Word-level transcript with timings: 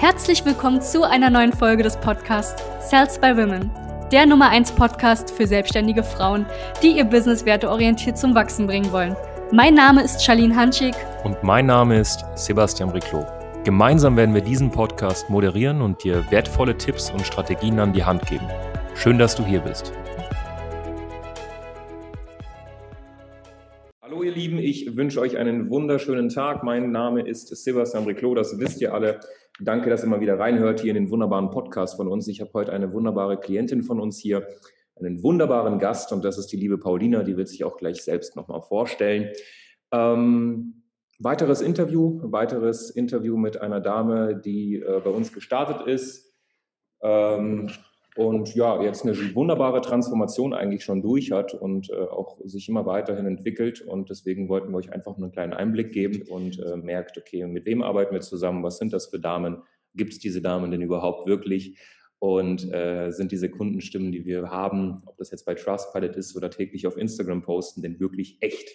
Herzlich 0.00 0.46
willkommen 0.46 0.80
zu 0.80 1.02
einer 1.02 1.28
neuen 1.28 1.52
Folge 1.52 1.82
des 1.82 1.94
Podcasts 1.98 2.64
Sales 2.80 3.18
by 3.18 3.36
Women, 3.36 3.70
der 4.10 4.24
Nummer 4.24 4.48
1 4.48 4.72
Podcast 4.72 5.30
für 5.30 5.46
selbstständige 5.46 6.02
Frauen, 6.02 6.46
die 6.82 6.96
ihr 6.96 7.04
Business 7.04 7.44
werteorientiert 7.44 8.16
zum 8.16 8.34
Wachsen 8.34 8.66
bringen 8.66 8.90
wollen. 8.92 9.14
Mein 9.52 9.74
Name 9.74 10.02
ist 10.02 10.24
Charlene 10.24 10.56
Hanschig. 10.56 10.94
Und 11.22 11.42
mein 11.42 11.66
Name 11.66 12.00
ist 12.00 12.24
Sebastian 12.34 12.88
Riclo. 12.88 13.26
Gemeinsam 13.64 14.16
werden 14.16 14.34
wir 14.34 14.40
diesen 14.40 14.70
Podcast 14.70 15.28
moderieren 15.28 15.82
und 15.82 16.02
dir 16.02 16.24
wertvolle 16.30 16.78
Tipps 16.78 17.10
und 17.10 17.26
Strategien 17.26 17.78
an 17.78 17.92
die 17.92 18.02
Hand 18.02 18.24
geben. 18.24 18.48
Schön, 18.94 19.18
dass 19.18 19.34
du 19.34 19.44
hier 19.44 19.60
bist. 19.60 19.92
Hallo 24.00 24.22
ihr 24.22 24.32
Lieben, 24.32 24.58
ich 24.58 24.96
wünsche 24.96 25.20
euch 25.20 25.36
einen 25.36 25.68
wunderschönen 25.68 26.30
Tag. 26.30 26.64
Mein 26.64 26.90
Name 26.90 27.28
ist 27.28 27.54
Sebastian 27.54 28.04
Riclo, 28.04 28.34
das 28.34 28.58
wisst 28.58 28.80
ihr 28.80 28.94
alle. 28.94 29.20
Danke, 29.62 29.90
dass 29.90 30.02
ihr 30.02 30.08
mal 30.08 30.20
wieder 30.20 30.38
reinhört 30.38 30.80
hier 30.80 30.90
in 30.90 31.04
den 31.04 31.10
wunderbaren 31.10 31.50
Podcast 31.50 31.96
von 31.96 32.08
uns. 32.08 32.28
Ich 32.28 32.40
habe 32.40 32.50
heute 32.54 32.72
eine 32.72 32.92
wunderbare 32.92 33.38
Klientin 33.38 33.82
von 33.82 34.00
uns 34.00 34.18
hier, 34.18 34.46
einen 34.96 35.22
wunderbaren 35.22 35.78
Gast 35.78 36.12
und 36.12 36.24
das 36.24 36.38
ist 36.38 36.48
die 36.48 36.56
liebe 36.56 36.78
Paulina, 36.78 37.22
die 37.22 37.36
wird 37.36 37.48
sich 37.48 37.64
auch 37.64 37.76
gleich 37.76 38.02
selbst 38.02 38.36
nochmal 38.36 38.62
vorstellen. 38.62 39.30
Ähm, 39.92 40.80
Weiteres 41.22 41.60
Interview, 41.60 42.18
weiteres 42.32 42.88
Interview 42.88 43.36
mit 43.36 43.60
einer 43.60 43.82
Dame, 43.82 44.40
die 44.42 44.76
äh, 44.76 45.02
bei 45.04 45.10
uns 45.10 45.34
gestartet 45.34 45.86
ist 45.86 46.32
ähm, 47.02 47.70
und 48.16 48.54
ja, 48.54 48.82
jetzt 48.82 49.04
eine 49.04 49.14
wunderbare 49.34 49.80
Transformation 49.80 50.52
eigentlich 50.52 50.84
schon 50.84 51.02
durch 51.02 51.30
hat 51.30 51.54
und 51.54 51.90
äh, 51.90 51.94
auch 51.94 52.38
sich 52.44 52.68
immer 52.68 52.84
weiterhin 52.86 53.26
entwickelt. 53.26 53.80
Und 53.82 54.10
deswegen 54.10 54.48
wollten 54.48 54.72
wir 54.72 54.78
euch 54.78 54.92
einfach 54.92 55.16
nur 55.16 55.26
einen 55.26 55.32
kleinen 55.32 55.52
Einblick 55.52 55.92
geben 55.92 56.22
und 56.28 56.58
äh, 56.58 56.76
merkt, 56.76 57.16
okay, 57.18 57.46
mit 57.46 57.66
wem 57.66 57.82
arbeiten 57.82 58.12
wir 58.12 58.20
zusammen? 58.20 58.62
Was 58.62 58.78
sind 58.78 58.92
das 58.92 59.06
für 59.06 59.20
Damen? 59.20 59.62
Gibt 59.94 60.12
es 60.12 60.18
diese 60.18 60.42
Damen 60.42 60.70
denn 60.70 60.82
überhaupt 60.82 61.28
wirklich? 61.28 61.78
Und 62.18 62.70
äh, 62.72 63.10
sind 63.12 63.32
diese 63.32 63.48
Kundenstimmen, 63.48 64.12
die 64.12 64.26
wir 64.26 64.50
haben, 64.50 65.02
ob 65.06 65.16
das 65.16 65.30
jetzt 65.30 65.46
bei 65.46 65.54
Trustpilot 65.54 66.16
ist 66.16 66.36
oder 66.36 66.50
täglich 66.50 66.86
auf 66.86 66.96
Instagram 66.96 67.42
posten, 67.42 67.80
denn 67.80 67.98
wirklich 67.98 68.36
echt? 68.40 68.68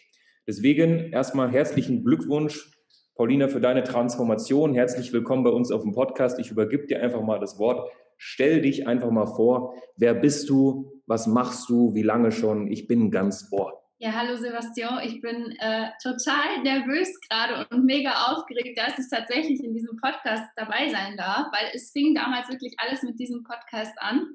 Deswegen 0.47 1.11
erstmal 1.11 1.51
herzlichen 1.51 2.03
Glückwunsch, 2.03 2.71
Paulina, 3.15 3.47
für 3.47 3.61
deine 3.61 3.83
Transformation. 3.83 4.73
Herzlich 4.73 5.13
willkommen 5.13 5.45
bei 5.45 5.49
uns 5.49 5.71
auf 5.71 5.83
dem 5.83 5.93
Podcast. 5.93 6.37
Ich 6.37 6.51
übergebe 6.51 6.85
dir 6.85 7.01
einfach 7.01 7.21
mal 7.21 7.39
das 7.39 7.57
Wort. 7.57 7.89
Stell 8.17 8.61
dich 8.61 8.87
einfach 8.87 9.09
mal 9.09 9.25
vor. 9.25 9.73
Wer 9.95 10.13
bist 10.13 10.49
du? 10.49 10.91
Was 11.07 11.25
machst 11.25 11.69
du? 11.69 11.95
Wie 11.95 12.01
lange 12.01 12.33
schon? 12.33 12.69
Ich 12.69 12.87
bin 12.87 13.11
ganz 13.11 13.47
ohr. 13.53 13.81
Ja, 13.99 14.11
hallo 14.11 14.35
Sebastian. 14.35 14.99
Ich 15.05 15.21
bin 15.21 15.55
äh, 15.59 15.91
total 16.03 16.61
nervös 16.63 17.17
gerade 17.21 17.65
und 17.69 17.85
mega 17.85 18.11
aufgeregt, 18.33 18.77
dass 18.77 18.99
ich 18.99 19.05
tatsächlich 19.09 19.63
in 19.63 19.73
diesem 19.73 19.95
Podcast 19.95 20.43
dabei 20.57 20.89
sein 20.89 21.15
darf, 21.15 21.47
weil 21.53 21.71
es 21.73 21.91
fing 21.91 22.13
damals 22.15 22.49
wirklich 22.49 22.75
alles 22.79 23.01
mit 23.03 23.17
diesem 23.17 23.43
Podcast 23.43 23.93
an. 23.95 24.27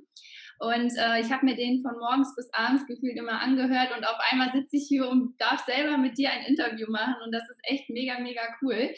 Und 0.61 0.93
äh, 0.99 1.21
ich 1.23 1.33
habe 1.33 1.47
mir 1.47 1.57
den 1.57 1.81
von 1.81 1.99
morgens 1.99 2.37
bis 2.37 2.53
abends 2.53 2.87
gefühlt 2.87 3.17
immer 3.17 3.41
angehört 3.41 3.97
und 3.97 4.05
auf 4.05 4.19
einmal 4.31 4.53
sitze 4.53 4.77
ich 4.77 4.85
hier 4.89 5.09
und 5.09 5.35
darf 5.41 5.65
selber 5.65 5.97
mit 5.97 6.19
dir 6.19 6.31
ein 6.31 6.45
Interview 6.45 6.87
machen 6.91 7.17
und 7.25 7.33
das 7.33 7.49
ist 7.49 7.61
echt 7.63 7.89
mega, 7.89 8.19
mega 8.19 8.43
cool. 8.61 8.91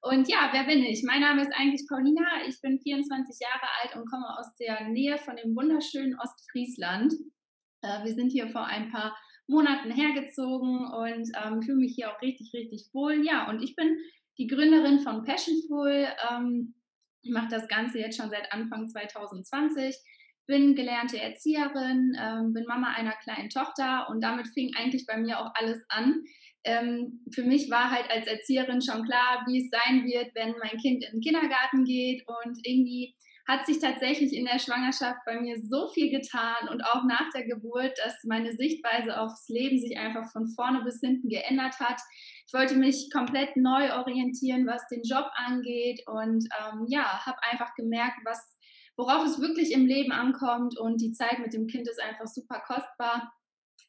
Und 0.00 0.28
ja, 0.28 0.50
wer 0.52 0.62
bin 0.62 0.84
ich? 0.84 1.02
Mein 1.02 1.22
Name 1.22 1.42
ist 1.42 1.52
eigentlich 1.52 1.88
Paulina. 1.88 2.46
Ich 2.46 2.60
bin 2.60 2.78
24 2.78 3.36
Jahre 3.40 3.66
alt 3.82 3.96
und 3.96 4.08
komme 4.08 4.38
aus 4.38 4.54
der 4.60 4.88
Nähe 4.90 5.18
von 5.18 5.34
dem 5.34 5.56
wunderschönen 5.56 6.16
Ostfriesland. 6.20 7.12
Äh, 7.82 8.04
wir 8.04 8.14
sind 8.14 8.30
hier 8.30 8.48
vor 8.50 8.66
ein 8.66 8.92
paar 8.92 9.18
Monaten 9.48 9.90
hergezogen 9.90 10.86
und 10.86 11.28
ähm, 11.42 11.62
fühle 11.62 11.78
mich 11.78 11.94
hier 11.96 12.12
auch 12.12 12.22
richtig, 12.22 12.52
richtig 12.54 12.90
wohl. 12.92 13.26
Ja, 13.26 13.50
und 13.50 13.60
ich 13.60 13.74
bin 13.74 13.98
die 14.38 14.46
Gründerin 14.46 15.00
von 15.00 15.24
Passionful. 15.24 16.06
Ähm, 16.30 16.74
ich 17.22 17.32
mache 17.32 17.48
das 17.50 17.66
Ganze 17.66 17.98
jetzt 17.98 18.16
schon 18.16 18.30
seit 18.30 18.52
Anfang 18.52 18.88
2020 18.88 19.96
bin 20.48 20.74
gelernte 20.74 21.20
Erzieherin, 21.20 22.16
ähm, 22.18 22.52
bin 22.54 22.64
Mama 22.66 22.92
einer 22.94 23.14
kleinen 23.22 23.50
Tochter 23.50 24.08
und 24.08 24.22
damit 24.22 24.48
fing 24.48 24.72
eigentlich 24.76 25.04
bei 25.06 25.18
mir 25.18 25.38
auch 25.38 25.52
alles 25.54 25.78
an. 25.88 26.24
Ähm, 26.64 27.20
für 27.32 27.44
mich 27.44 27.70
war 27.70 27.90
halt 27.90 28.10
als 28.10 28.26
Erzieherin 28.26 28.80
schon 28.80 29.04
klar, 29.04 29.44
wie 29.46 29.60
es 29.60 29.70
sein 29.70 30.04
wird, 30.04 30.34
wenn 30.34 30.54
mein 30.58 30.80
Kind 30.80 31.04
in 31.04 31.12
den 31.12 31.20
Kindergarten 31.20 31.84
geht 31.84 32.24
und 32.26 32.58
irgendwie 32.64 33.14
hat 33.46 33.64
sich 33.64 33.78
tatsächlich 33.78 34.34
in 34.34 34.44
der 34.44 34.58
Schwangerschaft 34.58 35.20
bei 35.24 35.40
mir 35.40 35.56
so 35.58 35.88
viel 35.88 36.10
getan 36.10 36.68
und 36.70 36.82
auch 36.82 37.04
nach 37.04 37.30
der 37.34 37.44
Geburt, 37.44 37.98
dass 38.04 38.22
meine 38.24 38.52
Sichtweise 38.52 39.18
aufs 39.18 39.48
Leben 39.48 39.78
sich 39.78 39.98
einfach 39.98 40.30
von 40.32 40.48
vorne 40.48 40.82
bis 40.82 41.00
hinten 41.00 41.28
geändert 41.28 41.78
hat. 41.80 41.98
Ich 42.46 42.52
wollte 42.52 42.76
mich 42.76 43.08
komplett 43.10 43.56
neu 43.56 43.94
orientieren, 43.94 44.66
was 44.66 44.86
den 44.88 45.02
Job 45.02 45.26
angeht 45.34 46.02
und 46.06 46.44
ähm, 46.60 46.84
ja, 46.88 47.24
habe 47.24 47.38
einfach 47.50 47.74
gemerkt, 47.74 48.18
was 48.24 48.58
worauf 48.98 49.24
es 49.24 49.40
wirklich 49.40 49.72
im 49.72 49.86
Leben 49.86 50.12
ankommt 50.12 50.76
und 50.76 51.00
die 51.00 51.12
Zeit 51.12 51.38
mit 51.38 51.54
dem 51.54 51.68
Kind 51.68 51.88
ist 51.88 52.02
einfach 52.02 52.26
super 52.26 52.60
kostbar. 52.66 53.32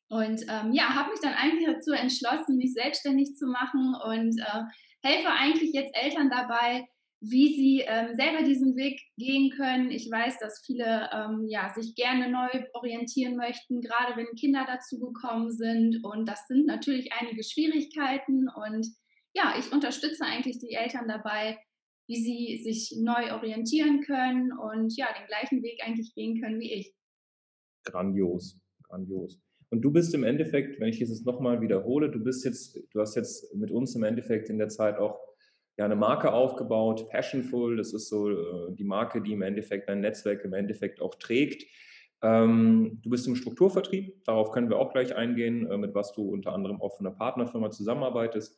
Und 0.08 0.42
ähm, 0.47 0.72
ja, 0.72 0.96
habe 0.96 1.12
mich 1.12 1.20
dann 1.20 1.34
eigentlich 1.34 1.68
dazu 1.68 1.92
entschlossen, 1.92 2.58
mich 2.58 2.74
selbstständig 2.74 3.36
zu 3.36 3.47
machen 3.47 3.96
und 3.96 4.40
äh, 4.40 4.64
helfe 5.03 5.30
eigentlich 5.30 5.74
jetzt 5.74 5.96
Eltern 5.96 6.30
dabei, 6.30 6.88
wie 7.22 7.53
sie 7.53 7.84
ähm, 7.86 8.16
selber 8.16 8.44
diesen 8.44 8.75
Weg 8.75 9.02
gehen 9.18 9.52
können. 9.52 9.92
Ich 9.92 10.09
weiß, 10.09 10.40
dass 10.40 10.64
viele 10.66 11.09
ähm, 11.12 11.46
ja, 11.47 11.74
sich 11.74 11.96
gerne 11.96 12.30
neu 12.30 12.47
orientieren 12.74 13.36
möchten, 13.36 13.81
gerade 13.81 14.16
wenn 14.16 14.36
Kinder 14.40 14.66
dazugekommen 14.66 15.52
sind. 15.52 16.03
Und 16.03 16.28
das 16.28 16.47
sind 16.47 16.66
natürlich 16.66 17.12
einige 17.14 17.44
Schwierigkeiten. 17.44 18.47
Und 18.47 18.88
ja, 19.34 19.56
ich 19.59 19.72
unterstütze 19.72 20.24
eigentlich 20.24 20.59
die 20.59 20.74
Eltern 20.74 21.08
dabei, 21.08 21.58
wie 22.09 22.16
sie 22.16 22.64
sich 22.64 22.97
neu 23.00 23.34
orientieren 23.34 24.02
können 24.02 24.52
und 24.52 24.97
ja, 24.97 25.08
den 25.18 25.28
gleichen 25.28 25.62
Weg 25.62 25.80
eigentlich 25.86 26.14
gehen 26.16 26.42
können 26.42 26.59
wie 26.59 26.74
ich. 26.74 26.96
Grandios, 27.86 28.59
grandios. 28.84 29.40
Und 29.70 29.81
du 29.81 29.92
bist 29.92 30.16
im 30.16 30.24
Endeffekt, 30.24 30.80
wenn 30.80 30.90
ich 30.90 31.00
es 31.02 31.24
nochmal 31.24 31.62
wiederhole, 31.62 32.09
du 32.09 32.20
bist 32.20 32.44
jetzt, 32.46 32.80
du 32.92 33.00
hast 33.00 33.16
jetzt 33.16 33.53
mit 33.53 33.70
uns 33.70 33.96
im 33.96 34.03
Endeffekt 34.03 34.50
in 34.50 34.58
der 34.58 34.70
Zeit 34.70 34.97
auch 34.97 35.20
ja, 35.78 35.86
eine 35.86 35.96
Marke 35.96 36.34
aufgebaut, 36.34 37.08
Passionful, 37.09 37.78
das 37.78 37.94
ist 37.94 38.09
so 38.09 38.31
äh, 38.31 38.74
die 38.74 38.84
Marke, 38.84 39.22
die 39.22 39.34
im 39.34 39.44
Endeffekt 39.44 39.88
dein 39.88 40.02
Netzwerk 40.02 40.44
im 40.44 40.53
Endeffekt 40.53 41.02
auch 41.02 41.14
trägt. 41.14 41.64
Ähm, 42.24 43.00
du 43.03 43.12
bist 43.12 43.28
im 43.28 43.36
Strukturvertrieb, 43.36 44.26
darauf 44.26 44.52
können 44.52 44.70
wir 44.70 44.80
auch 44.80 44.91
gleich 44.91 45.16
eingehen, 45.16 45.70
äh, 45.70 45.78
mit 45.78 45.94
was 45.94 46.12
du 46.14 46.28
unter 46.28 46.53
anderem 46.53 46.81
auch 46.81 46.97
von 46.97 47.06
einer 47.06 47.16
Partnerfirma 47.16 47.70
zusammenarbeitest. 47.70 48.58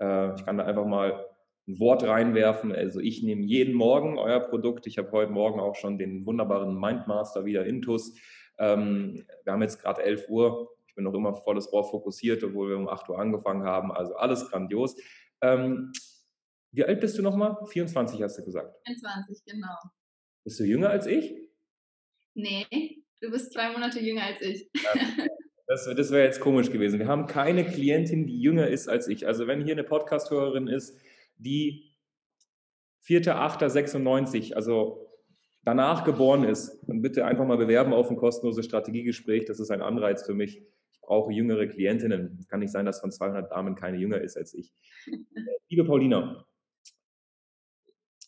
Äh, 0.00 0.34
ich 0.34 0.44
kann 0.44 0.58
da 0.58 0.64
einfach 0.64 0.84
mal 0.84 1.24
ein 1.68 1.78
Wort 1.78 2.02
reinwerfen. 2.02 2.72
Also 2.72 2.98
ich 3.00 3.22
nehme 3.22 3.44
jeden 3.44 3.74
Morgen 3.74 4.18
euer 4.18 4.40
Produkt. 4.40 4.86
Ich 4.86 4.96
habe 4.98 5.12
heute 5.12 5.30
Morgen 5.30 5.60
auch 5.60 5.76
schon 5.76 5.98
den 5.98 6.24
wunderbaren 6.24 6.78
Mindmaster 6.78 7.44
wieder 7.44 7.66
Intus. 7.66 8.14
Ähm, 8.58 9.26
wir 9.44 9.52
haben 9.52 9.62
jetzt 9.62 9.80
gerade 9.80 10.02
11 10.02 10.28
Uhr. 10.28 10.74
Ich 10.86 10.94
bin 10.94 11.04
noch 11.04 11.14
immer 11.14 11.34
volles 11.34 11.70
Rohr 11.70 11.84
fokussiert, 11.84 12.42
obwohl 12.42 12.70
wir 12.70 12.78
um 12.78 12.88
8 12.88 13.08
Uhr 13.10 13.18
angefangen 13.18 13.64
haben. 13.64 13.92
Also 13.92 14.14
alles 14.16 14.48
grandios. 14.48 14.96
Ähm, 15.42 15.92
wie 16.72 16.84
alt 16.84 17.00
bist 17.00 17.18
du 17.18 17.22
nochmal? 17.22 17.56
24 17.66 18.22
hast 18.22 18.38
du 18.38 18.44
gesagt. 18.44 18.74
24, 18.86 19.44
genau. 19.44 19.76
Bist 20.44 20.58
du 20.60 20.64
jünger 20.64 20.90
als 20.90 21.06
ich? 21.06 21.34
Nee, 22.34 22.66
du 23.20 23.30
bist 23.30 23.52
zwei 23.52 23.70
Monate 23.70 24.00
jünger 24.00 24.22
als 24.22 24.40
ich. 24.40 24.70
Das, 25.70 25.84
das 25.84 26.10
wäre 26.10 26.24
jetzt 26.24 26.40
komisch 26.40 26.70
gewesen. 26.70 26.98
Wir 26.98 27.08
haben 27.08 27.26
keine 27.26 27.62
Klientin, 27.62 28.26
die 28.26 28.40
jünger 28.40 28.68
ist 28.68 28.88
als 28.88 29.06
ich. 29.06 29.26
Also 29.26 29.46
wenn 29.46 29.62
hier 29.62 29.74
eine 29.74 29.84
Podcast-Hörerin 29.84 30.66
ist, 30.66 30.98
die 31.38 31.94
4.8.96, 33.06 34.54
also 34.54 35.08
danach 35.64 36.04
geboren 36.04 36.44
ist, 36.44 36.82
dann 36.86 37.02
bitte 37.02 37.24
einfach 37.24 37.46
mal 37.46 37.56
bewerben 37.56 37.92
auf 37.92 38.10
ein 38.10 38.16
kostenloses 38.16 38.66
Strategiegespräch. 38.66 39.46
Das 39.46 39.60
ist 39.60 39.70
ein 39.70 39.82
Anreiz 39.82 40.24
für 40.24 40.34
mich. 40.34 40.58
Ich 40.92 41.00
brauche 41.00 41.32
jüngere 41.32 41.66
Klientinnen. 41.66 42.36
Es 42.38 42.48
kann 42.48 42.60
nicht 42.60 42.72
sein, 42.72 42.84
dass 42.84 43.00
von 43.00 43.10
200 43.10 43.50
Damen 43.50 43.74
keine 43.74 43.96
jünger 43.96 44.20
ist 44.20 44.36
als 44.36 44.52
ich. 44.54 44.74
Liebe 45.68 45.84
Paulina, 45.84 46.44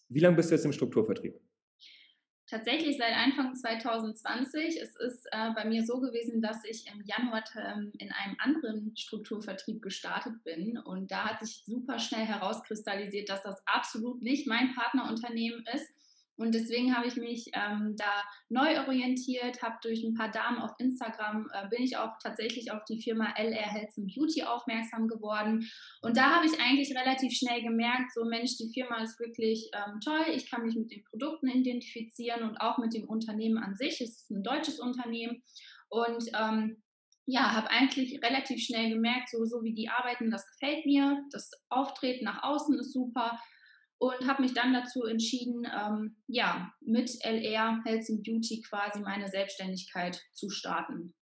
wie 0.08 0.20
lange 0.20 0.36
bist 0.36 0.50
du 0.50 0.54
jetzt 0.54 0.64
im 0.64 0.72
Strukturvertrieb? 0.72 1.38
Tatsächlich 2.50 2.98
seit 2.98 3.14
Anfang 3.14 3.54
2020. 3.54 4.80
Es 4.82 4.96
ist 4.96 5.26
äh, 5.30 5.52
bei 5.54 5.64
mir 5.64 5.86
so 5.86 6.00
gewesen, 6.00 6.42
dass 6.42 6.64
ich 6.64 6.84
im 6.92 7.00
Januar 7.04 7.44
ähm, 7.56 7.92
in 7.98 8.10
einem 8.10 8.36
anderen 8.40 8.96
Strukturvertrieb 8.96 9.80
gestartet 9.80 10.42
bin. 10.42 10.76
Und 10.76 11.12
da 11.12 11.26
hat 11.26 11.38
sich 11.38 11.62
super 11.64 12.00
schnell 12.00 12.26
herauskristallisiert, 12.26 13.28
dass 13.28 13.44
das 13.44 13.62
absolut 13.66 14.20
nicht 14.20 14.48
mein 14.48 14.74
Partnerunternehmen 14.74 15.64
ist 15.72 15.94
und 16.40 16.54
deswegen 16.54 16.96
habe 16.96 17.06
ich 17.06 17.16
mich 17.16 17.50
ähm, 17.52 17.96
da 17.98 18.24
neu 18.48 18.80
orientiert, 18.80 19.62
habe 19.62 19.76
durch 19.82 20.02
ein 20.02 20.14
paar 20.14 20.30
Damen 20.30 20.56
auf 20.58 20.70
Instagram, 20.78 21.50
äh, 21.52 21.68
bin 21.68 21.82
ich 21.82 21.98
auch 21.98 22.16
tatsächlich 22.22 22.72
auf 22.72 22.82
die 22.86 22.98
Firma 22.98 23.34
LR 23.36 23.70
Health 23.70 23.92
and 23.98 24.10
Beauty 24.14 24.44
aufmerksam 24.44 25.06
geworden. 25.06 25.68
Und 26.00 26.16
da 26.16 26.36
habe 26.36 26.46
ich 26.46 26.58
eigentlich 26.58 26.96
relativ 26.96 27.36
schnell 27.36 27.60
gemerkt, 27.60 28.14
so 28.14 28.24
Mensch, 28.24 28.56
die 28.56 28.72
Firma 28.72 29.02
ist 29.02 29.20
wirklich 29.20 29.70
ähm, 29.74 30.00
toll, 30.02 30.24
ich 30.34 30.50
kann 30.50 30.62
mich 30.62 30.76
mit 30.76 30.90
den 30.90 31.04
Produkten 31.04 31.48
identifizieren 31.48 32.48
und 32.48 32.56
auch 32.56 32.78
mit 32.78 32.94
dem 32.94 33.06
Unternehmen 33.06 33.58
an 33.58 33.76
sich. 33.76 34.00
Es 34.00 34.22
ist 34.22 34.30
ein 34.30 34.42
deutsches 34.42 34.80
Unternehmen. 34.80 35.42
Und 35.90 36.24
ähm, 36.34 36.82
ja, 37.26 37.52
habe 37.52 37.68
eigentlich 37.68 38.18
relativ 38.22 38.64
schnell 38.64 38.88
gemerkt, 38.88 39.28
so, 39.28 39.44
so 39.44 39.62
wie 39.62 39.74
die 39.74 39.90
arbeiten, 39.90 40.30
das 40.30 40.46
gefällt 40.52 40.86
mir. 40.86 41.22
Das 41.32 41.50
Auftreten 41.68 42.24
nach 42.24 42.42
außen 42.42 42.78
ist 42.78 42.94
super. 42.94 43.38
Und 44.00 44.26
habe 44.26 44.42
mich 44.42 44.54
dann 44.54 44.72
dazu 44.72 45.04
entschieden, 45.04 45.66
ähm, 45.66 46.16
ja, 46.26 46.72
mit 46.80 47.10
LR 47.22 47.82
Health 47.84 48.08
and 48.08 48.22
Beauty 48.24 48.62
quasi 48.62 49.00
meine 49.00 49.28
Selbstständigkeit 49.28 50.18
zu 50.32 50.48
starten. 50.48 51.14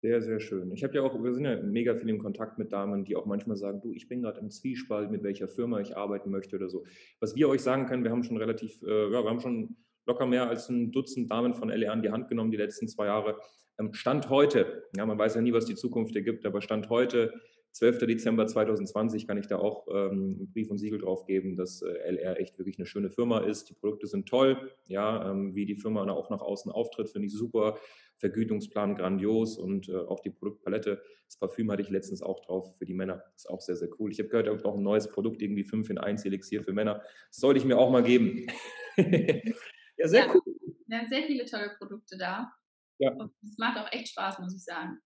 Sehr, 0.00 0.22
sehr 0.22 0.40
schön. 0.40 0.72
Ich 0.72 0.82
habe 0.82 0.94
ja 0.94 1.02
auch, 1.02 1.22
wir 1.22 1.34
sind 1.34 1.44
ja 1.44 1.62
mega 1.62 1.94
viel 1.94 2.08
im 2.08 2.18
Kontakt 2.18 2.58
mit 2.58 2.72
Damen, 2.72 3.04
die 3.04 3.14
auch 3.14 3.26
manchmal 3.26 3.56
sagen, 3.56 3.82
du, 3.82 3.92
ich 3.92 4.08
bin 4.08 4.22
gerade 4.22 4.40
im 4.40 4.50
Zwiespalt, 4.50 5.10
mit 5.10 5.22
welcher 5.22 5.48
Firma 5.48 5.80
ich 5.80 5.96
arbeiten 5.96 6.30
möchte 6.30 6.56
oder 6.56 6.70
so. 6.70 6.84
Was 7.20 7.36
wir 7.36 7.48
euch 7.48 7.60
sagen 7.60 7.86
können, 7.86 8.04
wir 8.04 8.10
haben 8.10 8.24
schon 8.24 8.38
relativ, 8.38 8.82
äh, 8.82 9.12
ja, 9.12 9.22
wir 9.22 9.28
haben 9.28 9.40
schon 9.40 9.76
locker 10.06 10.26
mehr 10.26 10.48
als 10.48 10.70
ein 10.70 10.92
Dutzend 10.92 11.30
Damen 11.30 11.54
von 11.54 11.68
LR 11.70 11.92
in 11.92 12.02
die 12.02 12.10
Hand 12.10 12.28
genommen 12.28 12.50
die 12.50 12.56
letzten 12.56 12.88
zwei 12.88 13.06
Jahre. 13.06 13.38
Ähm, 13.78 13.92
Stand 13.92 14.30
heute, 14.30 14.84
ja, 14.96 15.04
man 15.04 15.18
weiß 15.18 15.34
ja 15.34 15.42
nie, 15.42 15.52
was 15.52 15.66
die 15.66 15.74
Zukunft 15.74 16.16
ergibt, 16.16 16.46
aber 16.46 16.62
Stand 16.62 16.88
heute 16.88 17.34
12. 17.74 18.06
Dezember 18.06 18.46
2020 18.46 19.26
kann 19.26 19.36
ich 19.36 19.48
da 19.48 19.58
auch 19.58 19.88
ähm, 19.92 20.48
Brief 20.52 20.70
und 20.70 20.78
Siegel 20.78 21.00
drauf 21.00 21.26
geben, 21.26 21.56
dass 21.56 21.82
äh, 21.82 21.88
LR 21.88 22.38
echt 22.40 22.56
wirklich 22.56 22.78
eine 22.78 22.86
schöne 22.86 23.10
Firma 23.10 23.40
ist. 23.40 23.68
Die 23.68 23.74
Produkte 23.74 24.06
sind 24.06 24.28
toll, 24.28 24.70
ja, 24.86 25.28
ähm, 25.30 25.56
wie 25.56 25.66
die 25.66 25.74
Firma 25.74 26.08
auch 26.08 26.30
nach 26.30 26.40
außen 26.40 26.70
auftritt, 26.70 27.10
finde 27.10 27.26
ich 27.26 27.34
super. 27.34 27.78
Vergütungsplan 28.18 28.94
grandios 28.94 29.58
und 29.58 29.88
äh, 29.88 29.96
auch 29.96 30.20
die 30.20 30.30
Produktpalette. 30.30 31.02
Das 31.26 31.36
Parfüm 31.36 31.70
hatte 31.72 31.82
ich 31.82 31.90
letztens 31.90 32.22
auch 32.22 32.44
drauf 32.46 32.78
für 32.78 32.86
die 32.86 32.94
Männer. 32.94 33.24
Ist 33.34 33.50
auch 33.50 33.60
sehr, 33.60 33.74
sehr 33.74 33.88
cool. 33.98 34.12
Ich 34.12 34.20
habe 34.20 34.28
gehört, 34.28 34.46
ihr 34.46 34.52
habt 34.52 34.64
auch 34.64 34.76
ein 34.76 34.82
neues 34.82 35.08
Produkt, 35.08 35.42
irgendwie 35.42 35.64
5 35.64 35.90
in 35.90 35.98
1 35.98 36.24
Elixier 36.24 36.62
für 36.62 36.72
Männer. 36.72 37.02
Das 37.28 37.38
sollte 37.38 37.58
ich 37.58 37.66
mir 37.66 37.76
auch 37.76 37.90
mal 37.90 38.04
geben. 38.04 38.46
ja, 38.96 40.08
sehr 40.08 40.26
ja, 40.26 40.32
cool. 40.32 40.42
Wir 40.86 40.98
haben 40.98 41.08
sehr 41.08 41.24
viele 41.24 41.44
tolle 41.44 41.74
Produkte 41.76 42.16
da. 42.16 42.52
Ja. 42.98 43.30
Es 43.42 43.58
macht 43.58 43.78
auch 43.78 43.92
echt 43.92 44.10
Spaß, 44.10 44.38
muss 44.38 44.54
ich 44.54 44.62
sagen. 44.62 45.00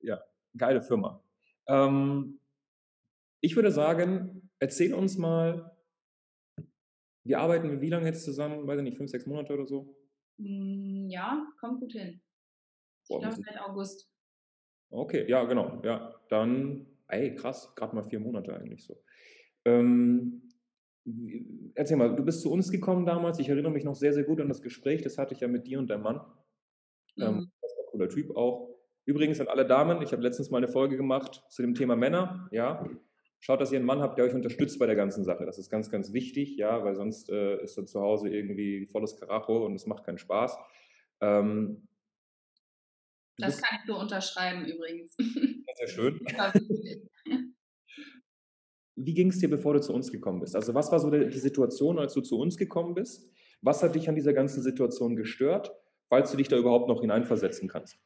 Ja, 0.00 0.20
geile 0.56 0.82
Firma. 0.82 1.23
Ähm, 1.68 2.40
ich 3.40 3.56
würde 3.56 3.70
sagen, 3.70 4.50
erzähl 4.58 4.94
uns 4.94 5.18
mal, 5.18 5.76
wir 7.24 7.38
arbeiten 7.40 7.80
wie 7.80 7.90
lange 7.90 8.06
jetzt 8.06 8.24
zusammen? 8.24 8.66
Weiß 8.66 8.78
ich 8.78 8.84
nicht, 8.84 8.96
fünf, 8.96 9.10
sechs 9.10 9.26
Monate 9.26 9.52
oder 9.54 9.66
so? 9.66 9.96
Hm, 10.38 11.08
ja, 11.08 11.46
kommt 11.58 11.80
gut 11.80 11.92
hin. 11.92 12.20
Ich 13.08 13.18
glaube 13.18 13.36
seit 13.36 13.60
August. 13.60 14.10
Okay, 14.90 15.28
ja, 15.28 15.44
genau. 15.44 15.80
Ja, 15.84 16.14
dann, 16.28 16.86
ey, 17.08 17.34
krass, 17.34 17.74
gerade 17.74 17.94
mal 17.96 18.04
vier 18.04 18.20
Monate 18.20 18.54
eigentlich 18.54 18.84
so. 18.84 19.02
Ähm, 19.64 20.50
erzähl 21.74 21.96
mal, 21.96 22.14
du 22.14 22.24
bist 22.24 22.42
zu 22.42 22.50
uns 22.50 22.70
gekommen 22.70 23.04
damals. 23.06 23.38
Ich 23.38 23.48
erinnere 23.48 23.72
mich 23.72 23.84
noch 23.84 23.94
sehr, 23.94 24.12
sehr 24.12 24.24
gut 24.24 24.40
an 24.40 24.48
das 24.48 24.62
Gespräch. 24.62 25.02
Das 25.02 25.18
hatte 25.18 25.34
ich 25.34 25.40
ja 25.40 25.48
mit 25.48 25.66
dir 25.66 25.78
und 25.78 25.88
deinem 25.88 26.02
Mann. 26.02 26.20
Ähm, 27.18 27.34
mhm. 27.36 27.52
das 27.60 27.76
war 27.76 27.84
ein 27.84 27.90
cooler 27.90 28.08
Typ 28.08 28.36
auch. 28.36 28.73
Übrigens 29.06 29.40
an 29.40 29.48
alle 29.48 29.66
Damen, 29.66 30.00
ich 30.02 30.12
habe 30.12 30.22
letztens 30.22 30.50
mal 30.50 30.58
eine 30.58 30.68
Folge 30.68 30.96
gemacht 30.96 31.42
zu 31.48 31.62
dem 31.62 31.74
Thema 31.74 31.94
Männer. 31.96 32.48
Ja, 32.50 32.88
schaut, 33.40 33.60
dass 33.60 33.70
ihr 33.72 33.78
einen 33.78 33.86
Mann 33.86 34.00
habt, 34.00 34.16
der 34.16 34.24
euch 34.24 34.34
unterstützt 34.34 34.78
bei 34.78 34.86
der 34.86 34.96
ganzen 34.96 35.24
Sache. 35.24 35.44
Das 35.44 35.58
ist 35.58 35.68
ganz, 35.68 35.90
ganz 35.90 36.14
wichtig, 36.14 36.56
ja, 36.56 36.82
weil 36.82 36.94
sonst 36.94 37.28
äh, 37.28 37.62
ist 37.62 37.76
er 37.76 37.84
zu 37.84 38.00
Hause 38.00 38.30
irgendwie 38.30 38.86
volles 38.86 39.16
Karacho 39.16 39.66
und 39.66 39.74
es 39.74 39.86
macht 39.86 40.04
keinen 40.04 40.16
Spaß. 40.16 40.56
Ähm, 41.20 41.86
das 43.36 43.60
kann 43.60 43.78
ich 43.80 43.88
nur 43.88 43.98
unterschreiben 43.98 44.64
übrigens. 44.64 45.16
Sehr 45.16 45.88
schön. 45.88 46.20
Wie 48.96 49.12
ging 49.12 49.28
es 49.28 49.40
dir, 49.40 49.50
bevor 49.50 49.74
du 49.74 49.80
zu 49.80 49.92
uns 49.92 50.12
gekommen 50.12 50.38
bist? 50.40 50.54
Also 50.54 50.72
was 50.72 50.92
war 50.92 51.00
so 51.00 51.10
die 51.10 51.38
Situation, 51.38 51.98
als 51.98 52.14
du 52.14 52.20
zu 52.20 52.38
uns 52.38 52.56
gekommen 52.56 52.94
bist? 52.94 53.28
Was 53.60 53.82
hat 53.82 53.96
dich 53.96 54.08
an 54.08 54.14
dieser 54.14 54.32
ganzen 54.32 54.62
Situation 54.62 55.16
gestört, 55.16 55.74
falls 56.08 56.30
du 56.30 56.36
dich 56.36 56.46
da 56.46 56.56
überhaupt 56.56 56.88
noch 56.88 57.00
hineinversetzen 57.00 57.68
kannst? 57.68 57.98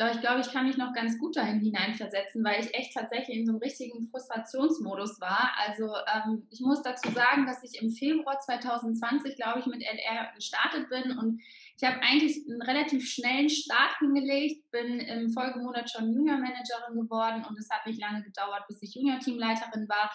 Doch 0.00 0.10
ich 0.14 0.20
glaube, 0.22 0.40
ich 0.40 0.50
kann 0.50 0.66
mich 0.66 0.78
noch 0.78 0.94
ganz 0.94 1.18
gut 1.18 1.36
dahin 1.36 1.60
hineinversetzen, 1.60 2.42
weil 2.42 2.64
ich 2.64 2.72
echt 2.72 2.94
tatsächlich 2.94 3.36
in 3.36 3.44
so 3.44 3.52
einem 3.52 3.60
richtigen 3.60 4.08
Frustrationsmodus 4.08 5.20
war. 5.20 5.50
Also 5.58 5.94
ähm, 6.14 6.46
ich 6.48 6.60
muss 6.60 6.82
dazu 6.82 7.10
sagen, 7.10 7.44
dass 7.44 7.62
ich 7.62 7.82
im 7.82 7.90
Februar 7.90 8.38
2020, 8.40 9.36
glaube 9.36 9.60
ich, 9.60 9.66
mit 9.66 9.82
LR 9.82 10.32
gestartet 10.34 10.88
bin 10.88 11.18
und 11.18 11.42
ich 11.76 11.86
habe 11.86 12.00
eigentlich 12.00 12.34
einen 12.48 12.62
relativ 12.62 13.06
schnellen 13.06 13.50
Start 13.50 13.98
hingelegt, 13.98 14.70
bin 14.70 15.00
im 15.00 15.28
Folgemonat 15.34 15.90
schon 15.90 16.14
Junior-Managerin 16.14 16.98
geworden 16.98 17.44
und 17.46 17.58
es 17.58 17.68
hat 17.68 17.84
nicht 17.84 18.00
lange 18.00 18.22
gedauert, 18.22 18.64
bis 18.68 18.80
ich 18.80 18.94
Junior-Teamleiterin 18.94 19.86
war. 19.86 20.10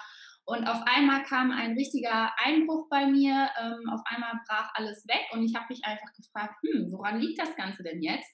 Und 0.48 0.68
auf 0.68 0.82
einmal 0.86 1.24
kam 1.24 1.52
ein 1.52 1.74
richtiger 1.74 2.32
Einbruch 2.38 2.88
bei 2.90 3.08
mir. 3.08 3.50
Ähm, 3.60 3.90
auf 3.90 4.02
einmal 4.06 4.34
brach 4.48 4.72
alles 4.76 5.08
weg 5.08 5.26
und 5.32 5.44
ich 5.44 5.56
habe 5.56 5.66
mich 5.70 5.84
einfach 5.84 6.12
gefragt, 6.14 6.56
hm, 6.64 6.92
woran 6.92 7.20
liegt 7.20 7.40
das 7.40 7.56
Ganze 7.56 7.82
denn 7.82 8.02
jetzt? 8.02 8.32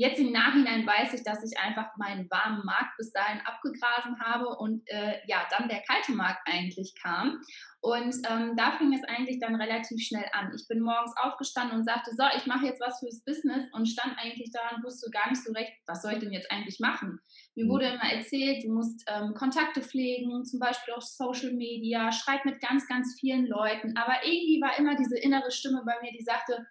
Jetzt 0.00 0.20
im 0.20 0.30
Nachhinein 0.30 0.86
weiß 0.86 1.12
ich, 1.14 1.24
dass 1.24 1.42
ich 1.42 1.58
einfach 1.58 1.88
meinen 1.96 2.30
warmen 2.30 2.64
Markt 2.64 2.96
bis 2.98 3.10
dahin 3.10 3.40
abgegrasen 3.44 4.20
habe 4.20 4.46
und 4.56 4.80
äh, 4.86 5.18
ja, 5.26 5.44
dann 5.50 5.68
der 5.68 5.82
kalte 5.82 6.12
Markt 6.12 6.40
eigentlich 6.46 6.94
kam. 7.02 7.40
Und 7.80 8.14
ähm, 8.30 8.54
da 8.56 8.78
fing 8.78 8.92
es 8.92 9.02
eigentlich 9.08 9.40
dann 9.40 9.56
relativ 9.56 10.00
schnell 10.00 10.26
an. 10.30 10.52
Ich 10.54 10.68
bin 10.68 10.82
morgens 10.82 11.16
aufgestanden 11.16 11.78
und 11.78 11.84
sagte, 11.84 12.12
so, 12.16 12.22
ich 12.36 12.46
mache 12.46 12.66
jetzt 12.66 12.80
was 12.80 13.00
fürs 13.00 13.24
Business 13.24 13.64
und 13.72 13.86
stand 13.86 14.16
eigentlich 14.18 14.52
da 14.52 14.76
und 14.76 14.84
wusste 14.84 15.10
gar 15.10 15.28
nicht 15.30 15.42
so 15.42 15.52
recht, 15.52 15.72
was 15.88 16.02
soll 16.02 16.12
ich 16.12 16.20
denn 16.20 16.32
jetzt 16.32 16.50
eigentlich 16.52 16.78
machen. 16.78 17.18
Mir 17.56 17.64
mhm. 17.64 17.68
wurde 17.68 17.86
immer 17.86 18.12
erzählt, 18.12 18.62
du 18.62 18.72
musst 18.72 19.04
ähm, 19.08 19.34
Kontakte 19.34 19.82
pflegen, 19.82 20.44
zum 20.44 20.60
Beispiel 20.60 20.94
auf 20.94 21.02
Social 21.02 21.54
Media, 21.54 22.12
schreib 22.12 22.44
mit 22.44 22.60
ganz, 22.60 22.86
ganz 22.86 23.16
vielen 23.18 23.48
Leuten. 23.48 23.96
Aber 23.96 24.24
irgendwie 24.24 24.60
war 24.60 24.78
immer 24.78 24.94
diese 24.94 25.18
innere 25.18 25.50
Stimme 25.50 25.82
bei 25.84 25.94
mir, 26.02 26.12
die 26.12 26.22
sagte, 26.22 26.64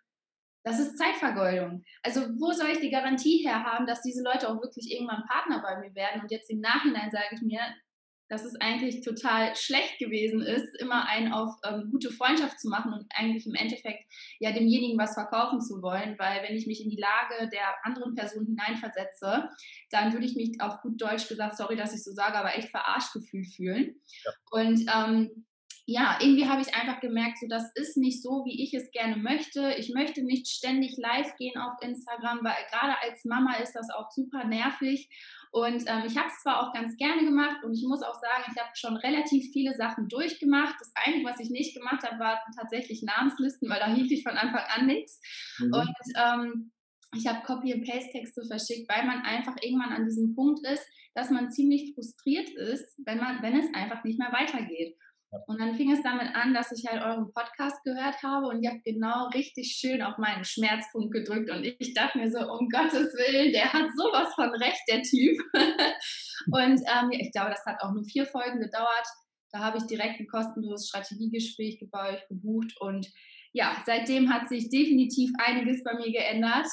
das 0.67 0.79
ist 0.79 0.97
Zeitvergeudung. 0.97 1.83
Also 2.03 2.21
wo 2.39 2.51
soll 2.51 2.67
ich 2.71 2.81
die 2.81 2.91
Garantie 2.91 3.37
her 3.37 3.63
haben, 3.63 3.87
dass 3.87 4.01
diese 4.01 4.21
Leute 4.21 4.49
auch 4.49 4.61
wirklich 4.61 4.91
irgendwann 4.91 5.23
Partner 5.25 5.61
bei 5.61 5.79
mir 5.79 5.95
werden? 5.95 6.21
Und 6.21 6.31
jetzt 6.31 6.49
im 6.49 6.59
Nachhinein 6.59 7.09
sage 7.09 7.35
ich 7.35 7.41
mir, 7.41 7.61
dass 8.29 8.43
es 8.43 8.59
eigentlich 8.59 8.99
total 8.99 9.55
schlecht 9.55 9.97
gewesen 9.99 10.41
ist, 10.41 10.75
immer 10.81 11.07
einen 11.07 11.31
auf 11.31 11.55
ähm, 11.65 11.87
gute 11.89 12.11
Freundschaft 12.11 12.59
zu 12.59 12.67
machen 12.67 12.91
und 12.91 13.05
eigentlich 13.15 13.47
im 13.47 13.55
Endeffekt 13.55 14.03
ja 14.39 14.51
demjenigen 14.51 14.97
was 14.97 15.13
verkaufen 15.13 15.61
zu 15.61 15.81
wollen, 15.81 16.19
weil 16.19 16.43
wenn 16.43 16.57
ich 16.57 16.67
mich 16.67 16.83
in 16.83 16.89
die 16.89 16.99
Lage 16.99 17.49
der 17.49 17.75
anderen 17.83 18.15
Person 18.15 18.45
hineinversetze, 18.45 19.47
dann 19.91 20.11
würde 20.11 20.25
ich 20.25 20.35
mich 20.35 20.59
auf 20.59 20.81
gut 20.81 21.01
Deutsch 21.01 21.29
gesagt, 21.29 21.55
sorry, 21.55 21.77
dass 21.77 21.93
ich 21.93 22.03
so 22.03 22.11
sage, 22.11 22.35
aber 22.35 22.57
echt 22.57 22.71
verarscht 22.71 23.13
gefühlt 23.13 23.47
fühlen. 23.47 23.95
Ja. 24.25 24.31
Und 24.51 24.85
ähm, 24.93 25.46
ja, 25.89 26.17
irgendwie 26.19 26.49
habe 26.49 26.61
ich 26.61 26.75
einfach 26.75 26.99
gemerkt, 26.99 27.39
so 27.39 27.47
das 27.47 27.71
ist 27.75 27.95
nicht 27.95 28.21
so, 28.21 28.43
wie 28.43 28.61
ich 28.61 28.73
es 28.73 28.91
gerne 28.91 29.15
möchte. 29.15 29.73
Ich 29.77 29.93
möchte 29.93 30.21
nicht 30.21 30.45
ständig 30.49 30.97
live 30.97 31.33
gehen 31.37 31.57
auf 31.57 31.81
Instagram, 31.81 32.43
weil 32.43 32.57
gerade 32.69 32.99
als 33.01 33.23
Mama 33.23 33.55
ist 33.55 33.71
das 33.71 33.89
auch 33.89 34.11
super 34.11 34.43
nervig. 34.43 35.09
Und 35.51 35.85
ähm, 35.87 36.03
ich 36.05 36.17
habe 36.17 36.27
es 36.27 36.41
zwar 36.43 36.61
auch 36.61 36.73
ganz 36.73 36.97
gerne 36.97 37.23
gemacht 37.23 37.63
und 37.63 37.73
ich 37.73 37.85
muss 37.87 38.03
auch 38.03 38.15
sagen, 38.15 38.51
ich 38.51 38.61
habe 38.61 38.69
schon 38.73 38.97
relativ 38.97 39.49
viele 39.53 39.75
Sachen 39.75 40.09
durchgemacht. 40.09 40.75
Das 40.77 40.91
Einzige, 40.93 41.25
was 41.25 41.39
ich 41.39 41.51
nicht 41.51 41.73
gemacht 41.73 42.03
habe, 42.03 42.19
war 42.19 42.41
tatsächlich 42.59 43.01
Namenslisten, 43.03 43.69
weil 43.69 43.79
da 43.79 43.87
hielt 43.87 44.11
ich 44.11 44.23
von 44.23 44.35
Anfang 44.35 44.65
an 44.67 44.87
nichts. 44.87 45.21
Mhm. 45.59 45.73
Und 45.73 45.95
ähm, 46.17 46.71
ich 47.15 47.25
habe 47.27 47.45
Copy- 47.45 47.73
and 47.73 47.87
Paste-Texte 47.87 48.43
verschickt, 48.45 48.91
weil 48.91 49.05
man 49.05 49.21
einfach 49.21 49.55
irgendwann 49.61 49.93
an 49.93 50.03
diesem 50.03 50.35
Punkt 50.35 50.67
ist, 50.67 50.85
dass 51.15 51.29
man 51.29 51.49
ziemlich 51.49 51.93
frustriert 51.95 52.49
ist, 52.49 52.99
wenn, 53.05 53.19
man, 53.19 53.41
wenn 53.41 53.57
es 53.57 53.73
einfach 53.73 54.03
nicht 54.03 54.19
mehr 54.19 54.33
weitergeht. 54.33 54.97
Und 55.47 55.59
dann 55.59 55.75
fing 55.75 55.91
es 55.91 56.01
damit 56.03 56.33
an, 56.35 56.53
dass 56.53 56.71
ich 56.71 56.85
halt 56.87 57.01
euren 57.01 57.31
Podcast 57.33 57.83
gehört 57.83 58.21
habe 58.23 58.47
und 58.47 58.63
ihr 58.63 58.71
habt 58.71 58.85
genau 58.85 59.27
richtig 59.33 59.75
schön 59.77 60.01
auf 60.01 60.17
meinen 60.17 60.45
Schmerzpunkt 60.45 61.11
gedrückt 61.11 61.49
und 61.49 61.65
ich 61.65 61.93
dachte 61.93 62.17
mir 62.17 62.31
so, 62.31 62.39
um 62.39 62.69
Gottes 62.69 63.13
Willen, 63.13 63.51
der 63.51 63.71
hat 63.73 63.89
sowas 63.95 64.33
von 64.35 64.49
recht, 64.49 64.81
der 64.87 65.01
Typ. 65.01 65.37
und 66.51 66.79
ähm, 66.79 67.11
ich 67.11 67.31
glaube, 67.33 67.51
das 67.51 67.65
hat 67.65 67.81
auch 67.81 67.91
nur 67.91 68.05
vier 68.05 68.25
Folgen 68.25 68.59
gedauert. 68.59 69.07
Da 69.51 69.59
habe 69.59 69.77
ich 69.77 69.85
direkt 69.85 70.19
ein 70.19 70.27
kostenloses 70.27 70.87
Strategiegespräch 70.89 71.85
bei 71.91 72.13
euch 72.13 72.27
gebucht 72.29 72.73
und 72.79 73.07
ja, 73.53 73.81
seitdem 73.85 74.31
hat 74.31 74.47
sich 74.49 74.69
definitiv 74.69 75.31
einiges 75.39 75.83
bei 75.83 75.93
mir 75.95 76.11
geändert. 76.11 76.67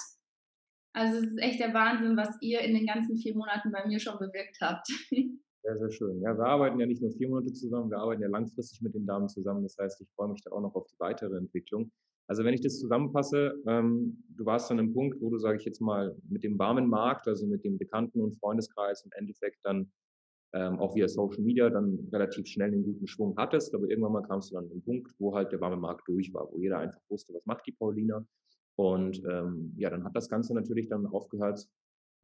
Also 0.92 1.18
es 1.18 1.25
ist 1.25 1.38
echt 1.38 1.58
der 1.58 1.75
Wahnsinn, 1.75 2.16
was 2.16 2.37
ihr 2.40 2.61
in 2.61 2.75
den 2.75 2.87
ganzen 2.87 3.16
vier 3.16 3.34
Monaten 3.34 3.73
bei 3.73 3.84
mir 3.87 3.99
schon 3.99 4.18
bewirkt 4.18 4.58
habt. 4.61 4.87
Sehr, 5.64 5.78
sehr 5.78 5.90
schön. 5.90 6.21
Ja, 6.21 6.37
wir 6.37 6.44
arbeiten 6.44 6.78
ja 6.78 6.87
nicht 6.87 7.00
nur 7.00 7.11
vier 7.11 7.28
Monate 7.28 7.52
zusammen, 7.52 7.90
wir 7.90 7.99
arbeiten 7.99 8.21
ja 8.21 8.28
langfristig 8.28 8.83
mit 8.83 8.94
den 8.94 9.06
Damen 9.06 9.28
zusammen. 9.28 9.62
Das 9.62 9.76
heißt, 9.78 10.00
ich 10.02 10.09
freue 10.14 10.28
mich 10.28 10.42
da 10.42 10.50
auch 10.52 10.61
noch 10.61 10.75
auf 10.75 10.87
die 10.87 10.99
weitere 10.99 11.37
Entwicklung. 11.38 11.90
Also 12.26 12.44
wenn 12.44 12.52
ich 12.54 12.61
das 12.61 12.78
zusammenfasse, 12.78 13.54
ähm, 13.66 14.23
du 14.28 14.44
warst 14.44 14.71
an 14.71 14.78
einem 14.78 14.92
Punkt, 14.92 15.21
wo 15.23 15.30
du, 15.30 15.38
sage 15.38 15.56
ich 15.59 15.64
jetzt 15.64 15.80
mal, 15.80 16.14
mit 16.28 16.44
dem 16.44 16.59
warmen 16.59 16.87
Markt, 16.88 17.28
also 17.28 17.47
mit 17.47 17.64
dem 17.64 17.78
Bekannten- 17.78 18.21
und 18.21 18.37
Freundeskreis 18.38 19.04
im 19.04 19.12
Endeffekt 19.12 19.59
dann 19.64 19.90
ähm, 20.54 20.78
auch 20.80 20.94
via 20.94 21.09
Social 21.09 21.42
Media 21.42 21.71
dann 21.71 22.09
relativ 22.12 22.47
schnell 22.47 22.73
einen 22.73 22.85
guten 22.85 23.06
Schwung 23.06 23.35
hattest, 23.38 23.75
aber 23.75 23.88
irgendwann 23.88 24.12
mal 24.12 24.23
kamst 24.23 24.50
du 24.50 24.56
dann 24.56 24.64
an 24.64 24.71
den 24.71 24.83
Punkt, 24.85 25.12
wo 25.18 25.35
halt 25.35 25.52
der 25.52 25.61
warme 25.61 25.76
Markt 25.78 26.09
durch 26.09 26.33
war, 26.35 26.49
wo 26.52 26.59
jeder 26.61 26.78
einfach 26.78 27.00
wusste, 27.11 27.35
was 27.35 27.47
macht 27.47 27.66
die 27.66 27.73
Paulina. 27.73 28.26
Und 28.76 29.23
ähm, 29.30 29.75
ja, 29.78 29.90
dann 29.90 30.04
hat 30.04 30.16
das 30.16 30.28
Ganze 30.28 30.54
natürlich 30.54 30.88
dann 30.88 31.06
aufgehört, 31.06 31.66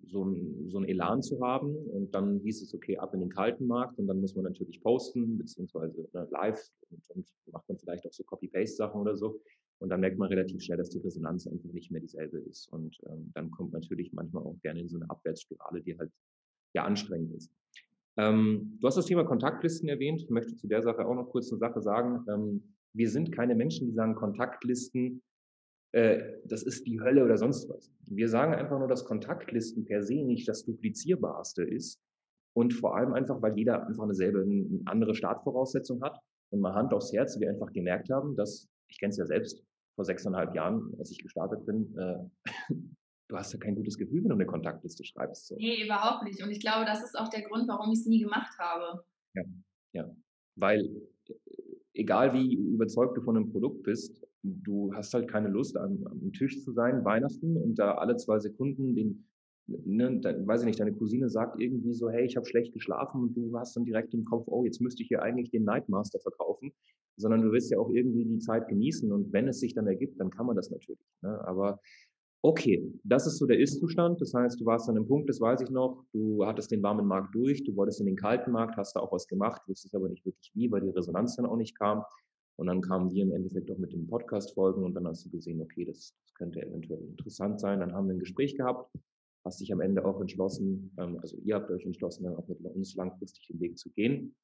so 0.07 0.25
ein, 0.25 0.69
so 0.71 0.79
ein 0.79 0.85
Elan 0.85 1.23
zu 1.23 1.41
haben. 1.41 1.75
Und 1.75 2.15
dann 2.15 2.41
hieß 2.41 2.63
es, 2.63 2.75
okay, 2.75 2.99
ab 2.99 3.15
in 3.15 3.21
den 3.21 3.31
kalten 3.31 3.67
Markt 3.67 3.99
und 3.99 4.07
dann 4.07 4.21
muss 4.21 4.35
man 4.35 4.45
natürlich 4.45 4.81
posten, 4.83 5.39
beziehungsweise 5.39 6.09
ne, 6.13 6.29
live 6.31 6.61
und, 6.91 7.11
und 7.11 7.29
macht 7.53 7.69
man 7.69 7.79
vielleicht 7.79 8.07
auch 8.07 8.13
so 8.13 8.25
Copy-Paste-Sachen 8.25 9.01
oder 9.01 9.17
so. 9.17 9.41
Und 9.79 9.89
dann 9.89 10.01
merkt 10.01 10.19
man 10.19 10.29
relativ 10.29 10.63
schnell, 10.63 10.77
dass 10.77 10.91
die 10.91 10.99
Resonanz 10.99 11.47
einfach 11.47 11.73
nicht 11.73 11.91
mehr 11.91 12.01
dieselbe 12.01 12.39
ist. 12.39 12.71
Und 12.73 12.99
ähm, 13.07 13.31
dann 13.35 13.51
kommt 13.51 13.73
natürlich 13.73 14.13
manchmal 14.13 14.43
auch 14.43 14.57
gerne 14.61 14.81
in 14.81 14.89
so 14.89 14.97
eine 14.97 15.09
Abwärtsspirale, 15.09 15.81
die 15.83 15.99
halt 15.99 16.11
ja 16.75 16.85
anstrengend 16.85 17.33
ist. 17.35 17.51
Ähm, 18.17 18.77
du 18.81 18.87
hast 18.87 18.97
das 18.97 19.07
Thema 19.07 19.25
Kontaktlisten 19.25 19.89
erwähnt. 19.89 20.21
Ich 20.21 20.31
möchte 20.31 20.55
zu 20.55 20.67
der 20.67 20.83
Sache 20.83 21.07
auch 21.07 21.15
noch 21.15 21.31
kurz 21.31 21.51
eine 21.51 21.59
Sache 21.59 21.81
sagen. 21.81 22.25
Ähm, 22.29 22.63
wir 22.93 23.09
sind 23.09 23.33
keine 23.33 23.55
Menschen, 23.55 23.87
die 23.87 23.95
sagen, 23.95 24.15
Kontaktlisten, 24.15 25.23
das 25.93 26.63
ist 26.63 26.87
die 26.87 27.01
Hölle 27.01 27.25
oder 27.25 27.37
sonst 27.37 27.69
was. 27.69 27.91
Wir 28.07 28.29
sagen 28.29 28.55
einfach 28.55 28.79
nur, 28.79 28.87
dass 28.87 29.05
Kontaktlisten 29.05 29.85
per 29.85 30.03
se 30.03 30.23
nicht 30.23 30.49
das 30.49 30.65
duplizierbarste 30.65 31.65
ist. 31.65 32.01
Und 32.53 32.75
vor 32.75 32.97
allem 32.97 33.13
einfach, 33.13 33.41
weil 33.43 33.57
jeder 33.57 33.87
einfach 33.87 34.05
eine 34.05 34.15
selbe, 34.15 34.43
eine 34.43 34.83
andere 34.87 35.15
Startvoraussetzung 35.15 36.03
hat. 36.03 36.19
Und 36.51 36.61
mal 36.61 36.75
Hand 36.75 36.93
aufs 36.93 37.13
Herz, 37.13 37.39
wir 37.39 37.49
einfach 37.49 37.73
gemerkt 37.73 38.11
haben, 38.11 38.37
dass, 38.37 38.69
ich 38.89 38.99
kenne 38.99 39.11
es 39.11 39.19
ja 39.19 39.27
selbst, 39.27 39.65
vor 39.95 40.05
sechseinhalb 40.05 40.55
Jahren, 40.55 40.95
als 40.99 41.11
ich 41.11 41.19
gestartet 41.19 41.65
bin, 41.67 41.97
äh, 41.97 42.19
du 43.29 43.37
hast 43.37 43.53
ja 43.53 43.59
kein 43.59 43.77
gutes 43.77 43.97
Gefühl, 43.97 44.23
wenn 44.23 44.31
du 44.31 44.35
eine 44.35 44.47
Kontaktliste 44.47 45.05
schreibst. 45.05 45.47
So. 45.47 45.57
Nee, 45.57 45.85
überhaupt 45.85 46.25
nicht. 46.25 46.43
Und 46.43 46.51
ich 46.51 46.61
glaube, 46.61 46.85
das 46.85 47.05
ist 47.05 47.19
auch 47.19 47.29
der 47.29 47.43
Grund, 47.43 47.69
warum 47.69 47.93
ich 47.93 48.01
es 48.01 48.07
nie 48.07 48.21
gemacht 48.21 48.59
habe. 48.59 49.05
Ja, 49.35 49.43
ja. 49.93 50.11
Weil 50.57 50.87
äh, 51.29 51.35
egal 51.95 52.33
wie 52.35 52.55
überzeugt 52.55 53.17
du 53.17 53.23
von 53.23 53.37
einem 53.37 53.53
Produkt 53.53 53.83
bist, 53.85 54.27
du 54.43 54.93
hast 54.95 55.15
halt 55.15 55.29
keine 55.29 55.49
Lust, 55.49 55.77
am, 55.77 56.07
am 56.07 56.33
Tisch 56.33 56.63
zu 56.63 56.73
sein, 56.73 57.05
Weihnachten, 57.05 57.57
und 57.57 57.79
da 57.79 57.95
alle 57.95 58.17
zwei 58.17 58.39
Sekunden 58.39 58.95
den, 58.95 59.27
ne, 59.67 60.21
da, 60.21 60.35
weiß 60.47 60.63
ich 60.63 60.67
nicht, 60.67 60.81
deine 60.81 60.95
Cousine 60.95 61.29
sagt 61.29 61.61
irgendwie 61.61 61.95
so, 61.95 62.11
hey, 62.11 62.25
ich 62.25 62.37
habe 62.37 62.47
schlecht 62.47 62.73
geschlafen 62.73 63.23
und 63.23 63.37
du 63.37 63.57
hast 63.59 63.77
dann 63.77 63.85
direkt 63.85 64.15
im 64.15 64.25
Kopf, 64.25 64.47
oh, 64.47 64.65
jetzt 64.65 64.81
müsste 64.81 65.03
ich 65.03 65.09
hier 65.09 65.23
eigentlich 65.23 65.51
den 65.51 65.65
Nightmaster 65.65 66.19
verkaufen, 66.21 66.73
sondern 67.17 67.43
du 67.43 67.53
willst 67.53 67.71
ja 67.71 67.79
auch 67.79 67.91
irgendwie 67.91 68.25
die 68.25 68.39
Zeit 68.39 68.69
genießen 68.69 69.13
und 69.13 69.33
wenn 69.33 69.49
es 69.49 69.61
sich 69.61 69.75
dann 69.75 69.87
ergibt, 69.87 70.19
dann 70.21 70.31
kann 70.31 70.47
man 70.47 70.57
das 70.57 70.71
natürlich. 70.71 71.07
Ne? 71.23 71.39
Aber 71.47 71.81
Okay, 72.43 72.91
das 73.05 73.27
ist 73.27 73.37
so 73.37 73.47
der 73.47 73.59
Ist-Zustand. 73.59 74.19
Das 74.19 74.33
heißt, 74.33 74.59
du 74.59 74.65
warst 74.65 74.89
an 74.89 74.97
einem 74.97 75.07
Punkt, 75.07 75.29
das 75.29 75.43
weiß 75.43 75.61
ich 75.61 75.69
noch, 75.69 76.07
du 76.13 76.47
hattest 76.47 76.71
den 76.71 76.83
warmen 76.83 77.07
Markt 77.07 77.35
durch, 77.35 77.63
du 77.65 77.77
wolltest 77.77 78.01
in 78.01 78.07
den 78.07 78.17
kalten 78.17 78.51
Markt, 78.51 78.79
hast 78.79 78.97
da 78.97 79.01
auch 79.01 79.13
was 79.13 79.27
gemacht, 79.27 79.61
wusstest 79.67 79.95
aber 79.95 80.09
nicht 80.09 80.25
wirklich 80.25 80.51
wie, 80.55 80.71
weil 80.71 80.81
die 80.81 80.89
Resonanz 80.89 81.37
dann 81.37 81.45
auch 81.45 81.59
nicht 81.59 81.79
kam. 81.79 82.03
Und 82.61 82.67
dann 82.67 82.83
kamen 82.83 83.11
wir 83.11 83.23
im 83.23 83.33
Endeffekt 83.33 83.71
auch 83.71 83.79
mit 83.79 83.95
den 83.95 84.07
Podcast-Folgen 84.07 84.85
und 84.85 84.93
dann 84.93 85.07
hast 85.07 85.25
du 85.25 85.31
gesehen, 85.31 85.63
okay, 85.63 85.87
das, 85.87 86.15
das, 86.23 86.35
könnte 86.35 86.61
eventuell 86.61 87.01
interessant 87.01 87.59
sein. 87.59 87.81
Dann 87.81 87.95
haben 87.95 88.07
wir 88.07 88.15
ein 88.15 88.19
Gespräch 88.19 88.55
gehabt, 88.55 88.93
hast 89.47 89.63
dich 89.63 89.73
am 89.73 89.81
Ende 89.81 90.05
auch 90.05 90.21
entschlossen, 90.21 90.95
ähm, 90.99 91.19
also 91.23 91.39
ihr 91.39 91.55
habt 91.55 91.71
euch 91.71 91.87
entschlossen, 91.87 92.25
dann 92.25 92.37
auch 92.37 92.47
mit 92.49 92.61
uns 92.61 92.95
langfristig 92.97 93.47
den 93.49 93.61
Weg 93.61 93.79
zu 93.79 93.91
gehen. 93.93 94.37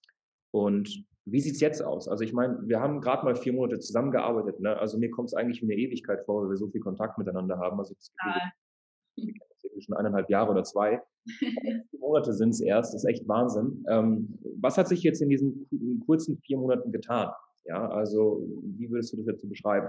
Und 0.51 1.05
wie 1.27 1.41
sieht's 1.41 1.61
jetzt 1.61 1.83
aus? 1.83 2.09
Also 2.09 2.25
ich 2.25 2.33
meine, 2.33 2.59
wir 2.67 2.81
haben 2.81 3.03
gerade 3.03 3.23
mal 3.23 3.37
vier 3.37 3.53
Monate 3.53 3.81
zusammengearbeitet. 3.81 4.61
Ne? 4.61 4.75
Also 4.79 4.99
mir 4.99 5.11
kommt 5.11 5.29
es 5.29 5.35
eigentlich 5.35 5.61
wie 5.61 5.67
eine 5.67 5.75
Ewigkeit 5.75 6.25
vor, 6.25 6.43
weil 6.43 6.49
wir 6.49 6.57
so 6.57 6.69
viel 6.69 6.81
Kontakt 6.81 7.19
miteinander 7.19 7.59
haben. 7.59 7.79
Also 7.79 7.93
das 7.93 8.11
Gefühl, 8.15 9.35
wir 9.75 9.83
schon 9.83 9.97
eineinhalb 9.97 10.31
Jahre 10.31 10.53
oder 10.53 10.65
zwei. 10.65 11.03
vier 11.39 12.01
Monate 12.01 12.33
sind 12.33 12.51
es 12.51 12.61
erst. 12.61 12.95
Das 12.95 13.05
ist 13.05 13.11
echt 13.11 13.29
Wahnsinn. 13.29 13.85
Ähm, 13.91 14.39
was 14.59 14.79
hat 14.79 14.89
sich 14.89 15.03
jetzt 15.03 15.21
in 15.21 15.29
diesen 15.29 16.03
kurzen 16.07 16.39
vier 16.39 16.57
Monaten 16.57 16.93
getan? 16.93 17.31
Ja, 17.69 17.89
also 17.89 18.43
wie 18.63 18.91
würdest 18.91 19.13
du 19.13 19.19
das 19.19 19.27
jetzt 19.27 19.43
so 19.43 19.49
beschreiben? 19.49 19.89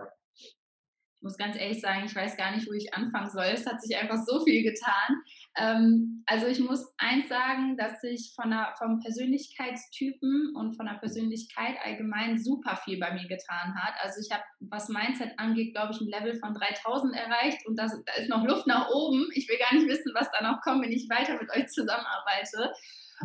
Ich 1.19 1.23
muss 1.23 1.37
ganz 1.37 1.57
ehrlich 1.57 1.81
sagen, 1.81 2.05
ich 2.05 2.15
weiß 2.15 2.37
gar 2.37 2.55
nicht, 2.55 2.67
wo 2.67 2.73
ich 2.73 2.93
anfangen 2.93 3.29
soll. 3.31 3.45
Es 3.45 3.65
hat 3.65 3.81
sich 3.81 3.97
einfach 3.97 4.23
so 4.23 4.43
viel 4.43 4.61
getan. 4.61 5.23
Ähm, 5.57 6.23
also 6.27 6.45
ich 6.45 6.59
muss 6.59 6.93
eins 6.99 7.27
sagen, 7.27 7.75
dass 7.75 8.01
sich 8.01 8.33
von 8.35 8.51
der, 8.51 8.75
vom 8.77 8.99
Persönlichkeitstypen 8.99 10.53
und 10.55 10.75
von 10.75 10.85
der 10.85 10.99
Persönlichkeit 10.99 11.75
allgemein 11.83 12.37
super 12.37 12.75
viel 12.83 12.99
bei 12.99 13.11
mir 13.13 13.27
getan 13.27 13.73
hat. 13.75 13.95
Also 13.99 14.21
ich 14.21 14.31
habe, 14.31 14.43
was 14.59 14.89
Mindset 14.89 15.31
angeht, 15.37 15.73
glaube 15.73 15.93
ich, 15.93 16.01
ein 16.01 16.07
Level 16.07 16.39
von 16.39 16.53
3000 16.53 17.15
erreicht 17.15 17.65
und 17.65 17.79
das, 17.79 17.91
da 18.05 18.13
ist 18.21 18.29
noch 18.29 18.45
Luft 18.45 18.67
nach 18.67 18.87
oben. 18.91 19.27
Ich 19.33 19.49
will 19.49 19.57
gar 19.57 19.73
nicht 19.73 19.87
wissen, 19.87 20.11
was 20.13 20.29
da 20.31 20.43
noch 20.47 20.61
kommt, 20.61 20.83
wenn 20.83 20.91
ich 20.91 21.09
weiter 21.09 21.39
mit 21.41 21.49
euch 21.49 21.67
zusammenarbeite. 21.69 22.71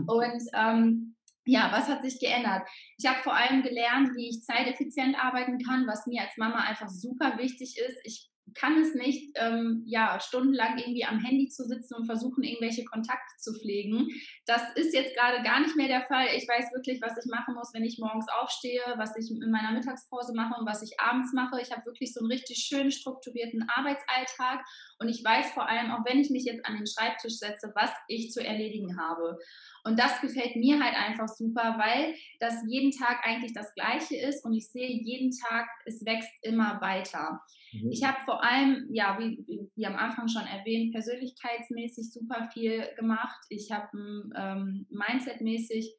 Und 0.07 0.43
ähm, 0.55 1.15
ja, 1.45 1.71
was 1.73 1.89
hat 1.89 2.03
sich 2.03 2.21
geändert? 2.21 2.63
Ich 2.99 3.07
habe 3.07 3.23
vor 3.23 3.35
allem 3.35 3.63
gelernt, 3.63 4.11
wie 4.15 4.29
ich 4.29 4.43
zeiteffizient 4.43 5.17
arbeiten 5.23 5.59
kann, 5.59 5.87
was 5.87 6.07
mir 6.07 6.23
als 6.23 6.37
Mama 6.37 6.59
einfach 6.59 6.89
super 6.89 7.39
wichtig 7.39 7.77
ist. 7.79 7.99
Ich 8.05 8.33
kann 8.55 8.79
es 8.81 8.95
nicht, 8.95 9.33
ähm, 9.37 9.83
ja, 9.87 10.19
stundenlang 10.21 10.79
irgendwie 10.79 11.05
am 11.05 11.21
Handy 11.21 11.49
zu 11.49 11.65
sitzen 11.65 11.95
und 11.95 12.07
versuchen, 12.07 12.43
irgendwelche 12.43 12.85
Kontakte 12.85 13.35
zu 13.39 13.55
pflegen. 13.55 14.09
Das 14.47 14.63
ist 14.75 14.95
jetzt 14.95 15.17
gerade 15.17 15.43
gar 15.43 15.61
nicht 15.61 15.77
mehr 15.77 15.89
der 15.89 16.07
Fall. 16.07 16.27
Ich 16.37 16.47
weiß 16.47 16.73
wirklich, 16.75 17.01
was 17.01 17.17
ich 17.17 17.31
machen 17.31 17.55
muss, 17.55 17.73
wenn 17.73 17.85
ich 17.85 17.99
morgens 17.99 18.27
aufstehe, 18.41 18.83
was 18.97 19.17
ich 19.17 19.31
in 19.31 19.51
meiner 19.51 19.73
Mittagspause 19.73 20.35
mache 20.35 20.59
und 20.61 20.67
was 20.67 20.83
ich 20.83 20.99
abends 21.01 21.33
mache. 21.33 21.61
Ich 21.61 21.73
habe 21.73 21.87
wirklich 21.87 22.13
so 22.13 22.21
einen 22.21 22.31
richtig 22.31 22.59
schön 22.59 22.91
strukturierten 22.91 23.69
Arbeitsalltag 23.69 24.65
und 24.99 25.09
ich 25.09 25.25
weiß 25.25 25.53
vor 25.53 25.69
allem, 25.69 25.91
auch 25.93 26.05
wenn 26.05 26.21
ich 26.21 26.31
mich 26.31 26.45
jetzt 26.45 26.67
an 26.67 26.77
den 26.77 26.87
Schreibtisch 26.87 27.39
setze, 27.39 27.73
was 27.75 27.91
ich 28.09 28.33
zu 28.33 28.45
erledigen 28.45 28.99
habe. 29.01 29.39
Und 29.85 29.99
das 29.99 30.21
gefällt 30.21 30.57
mir 30.57 30.83
halt 30.83 30.95
einfach 30.95 31.29
super, 31.29 31.77
weil 31.79 32.15
das 32.39 32.55
jeden 32.69 32.93
Tag 32.93 33.21
eigentlich 33.25 33.53
das 33.53 33.75
Gleiche 33.75 34.17
ist 34.17 34.45
und 34.45 34.55
ich 34.55 34.71
sehe 34.71 34.89
jeden 34.89 35.31
Tag, 35.33 35.67
es 35.87 36.05
wächst 36.05 36.31
immer 36.43 36.81
weiter. 36.81 37.41
Mhm. 37.73 37.91
Ich 37.91 38.05
habe 38.05 38.19
vor 38.25 38.45
allem, 38.45 38.87
ja, 38.93 39.19
wie, 39.19 39.45
wie, 39.75 39.87
am 39.87 39.97
Anfang 39.97 40.29
schon 40.29 40.47
erwähnt, 40.47 40.93
persönlichkeitsmäßig 40.93 42.13
super 42.13 42.49
viel 42.53 42.89
gemacht. 42.97 43.45
Ich 43.49 43.73
habe 43.73 43.89
ähm, 44.37 44.87
mindsetmäßig 44.91 45.97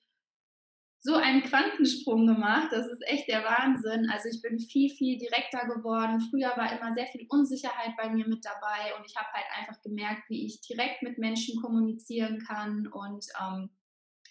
so 1.06 1.16
einen 1.16 1.44
Quantensprung 1.44 2.26
gemacht. 2.26 2.70
Das 2.72 2.88
ist 2.88 3.06
echt 3.06 3.28
der 3.28 3.44
Wahnsinn. 3.44 4.10
Also 4.10 4.30
ich 4.30 4.42
bin 4.42 4.58
viel, 4.58 4.90
viel 4.90 5.18
direkter 5.18 5.68
geworden. 5.68 6.22
Früher 6.30 6.56
war 6.56 6.72
immer 6.72 6.94
sehr 6.94 7.08
viel 7.08 7.26
Unsicherheit 7.30 7.92
bei 7.98 8.10
mir 8.10 8.26
mit 8.26 8.46
dabei 8.46 8.96
und 8.98 9.06
ich 9.06 9.16
habe 9.18 9.28
halt 9.34 9.46
einfach 9.60 9.82
gemerkt, 9.82 10.30
wie 10.30 10.46
ich 10.46 10.62
direkt 10.62 11.04
mit 11.04 11.18
Menschen 11.18 11.62
kommunizieren 11.62 12.40
kann 12.48 12.88
und 12.88 13.26
ähm, 13.42 13.70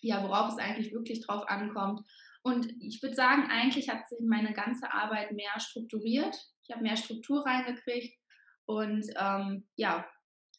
ja, 0.01 0.23
worauf 0.23 0.53
es 0.53 0.59
eigentlich 0.59 0.93
wirklich 0.93 1.25
drauf 1.25 1.47
ankommt. 1.47 2.01
Und 2.43 2.67
ich 2.81 3.03
würde 3.03 3.15
sagen, 3.15 3.49
eigentlich 3.51 3.91
hat 3.91 4.09
sich 4.09 4.21
meine 4.27 4.55
ganze 4.55 4.93
Arbeit 4.93 5.33
mehr 5.33 5.61
strukturiert. 5.61 6.35
Ich 6.65 6.75
habe 6.75 6.83
mehr 6.83 6.97
Struktur 6.97 7.45
reingekriegt 7.45 8.19
und 8.65 9.07
ähm, 9.17 9.67
ja, 9.77 10.07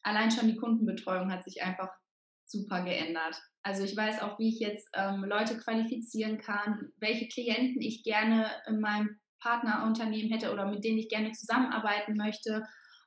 allein 0.04 0.30
schon 0.30 0.48
die 0.48 0.58
Kundenbetreuung 0.58 1.32
hat 1.32 1.44
sich 1.44 1.64
einfach 1.64 1.90
super 2.54 2.84
geändert. 2.84 3.42
Also 3.64 3.84
ich 3.84 3.98
weiß 3.98 4.22
auch, 4.22 4.38
wie 4.40 4.50
ich 4.50 4.60
jetzt 4.60 4.90
ähm, 4.94 5.24
Leute 5.26 5.58
qualifizieren 5.58 6.38
kann, 6.38 6.92
welche 6.98 7.28
Klienten 7.28 7.82
ich 7.82 8.04
gerne 8.04 8.50
in 8.68 8.80
meinem 8.80 9.20
Partnerunternehmen 9.42 10.32
hätte 10.32 10.54
oder 10.54 10.66
mit 10.66 10.84
denen 10.84 11.00
ich 11.00 11.10
gerne 11.10 11.32
zusammenarbeiten 11.32 12.16
möchte. 12.16 12.64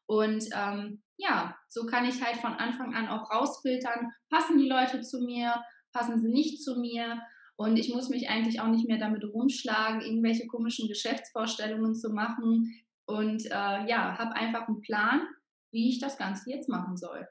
Und 0.06 0.44
ähm, 0.54 1.02
ja, 1.16 1.56
so 1.68 1.86
kann 1.86 2.04
ich 2.04 2.22
halt 2.22 2.36
von 2.36 2.54
Anfang 2.54 2.94
an 2.94 3.08
auch 3.08 3.30
rausfiltern, 3.30 4.10
passen 4.30 4.58
die 4.58 4.68
Leute 4.68 5.00
zu 5.00 5.20
mir, 5.22 5.62
passen 5.92 6.20
sie 6.20 6.28
nicht 6.28 6.62
zu 6.62 6.78
mir. 6.78 7.22
Und 7.56 7.78
ich 7.78 7.92
muss 7.94 8.10
mich 8.10 8.28
eigentlich 8.28 8.60
auch 8.60 8.68
nicht 8.68 8.86
mehr 8.86 8.98
damit 8.98 9.24
rumschlagen, 9.24 10.02
irgendwelche 10.02 10.46
komischen 10.46 10.88
Geschäftsvorstellungen 10.88 11.94
zu 11.94 12.10
machen. 12.10 12.70
Und 13.06 13.46
äh, 13.46 13.88
ja, 13.88 14.18
habe 14.18 14.34
einfach 14.34 14.68
einen 14.68 14.82
Plan, 14.82 15.22
wie 15.70 15.88
ich 15.88 16.00
das 16.00 16.18
Ganze 16.18 16.50
jetzt 16.50 16.68
machen 16.68 16.96
soll. 16.96 17.26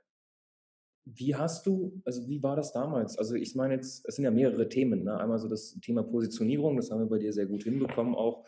Wie 1.06 1.36
hast 1.36 1.68
du, 1.68 2.02
also 2.04 2.28
wie 2.28 2.42
war 2.42 2.56
das 2.56 2.74
damals? 2.74 3.16
Also 3.18 3.36
ich 3.36 3.54
meine 3.56 3.76
jetzt, 3.76 4.08
es 4.08 4.16
sind 4.16 4.26
ja 4.26 4.32
mehrere 4.32 4.70
Themen. 4.70 5.04
Ne? 5.04 5.20
Einmal 5.20 5.38
so 5.38 5.48
das 5.48 5.80
Thema 5.80 6.02
Positionierung, 6.04 6.78
das 6.78 6.90
haben 6.90 7.00
wir 7.00 7.08
bei 7.08 7.20
dir 7.20 7.32
sehr 7.32 7.46
gut 7.46 7.64
hinbekommen 7.64 8.16
auch. 8.16 8.44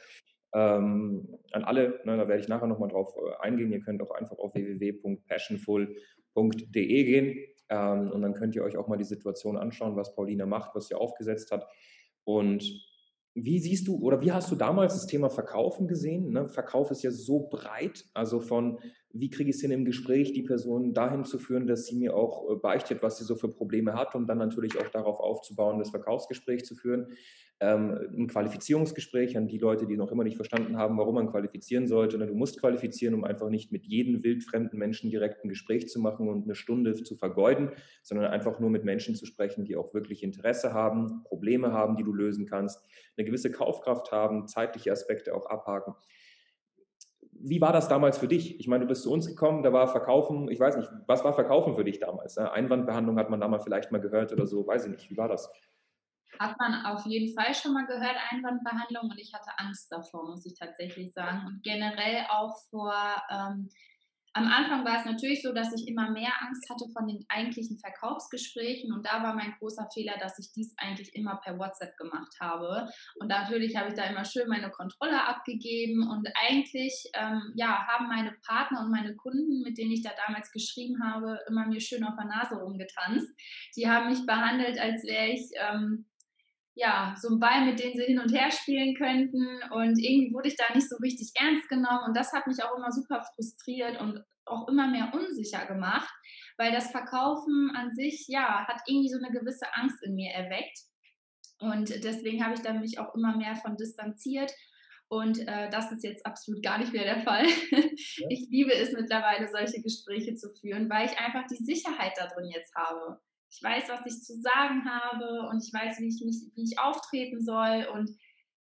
Ähm, 0.53 1.37
an 1.51 1.63
alle, 1.63 1.99
ne, 2.05 2.17
da 2.17 2.27
werde 2.27 2.41
ich 2.41 2.47
nachher 2.47 2.65
nochmal 2.67 2.89
drauf 2.89 3.13
äh, 3.15 3.45
eingehen. 3.45 3.71
Ihr 3.71 3.81
könnt 3.81 4.01
auch 4.01 4.11
einfach 4.11 4.39
auf 4.39 4.55
www.passionful.de 4.55 7.03
gehen 7.03 7.37
ähm, 7.69 8.11
und 8.11 8.21
dann 8.21 8.33
könnt 8.33 8.55
ihr 8.55 8.63
euch 8.63 8.77
auch 8.77 8.87
mal 8.87 8.97
die 8.97 9.03
Situation 9.03 9.57
anschauen, 9.57 9.95
was 9.95 10.15
Paulina 10.15 10.45
macht, 10.45 10.73
was 10.73 10.87
sie 10.87 10.95
aufgesetzt 10.95 11.51
hat. 11.51 11.67
Und 12.23 12.63
wie 13.35 13.59
siehst 13.59 13.87
du 13.87 13.97
oder 13.97 14.21
wie 14.21 14.31
hast 14.31 14.51
du 14.51 14.55
damals 14.55 14.95
das 14.95 15.05
Thema 15.05 15.29
Verkaufen 15.29 15.87
gesehen? 15.87 16.31
Ne? 16.31 16.49
Verkauf 16.49 16.89
ist 16.89 17.03
ja 17.03 17.11
so 17.11 17.47
breit, 17.47 18.05
also 18.13 18.39
von 18.39 18.79
wie 19.19 19.29
kriege 19.29 19.50
ich 19.50 19.55
es 19.55 19.62
hin 19.62 19.71
im 19.71 19.86
Gespräch, 19.86 20.33
die 20.33 20.43
Person 20.43 20.93
dahin 20.93 21.25
zu 21.25 21.39
führen, 21.39 21.67
dass 21.67 21.86
sie 21.86 21.95
mir 21.95 22.15
auch 22.15 22.51
äh, 22.51 22.55
beichtet, 22.55 23.01
was 23.01 23.17
sie 23.17 23.24
so 23.24 23.36
für 23.36 23.50
Probleme 23.50 23.93
hat 23.93 24.15
und 24.15 24.27
dann 24.27 24.38
natürlich 24.38 24.77
auch 24.79 24.89
darauf 24.89 25.19
aufzubauen, 25.19 25.79
das 25.79 25.89
Verkaufsgespräch 25.89 26.65
zu 26.65 26.75
führen. 26.75 27.07
Ähm, 27.59 27.97
ein 28.15 28.27
Qualifizierungsgespräch 28.27 29.36
an 29.36 29.47
die 29.47 29.57
Leute, 29.57 29.88
die 29.88 29.97
noch 29.97 30.12
immer 30.12 30.24
nicht 30.24 30.36
verstanden 30.36 30.77
haben, 30.77 30.97
warum 31.00 31.15
man 31.15 31.31
qualifizieren 31.31 31.88
sollte. 31.88 32.19
Ne? 32.19 32.27
Du 32.27 32.36
musst 32.36 32.59
qualifizieren, 32.59 33.15
um 33.15 33.24
einfach 33.24 33.50
nicht 33.50 33.71
mit 33.71 33.88
jedem 33.88 34.24
wildfremden 34.24 34.77
Menschen 34.77 35.09
direkt 35.09 35.43
ein 35.43 35.50
Gespräch 35.50 35.89
zu 35.89 36.00
machen 36.00 36.29
und 36.29 36.43
eine 36.43 36.53
Stunde 36.53 36.93
zu 36.93 37.15
vergeuden, 37.15 37.71
sondern 38.03 38.27
einfach 38.27 38.59
nur 38.59 38.69
mit 38.69 38.83
Menschen 38.83 39.15
zu 39.15 39.25
sprechen, 39.25 39.65
die 39.65 39.75
auch 39.75 39.93
wirklich 39.95 40.21
Interesse 40.21 40.74
haben, 40.74 41.24
Probleme 41.24 41.71
haben, 41.71 41.95
die 41.95 42.03
du 42.03 42.13
lösen 42.13 42.45
kannst, 42.45 42.86
eine 43.17 43.25
gewisse 43.25 43.51
Kaufkraft 43.51 44.12
haben, 44.12 44.47
zeitliche 44.47 44.91
Aspekte 44.91 45.33
auch 45.33 45.47
abhaken. 45.47 45.95
Wie 47.39 47.62
war 47.62 47.74
das 47.74 47.88
damals 47.88 48.17
für 48.17 48.27
dich? 48.27 48.60
Ich 48.60 48.67
meine, 48.67 48.84
du 48.84 48.88
bist 48.88 49.03
zu 49.03 49.12
uns 49.12 49.27
gekommen, 49.27 49.63
da 49.63 49.72
war 49.72 49.88
Verkaufen, 49.88 50.50
ich 50.50 50.60
weiß 50.60 50.77
nicht, 50.77 50.89
was 51.06 51.24
war 51.24 51.34
Verkaufen 51.34 51.75
für 51.75 51.84
dich 51.84 52.00
damals? 52.00 52.38
Einwandbehandlung 52.38 53.17
hat 53.17 53.29
man 53.29 53.39
damals 53.39 53.63
vielleicht 53.63 53.91
mal 53.91 54.01
gehört 54.01 54.32
oder 54.34 54.48
so, 54.48 54.65
weiß 54.65 54.86
ich 54.86 54.91
nicht. 54.91 55.10
Wie 55.12 55.17
war 55.17 55.27
das? 55.27 55.51
Hat 56.39 56.56
man 56.60 56.86
auf 56.86 57.06
jeden 57.06 57.34
Fall 57.36 57.53
schon 57.53 57.74
mal 57.74 57.86
gehört, 57.88 58.15
Einwandbehandlung, 58.29 59.10
und 59.10 59.20
ich 59.20 59.34
hatte 59.34 59.51
Angst 59.58 59.91
davor, 59.91 60.29
muss 60.29 60.46
ich 60.46 60.58
tatsächlich 60.58 61.13
sagen. 61.13 61.48
Und 61.48 61.63
generell 61.63 62.25
auch 62.29 62.56
vor 62.70 62.94
ähm, 63.32 63.70
Am 64.38 64.46
Anfang 64.46 64.86
war 64.86 65.00
es 65.00 65.06
natürlich 65.06 65.41
so, 65.41 65.51
dass 65.51 65.74
ich 65.74 65.88
immer 65.88 66.12
mehr 66.12 66.32
Angst 66.41 66.70
hatte 66.70 66.86
von 66.94 67.08
den 67.08 67.25
eigentlichen 67.27 67.79
Verkaufsgesprächen 67.79 68.94
und 68.94 69.03
da 69.03 69.24
war 69.24 69.34
mein 69.34 69.56
großer 69.58 69.89
Fehler, 69.91 70.13
dass 70.20 70.38
ich 70.38 70.51
dies 70.56 70.75
eigentlich 70.77 71.15
immer 71.15 71.41
per 71.44 71.58
WhatsApp 71.58 71.98
gemacht 71.98 72.32
habe. 72.39 72.88
Und 73.15 73.29
natürlich 73.29 73.75
habe 73.75 73.89
ich 73.89 73.96
da 73.96 74.03
immer 74.03 74.25
schön 74.25 74.48
meine 74.48 74.70
Kontrolle 74.70 75.25
abgegeben 75.25 76.08
und 76.08 76.29
eigentlich 76.48 77.10
ähm, 77.15 77.51
ja, 77.56 77.88
haben 77.88 78.10
meine 78.10 78.36
Partner 78.46 78.82
und 78.82 78.91
meine 78.91 79.15
Kunden, 79.15 79.63
mit 79.63 79.79
denen 79.79 79.91
ich 79.91 80.03
da 80.03 80.12
damals 80.27 80.51
geschrieben 80.51 81.03
habe, 81.03 81.39
immer 81.50 81.65
mir 81.65 81.82
schön 81.82 82.03
auf 82.03 82.13
der 82.15 82.27
Nase 82.27 82.58
rumgetanzt. 82.58 83.34
Die 83.75 83.89
haben 83.89 84.08
mich 84.08 84.24
behandelt, 84.27 84.79
als 84.79 85.03
wäre 85.03 85.29
ich 85.29 85.50
ähm, 85.56 86.06
ja, 86.77 87.15
so 87.19 87.29
ein 87.29 87.39
Ball, 87.39 87.65
mit 87.65 87.79
dem 87.79 87.93
sie 87.93 88.03
hin 88.03 88.19
und 88.19 88.31
her 88.31 88.51
spielen 88.51 88.96
könnten. 88.96 89.43
Und 89.72 89.98
irgendwie 89.98 90.34
wurde 90.34 90.50
ich 90.50 90.55
da 90.55 90.74
nicht 90.74 90.88
so 90.88 90.96
richtig 90.98 91.31
ernst 91.36 91.67
genommen. 91.69 92.05
Und 92.07 92.15
das 92.15 92.31
hat 92.34 92.46
mich 92.46 92.63
auch 92.63 92.77
immer 92.77 92.91
super 92.91 93.24
frustriert 93.36 94.00
und 94.00 94.24
auch 94.46 94.67
immer 94.69 94.88
mehr 94.88 95.12
unsicher 95.13 95.65
gemacht, 95.65 96.10
weil 96.57 96.72
das 96.72 96.91
Verkaufen 96.91 97.72
an 97.75 97.93
sich, 97.93 98.25
ja, 98.27 98.65
hat 98.67 98.81
irgendwie 98.88 99.10
so 99.10 99.17
eine 99.17 99.31
gewisse 99.38 99.65
Angst 99.74 100.01
in 100.03 100.15
mir 100.15 100.31
erweckt. 100.31 100.79
Und 101.60 101.89
deswegen 102.03 102.43
habe 102.46 102.53
ich 102.53 102.62
dann 102.62 102.79
mich 102.79 103.00
auch 103.00 103.13
immer 103.15 103.36
mehr 103.36 103.55
von 103.55 103.75
distanziert. 103.75 104.53
Und 105.10 105.39
äh, 105.48 105.69
das 105.69 105.91
ist 105.91 106.03
jetzt 106.03 106.25
absolut 106.25 106.62
gar 106.62 106.77
nicht 106.77 106.93
mehr 106.93 107.03
der 107.03 107.24
Fall. 107.24 107.46
Ich 108.29 108.48
liebe 108.50 108.74
es 108.74 108.91
mittlerweile, 108.93 109.48
solche 109.50 109.81
Gespräche 109.81 110.36
zu 110.36 110.53
führen, 110.53 110.89
weil 110.89 111.07
ich 111.07 111.17
einfach 111.17 111.48
die 111.48 111.63
Sicherheit 111.63 112.13
da 112.17 112.27
drin 112.27 112.51
jetzt 112.53 112.75
habe 112.75 113.19
ich 113.49 113.63
weiß, 113.63 113.89
was 113.89 114.05
ich 114.05 114.21
zu 114.23 114.39
sagen 114.39 114.83
habe 114.85 115.47
und 115.49 115.63
ich 115.63 115.73
weiß, 115.73 115.99
wie 115.99 116.07
ich 116.07 116.23
mich, 116.23 116.51
wie 116.55 116.63
ich 116.63 116.79
auftreten 116.79 117.41
soll 117.41 117.87
und 117.93 118.11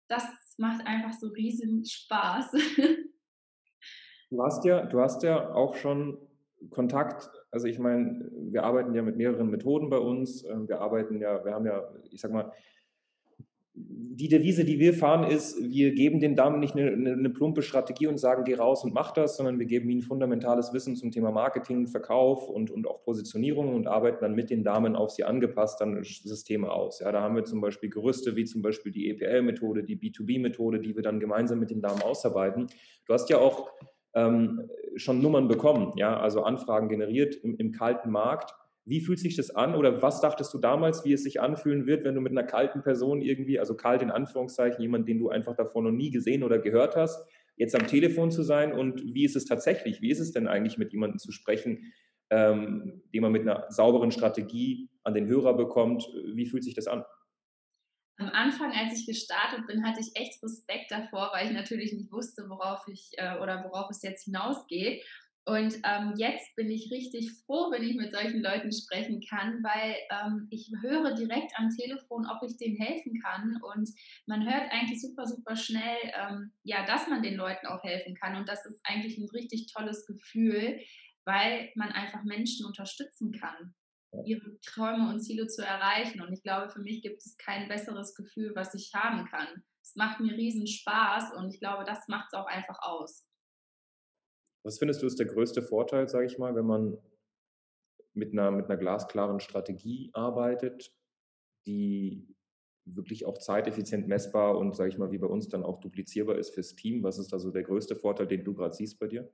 das 0.08 0.24
macht 0.56 0.86
einfach 0.86 1.12
so 1.12 1.28
riesen 1.28 1.84
Spaß. 1.84 2.52
Du 4.30 4.42
hast 4.42 4.62
ja, 4.66 4.84
du 4.84 5.00
hast 5.00 5.22
ja 5.22 5.54
auch 5.54 5.74
schon 5.74 6.18
Kontakt, 6.70 7.30
also 7.50 7.66
ich 7.66 7.78
meine, 7.78 8.30
wir 8.30 8.64
arbeiten 8.64 8.94
ja 8.94 9.00
mit 9.00 9.16
mehreren 9.16 9.48
Methoden 9.48 9.88
bei 9.88 9.98
uns. 9.98 10.44
Ähm, 10.44 10.68
wir 10.68 10.80
arbeiten 10.80 11.18
ja, 11.20 11.42
wir 11.44 11.54
haben 11.54 11.64
ja, 11.64 11.88
ich 12.10 12.20
sag 12.20 12.32
mal, 12.32 12.52
die 14.18 14.28
Devise, 14.28 14.64
die 14.64 14.80
wir 14.80 14.94
fahren, 14.94 15.30
ist, 15.30 15.56
wir 15.62 15.92
geben 15.92 16.18
den 16.18 16.34
Damen 16.34 16.58
nicht 16.58 16.74
eine, 16.74 16.90
eine, 16.90 17.12
eine, 17.12 17.30
plumpe 17.30 17.62
Strategie 17.62 18.08
und 18.08 18.18
sagen, 18.18 18.42
geh 18.42 18.56
raus 18.56 18.82
und 18.82 18.92
mach 18.92 19.12
das, 19.12 19.36
sondern 19.36 19.60
wir 19.60 19.66
geben 19.66 19.88
ihnen 19.90 20.02
fundamentales 20.02 20.72
Wissen 20.72 20.96
zum 20.96 21.12
Thema 21.12 21.30
Marketing, 21.30 21.86
Verkauf 21.86 22.48
und, 22.48 22.72
und 22.72 22.88
auch 22.88 23.00
Positionierung 23.02 23.72
und 23.76 23.86
arbeiten 23.86 24.18
dann 24.20 24.34
mit 24.34 24.50
den 24.50 24.64
Damen 24.64 24.96
auf 24.96 25.12
sie 25.12 25.22
angepasst 25.22 25.80
dann 25.80 26.02
Systeme 26.02 26.68
aus. 26.68 26.98
Ja, 26.98 27.12
da 27.12 27.22
haben 27.22 27.36
wir 27.36 27.44
zum 27.44 27.60
Beispiel 27.60 27.90
Gerüste 27.90 28.34
wie 28.34 28.44
zum 28.44 28.60
Beispiel 28.60 28.90
die 28.90 29.08
EPL-Methode, 29.08 29.84
die 29.84 29.96
B2B-Methode, 29.96 30.80
die 30.80 30.96
wir 30.96 31.02
dann 31.02 31.20
gemeinsam 31.20 31.60
mit 31.60 31.70
den 31.70 31.80
Damen 31.80 32.02
ausarbeiten. 32.02 32.66
Du 33.06 33.12
hast 33.12 33.30
ja 33.30 33.38
auch 33.38 33.70
ähm, 34.14 34.68
schon 34.96 35.22
Nummern 35.22 35.46
bekommen, 35.46 35.92
ja, 35.94 36.18
also 36.18 36.42
Anfragen 36.42 36.88
generiert 36.88 37.36
im, 37.36 37.54
im 37.54 37.70
kalten 37.70 38.10
Markt 38.10 38.52
wie 38.88 39.00
fühlt 39.00 39.18
sich 39.18 39.36
das 39.36 39.50
an 39.50 39.74
oder 39.74 40.00
was 40.02 40.20
dachtest 40.20 40.52
du 40.54 40.58
damals, 40.58 41.04
wie 41.04 41.12
es 41.12 41.22
sich 41.22 41.40
anfühlen 41.40 41.86
wird, 41.86 42.04
wenn 42.04 42.14
du 42.14 42.20
mit 42.20 42.32
einer 42.32 42.44
kalten 42.44 42.82
Person 42.82 43.20
irgendwie, 43.20 43.60
also 43.60 43.74
kalt 43.74 44.02
in 44.02 44.10
Anführungszeichen, 44.10 44.80
jemand, 44.80 45.06
den 45.08 45.18
du 45.18 45.28
einfach 45.28 45.54
davor 45.54 45.82
noch 45.82 45.90
nie 45.90 46.10
gesehen 46.10 46.42
oder 46.42 46.58
gehört 46.58 46.96
hast, 46.96 47.28
jetzt 47.56 47.74
am 47.74 47.86
Telefon 47.86 48.30
zu 48.30 48.42
sein 48.42 48.72
und 48.72 49.02
wie 49.14 49.24
ist 49.24 49.36
es 49.36 49.44
tatsächlich? 49.44 50.00
Wie 50.00 50.10
ist 50.10 50.20
es 50.20 50.32
denn 50.32 50.48
eigentlich, 50.48 50.78
mit 50.78 50.92
jemandem 50.92 51.18
zu 51.18 51.32
sprechen, 51.32 51.92
ähm, 52.30 53.02
den 53.12 53.22
man 53.22 53.32
mit 53.32 53.42
einer 53.42 53.66
sauberen 53.68 54.10
Strategie 54.10 54.88
an 55.02 55.14
den 55.14 55.26
Hörer 55.26 55.54
bekommt? 55.54 56.08
Wie 56.34 56.46
fühlt 56.46 56.64
sich 56.64 56.74
das 56.74 56.86
an? 56.86 57.04
Am 58.20 58.30
Anfang, 58.30 58.72
als 58.72 58.98
ich 58.98 59.06
gestartet 59.06 59.66
bin, 59.66 59.86
hatte 59.86 60.00
ich 60.00 60.10
echt 60.14 60.42
Respekt 60.42 60.90
davor, 60.90 61.30
weil 61.32 61.46
ich 61.46 61.52
natürlich 61.52 61.92
nicht 61.92 62.10
wusste, 62.10 62.48
worauf 62.48 62.80
ich 62.88 63.12
äh, 63.16 63.38
oder 63.38 63.64
worauf 63.64 63.90
es 63.90 64.02
jetzt 64.02 64.24
hinausgeht. 64.24 65.04
Und 65.48 65.76
ähm, 65.82 66.12
jetzt 66.18 66.54
bin 66.56 66.70
ich 66.70 66.90
richtig 66.90 67.32
froh, 67.32 67.70
wenn 67.70 67.82
ich 67.82 67.96
mit 67.96 68.12
solchen 68.12 68.42
Leuten 68.42 68.70
sprechen 68.70 69.22
kann, 69.26 69.62
weil 69.62 69.96
ähm, 70.10 70.46
ich 70.50 70.70
höre 70.82 71.14
direkt 71.14 71.52
am 71.56 71.70
Telefon, 71.70 72.26
ob 72.26 72.42
ich 72.42 72.58
denen 72.58 72.76
helfen 72.76 73.18
kann. 73.22 73.58
Und 73.62 73.88
man 74.26 74.44
hört 74.44 74.70
eigentlich 74.70 75.00
super, 75.00 75.26
super 75.26 75.56
schnell, 75.56 75.96
ähm, 76.12 76.52
ja, 76.64 76.84
dass 76.84 77.08
man 77.08 77.22
den 77.22 77.36
Leuten 77.36 77.66
auch 77.66 77.82
helfen 77.82 78.14
kann. 78.14 78.36
Und 78.36 78.46
das 78.46 78.66
ist 78.66 78.78
eigentlich 78.84 79.16
ein 79.16 79.30
richtig 79.30 79.72
tolles 79.72 80.04
Gefühl, 80.04 80.80
weil 81.24 81.70
man 81.76 81.92
einfach 81.92 82.24
Menschen 82.24 82.66
unterstützen 82.66 83.32
kann, 83.32 83.74
ihre 84.26 84.60
Träume 84.60 85.08
und 85.08 85.20
Ziele 85.20 85.46
zu 85.46 85.64
erreichen. 85.64 86.20
Und 86.20 86.30
ich 86.30 86.42
glaube, 86.42 86.68
für 86.68 86.80
mich 86.80 87.00
gibt 87.00 87.22
es 87.22 87.38
kein 87.38 87.68
besseres 87.68 88.14
Gefühl, 88.14 88.52
was 88.54 88.74
ich 88.74 88.92
haben 88.92 89.24
kann. 89.24 89.64
Es 89.82 89.96
macht 89.96 90.20
mir 90.20 90.36
riesen 90.36 90.66
Spaß 90.66 91.32
und 91.38 91.54
ich 91.54 91.58
glaube, 91.58 91.84
das 91.86 92.06
macht 92.08 92.26
es 92.30 92.38
auch 92.38 92.46
einfach 92.46 92.82
aus. 92.82 93.27
Was 94.64 94.78
findest 94.78 95.02
du 95.02 95.06
ist 95.06 95.18
der 95.18 95.26
größte 95.26 95.62
Vorteil, 95.62 96.08
sage 96.08 96.26
ich 96.26 96.38
mal, 96.38 96.54
wenn 96.54 96.66
man 96.66 96.98
mit 98.14 98.32
einer, 98.32 98.50
mit 98.50 98.66
einer 98.66 98.76
glasklaren 98.76 99.40
Strategie 99.40 100.10
arbeitet, 100.12 100.92
die 101.66 102.34
wirklich 102.84 103.26
auch 103.26 103.38
zeiteffizient 103.38 104.08
messbar 104.08 104.56
und, 104.56 104.74
sage 104.74 104.90
ich 104.90 104.98
mal, 104.98 105.10
wie 105.10 105.18
bei 105.18 105.26
uns 105.26 105.48
dann 105.48 105.62
auch 105.62 105.80
duplizierbar 105.80 106.36
ist 106.36 106.54
fürs 106.54 106.74
Team? 106.74 107.02
Was 107.02 107.18
ist 107.18 107.32
also 107.32 107.50
der 107.50 107.62
größte 107.62 107.96
Vorteil, 107.96 108.26
den 108.26 108.44
du 108.44 108.54
gerade 108.54 108.74
siehst 108.74 108.98
bei 108.98 109.06
dir? 109.06 109.30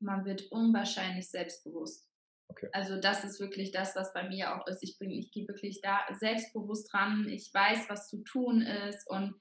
Man 0.00 0.24
wird 0.24 0.50
unwahrscheinlich 0.50 1.28
selbstbewusst. 1.28 2.10
Okay. 2.48 2.68
Also 2.72 3.00
das 3.00 3.24
ist 3.24 3.40
wirklich 3.40 3.72
das, 3.72 3.96
was 3.96 4.12
bei 4.12 4.28
mir 4.28 4.54
auch 4.54 4.66
ist. 4.66 4.82
Ich, 4.82 4.98
ich 5.00 5.30
gehe 5.32 5.48
wirklich 5.48 5.80
da 5.80 6.00
selbstbewusst 6.12 6.92
ran. 6.92 7.26
Ich 7.28 7.52
weiß, 7.52 7.88
was 7.88 8.08
zu 8.08 8.22
tun 8.22 8.62
ist 8.62 9.08
und 9.08 9.34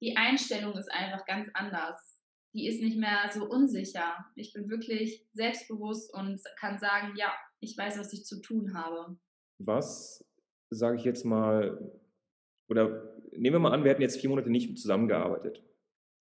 die 0.00 0.16
Einstellung 0.16 0.76
ist 0.76 0.90
einfach 0.90 1.24
ganz 1.26 1.48
anders 1.54 2.21
die 2.54 2.68
ist 2.68 2.82
nicht 2.82 2.98
mehr 2.98 3.30
so 3.32 3.48
unsicher. 3.48 4.26
Ich 4.36 4.52
bin 4.52 4.68
wirklich 4.68 5.26
selbstbewusst 5.32 6.12
und 6.14 6.40
kann 6.58 6.78
sagen, 6.78 7.14
ja, 7.16 7.32
ich 7.60 7.76
weiß, 7.76 7.98
was 7.98 8.12
ich 8.12 8.24
zu 8.24 8.40
tun 8.40 8.74
habe. 8.74 9.16
Was, 9.58 10.24
sage 10.70 10.96
ich 10.96 11.04
jetzt 11.04 11.24
mal, 11.24 11.92
oder 12.68 13.16
nehmen 13.32 13.54
wir 13.54 13.60
mal 13.60 13.72
an, 13.72 13.84
wir 13.84 13.90
hätten 13.90 14.02
jetzt 14.02 14.20
vier 14.20 14.30
Monate 14.30 14.50
nicht 14.50 14.78
zusammengearbeitet. 14.78 15.62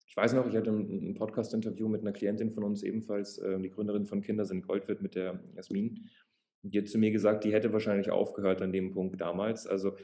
Ich 0.05 0.15
weiß 0.15 0.33
noch, 0.33 0.47
ich 0.47 0.55
hatte 0.55 0.71
ein 0.71 1.15
Podcast-Interview 1.15 1.87
mit 1.87 2.01
einer 2.01 2.11
Klientin 2.11 2.51
von 2.51 2.63
uns, 2.63 2.83
ebenfalls 2.83 3.37
äh, 3.37 3.59
die 3.59 3.69
Gründerin 3.69 4.05
von 4.05 4.21
Kinder 4.21 4.45
sind 4.45 4.67
Goldwirt 4.67 5.01
mit 5.01 5.15
der 5.15 5.41
Jasmin. 5.55 6.09
Die 6.63 6.77
hat 6.77 6.89
zu 6.89 6.97
mir 6.97 7.11
gesagt, 7.11 7.43
die 7.43 7.53
hätte 7.53 7.73
wahrscheinlich 7.73 8.11
aufgehört 8.11 8.61
an 8.61 8.73
dem 8.73 8.91
Punkt 8.91 9.19
damals. 9.19 9.67
Also 9.67 9.95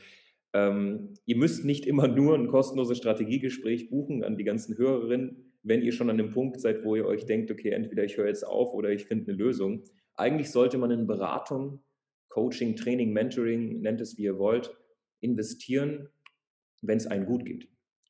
ähm, 0.54 1.14
ihr 1.26 1.36
müsst 1.36 1.66
nicht 1.66 1.86
immer 1.86 2.08
nur 2.08 2.36
ein 2.36 2.48
kostenloses 2.48 2.98
Strategiegespräch 2.98 3.90
buchen 3.90 4.24
an 4.24 4.38
die 4.38 4.44
ganzen 4.44 4.78
Hörerinnen 4.78 5.47
wenn 5.68 5.82
ihr 5.82 5.92
schon 5.92 6.10
an 6.10 6.18
dem 6.18 6.32
Punkt 6.32 6.62
seid, 6.62 6.84
wo 6.86 6.96
ihr 6.96 7.06
euch 7.06 7.26
denkt, 7.26 7.52
okay, 7.52 7.72
entweder 7.72 8.06
ich 8.06 8.18
höre 8.18 8.28
jetzt 8.28 8.48
auf 8.48 8.74
oder 8.74 8.90
ich 8.90 9.06
finde 9.06 9.32
eine 9.32 9.38
Lösung. 9.38 9.84
Eigentlich 10.16 10.50
sollte 10.50 10.78
man 10.78 10.92
in 10.92 11.08
Beratung, 11.08 11.84
Coaching, 12.30 12.76
Training, 12.76 13.12
Mentoring, 13.12 13.82
nennt 13.82 14.00
es 14.00 14.18
wie 14.18 14.24
ihr 14.24 14.40
wollt, 14.40 14.76
investieren, 15.20 16.10
wenn 16.82 16.98
es 16.98 17.08
einem 17.08 17.26
gut 17.26 17.46
geht. 17.46 17.68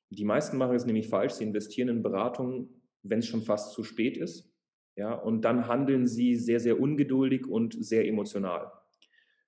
Die 0.09 0.23
meisten 0.23 0.57
machen 0.57 0.75
es 0.75 0.85
nämlich 0.85 1.07
falsch. 1.07 1.33
Sie 1.33 1.43
investieren 1.43 1.89
in 1.89 2.03
Beratung, 2.03 2.69
wenn 3.01 3.19
es 3.19 3.27
schon 3.27 3.41
fast 3.41 3.73
zu 3.73 3.83
spät 3.83 4.17
ist. 4.17 4.53
Ja, 4.95 5.13
und 5.13 5.41
dann 5.41 5.67
handeln 5.67 6.07
sie 6.07 6.35
sehr, 6.35 6.59
sehr 6.59 6.79
ungeduldig 6.79 7.47
und 7.47 7.73
sehr 7.83 8.07
emotional. 8.07 8.71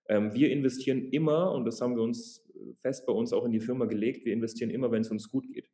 Ähm, 0.08 0.34
wir 0.34 0.52
investieren 0.52 1.10
immer, 1.12 1.52
und 1.54 1.66
das 1.66 1.82
haben 1.82 1.96
wir 1.96 2.04
uns 2.04 2.48
fest 2.82 3.06
bei 3.06 3.14
uns 3.14 3.34
auch 3.34 3.46
in 3.46 3.52
die 3.52 3.60
Firma 3.60 3.86
gelegt, 3.86 4.26
wir 4.26 4.34
investieren 4.34 4.70
immer, 4.70 4.92
wenn 4.92 5.02
es 5.02 5.12
uns 5.12 5.30
gut 5.30 5.52
geht 5.52 5.70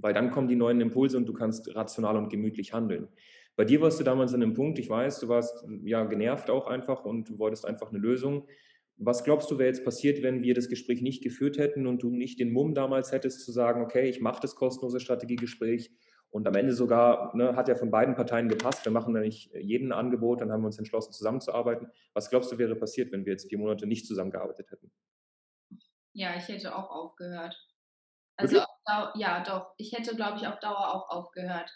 weil 0.00 0.14
dann 0.14 0.30
kommen 0.30 0.48
die 0.48 0.56
neuen 0.56 0.80
Impulse 0.80 1.16
und 1.16 1.26
du 1.26 1.32
kannst 1.32 1.74
rational 1.74 2.16
und 2.16 2.30
gemütlich 2.30 2.72
handeln. 2.72 3.08
Bei 3.56 3.64
dir 3.64 3.80
warst 3.80 3.98
du 3.98 4.04
damals 4.04 4.34
an 4.34 4.42
einem 4.42 4.54
Punkt, 4.54 4.78
ich 4.78 4.88
weiß, 4.88 5.18
du 5.20 5.28
warst 5.28 5.66
ja 5.84 6.04
genervt 6.04 6.48
auch 6.48 6.68
einfach 6.68 7.04
und 7.04 7.28
du 7.28 7.38
wolltest 7.38 7.66
einfach 7.66 7.90
eine 7.90 7.98
Lösung. 7.98 8.46
Was 8.96 9.24
glaubst 9.24 9.50
du, 9.50 9.58
wäre 9.58 9.68
jetzt 9.68 9.84
passiert, 9.84 10.22
wenn 10.22 10.42
wir 10.42 10.54
das 10.54 10.68
Gespräch 10.68 11.02
nicht 11.02 11.22
geführt 11.22 11.58
hätten 11.58 11.86
und 11.86 12.02
du 12.02 12.10
nicht 12.10 12.38
den 12.38 12.52
Mumm 12.52 12.74
damals 12.74 13.12
hättest 13.12 13.44
zu 13.44 13.52
sagen, 13.52 13.82
okay, 13.82 14.08
ich 14.08 14.20
mache 14.20 14.40
das 14.40 14.54
kostenlose 14.54 15.00
Strategiegespräch 15.00 15.90
und 16.30 16.46
am 16.46 16.54
Ende 16.54 16.72
sogar, 16.72 17.34
ne, 17.36 17.56
hat 17.56 17.68
ja 17.68 17.74
von 17.74 17.90
beiden 17.90 18.14
Parteien 18.14 18.48
gepasst, 18.48 18.84
wir 18.84 18.92
machen 18.92 19.14
da 19.14 19.20
nicht 19.20 19.50
jeden 19.54 19.92
Angebot, 19.92 20.40
dann 20.40 20.52
haben 20.52 20.62
wir 20.62 20.66
uns 20.66 20.78
entschlossen, 20.78 21.12
zusammenzuarbeiten. 21.12 21.88
Was 22.12 22.28
glaubst 22.28 22.52
du, 22.52 22.58
wäre 22.58 22.76
passiert, 22.76 23.12
wenn 23.12 23.24
wir 23.24 23.32
jetzt 23.32 23.48
vier 23.48 23.58
Monate 23.58 23.86
nicht 23.86 24.06
zusammengearbeitet 24.06 24.70
hätten? 24.70 24.92
Ja, 26.12 26.36
ich 26.36 26.48
hätte 26.48 26.74
auch 26.74 26.90
aufgehört. 26.90 27.56
Also 28.38 28.62
Dauer, 28.86 29.12
ja, 29.16 29.42
doch. 29.42 29.74
Ich 29.76 29.92
hätte, 29.92 30.16
glaube 30.16 30.38
ich, 30.38 30.46
auf 30.46 30.58
Dauer 30.60 30.94
auch 30.94 31.10
aufgehört. 31.10 31.70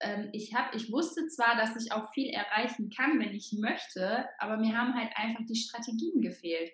Ähm, 0.00 0.28
ich, 0.32 0.54
hab, 0.54 0.74
ich 0.74 0.92
wusste 0.92 1.26
zwar, 1.26 1.56
dass 1.56 1.76
ich 1.76 1.92
auch 1.92 2.12
viel 2.12 2.30
erreichen 2.30 2.90
kann, 2.90 3.18
wenn 3.18 3.34
ich 3.34 3.56
möchte, 3.58 4.26
aber 4.38 4.56
mir 4.56 4.76
haben 4.76 4.94
halt 4.94 5.10
einfach 5.16 5.44
die 5.48 5.56
Strategien 5.56 6.20
gefehlt. 6.20 6.70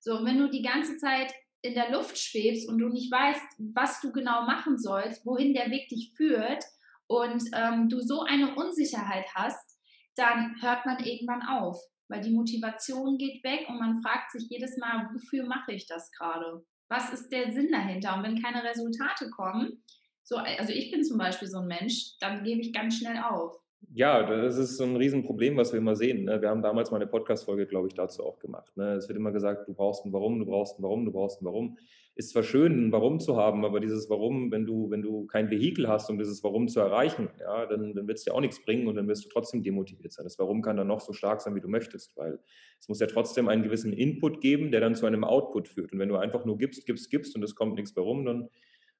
So, 0.00 0.24
wenn 0.24 0.38
du 0.38 0.48
die 0.48 0.62
ganze 0.62 0.96
Zeit 0.96 1.34
in 1.60 1.74
der 1.74 1.90
Luft 1.90 2.16
schwebst 2.18 2.68
und 2.68 2.78
du 2.78 2.88
nicht 2.88 3.10
weißt, 3.10 3.42
was 3.74 4.00
du 4.00 4.12
genau 4.12 4.42
machen 4.46 4.78
sollst, 4.78 5.26
wohin 5.26 5.54
der 5.54 5.70
Weg 5.70 5.88
dich 5.88 6.12
führt 6.16 6.64
und 7.08 7.42
ähm, 7.52 7.88
du 7.88 8.00
so 8.00 8.22
eine 8.22 8.54
Unsicherheit 8.54 9.26
hast, 9.34 9.78
dann 10.14 10.56
hört 10.62 10.86
man 10.86 11.04
irgendwann 11.04 11.42
auf, 11.42 11.80
weil 12.08 12.20
die 12.20 12.32
Motivation 12.32 13.18
geht 13.18 13.42
weg 13.44 13.68
und 13.68 13.78
man 13.78 14.00
fragt 14.02 14.32
sich 14.32 14.48
jedes 14.48 14.76
Mal, 14.78 15.10
wofür 15.12 15.46
mache 15.46 15.72
ich 15.72 15.86
das 15.86 16.10
gerade? 16.12 16.64
Was 16.88 17.12
ist 17.12 17.30
der 17.30 17.52
Sinn 17.52 17.70
dahinter? 17.70 18.16
Und 18.16 18.22
wenn 18.22 18.42
keine 18.42 18.64
Resultate 18.64 19.30
kommen, 19.30 19.82
so, 20.22 20.36
also 20.36 20.72
ich 20.72 20.90
bin 20.90 21.04
zum 21.04 21.18
Beispiel 21.18 21.48
so 21.48 21.58
ein 21.60 21.66
Mensch, 21.66 22.18
dann 22.20 22.44
gebe 22.44 22.60
ich 22.60 22.72
ganz 22.72 22.98
schnell 22.98 23.18
auf. 23.18 23.58
Ja, 23.94 24.22
das 24.22 24.58
ist 24.58 24.76
so 24.76 24.84
ein 24.84 24.96
Riesenproblem, 24.96 25.56
was 25.56 25.72
wir 25.72 25.78
immer 25.78 25.96
sehen. 25.96 26.24
Ne? 26.24 26.42
Wir 26.42 26.50
haben 26.50 26.62
damals 26.62 26.90
mal 26.90 26.96
eine 26.96 27.06
Podcast-Folge, 27.06 27.66
glaube 27.66 27.88
ich, 27.88 27.94
dazu 27.94 28.24
auch 28.24 28.38
gemacht. 28.38 28.76
Ne? 28.76 28.94
Es 28.94 29.08
wird 29.08 29.16
immer 29.16 29.32
gesagt, 29.32 29.68
du 29.68 29.74
brauchst 29.74 30.04
ein 30.04 30.12
Warum, 30.12 30.38
du 30.38 30.46
brauchst 30.46 30.78
ein 30.78 30.82
Warum, 30.82 31.04
du 31.04 31.12
brauchst 31.12 31.40
ein 31.40 31.46
Warum. 31.46 31.78
Ist 32.14 32.30
zwar 32.30 32.42
schön, 32.42 32.88
ein 32.88 32.92
Warum 32.92 33.20
zu 33.20 33.36
haben, 33.36 33.64
aber 33.64 33.78
dieses 33.78 34.10
Warum, 34.10 34.50
wenn 34.50 34.66
du, 34.66 34.90
wenn 34.90 35.02
du 35.02 35.26
kein 35.26 35.50
Vehikel 35.50 35.88
hast, 35.88 36.10
um 36.10 36.18
dieses 36.18 36.42
Warum 36.42 36.66
zu 36.66 36.80
erreichen, 36.80 37.28
ja, 37.40 37.66
dann, 37.66 37.94
dann 37.94 38.08
wird 38.08 38.18
es 38.18 38.24
dir 38.24 38.34
auch 38.34 38.40
nichts 38.40 38.62
bringen 38.64 38.88
und 38.88 38.96
dann 38.96 39.06
wirst 39.06 39.24
du 39.24 39.28
trotzdem 39.28 39.62
demotiviert 39.62 40.12
sein. 40.12 40.24
Das 40.24 40.38
Warum 40.38 40.60
kann 40.60 40.76
dann 40.76 40.88
noch 40.88 41.00
so 41.00 41.12
stark 41.12 41.40
sein, 41.40 41.54
wie 41.54 41.60
du 41.60 41.68
möchtest, 41.68 42.16
weil 42.16 42.40
es 42.80 42.88
muss 42.88 42.98
ja 42.98 43.06
trotzdem 43.06 43.48
einen 43.48 43.62
gewissen 43.62 43.92
Input 43.92 44.40
geben, 44.40 44.72
der 44.72 44.80
dann 44.80 44.96
zu 44.96 45.06
einem 45.06 45.22
Output 45.22 45.68
führt. 45.68 45.92
Und 45.92 46.00
wenn 46.00 46.08
du 46.08 46.16
einfach 46.16 46.44
nur 46.44 46.58
gibst, 46.58 46.84
gibst, 46.86 47.10
gibst 47.10 47.36
und 47.36 47.44
es 47.44 47.54
kommt 47.54 47.76
nichts 47.76 47.94
mehr 47.94 48.04
rum, 48.04 48.24
dann 48.24 48.48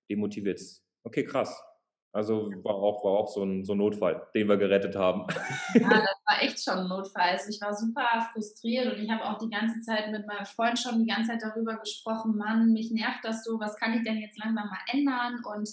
demotiviert 0.09 0.61
es. 0.61 0.85
Okay, 1.03 1.25
krass. 1.25 1.63
Also 2.13 2.51
war 2.63 2.75
auch, 2.75 3.05
war 3.05 3.13
auch 3.13 3.29
so, 3.29 3.45
ein, 3.45 3.65
so 3.65 3.73
ein 3.73 3.79
Notfall, 3.79 4.27
den 4.35 4.49
wir 4.49 4.57
gerettet 4.57 4.97
haben. 4.97 5.27
Ja, 5.75 5.89
das 5.89 6.17
war 6.27 6.43
echt 6.43 6.63
schon 6.63 6.79
ein 6.79 6.89
Notfall. 6.89 7.31
Also 7.31 7.51
ich 7.51 7.61
war 7.61 7.75
super 7.75 8.07
frustriert 8.33 8.93
und 8.93 9.03
ich 9.03 9.11
habe 9.11 9.25
auch 9.25 9.39
die 9.39 9.51
ganze 9.51 9.81
Zeit 9.81 10.11
mit 10.11 10.27
meinem 10.27 10.47
Freund 10.47 10.79
schon 10.79 10.99
die 11.01 11.07
ganze 11.07 11.33
Zeit 11.33 11.43
darüber 11.43 11.77
gesprochen, 11.77 12.37
Mann, 12.37 12.73
mich 12.73 12.91
nervt 12.91 13.25
das 13.25 13.45
so, 13.45 13.61
was 13.61 13.77
kann 13.77 13.93
ich 13.93 14.05
denn 14.05 14.19
jetzt 14.19 14.39
langsam 14.39 14.69
mal 14.69 14.79
ändern? 14.91 15.43
Und 15.45 15.69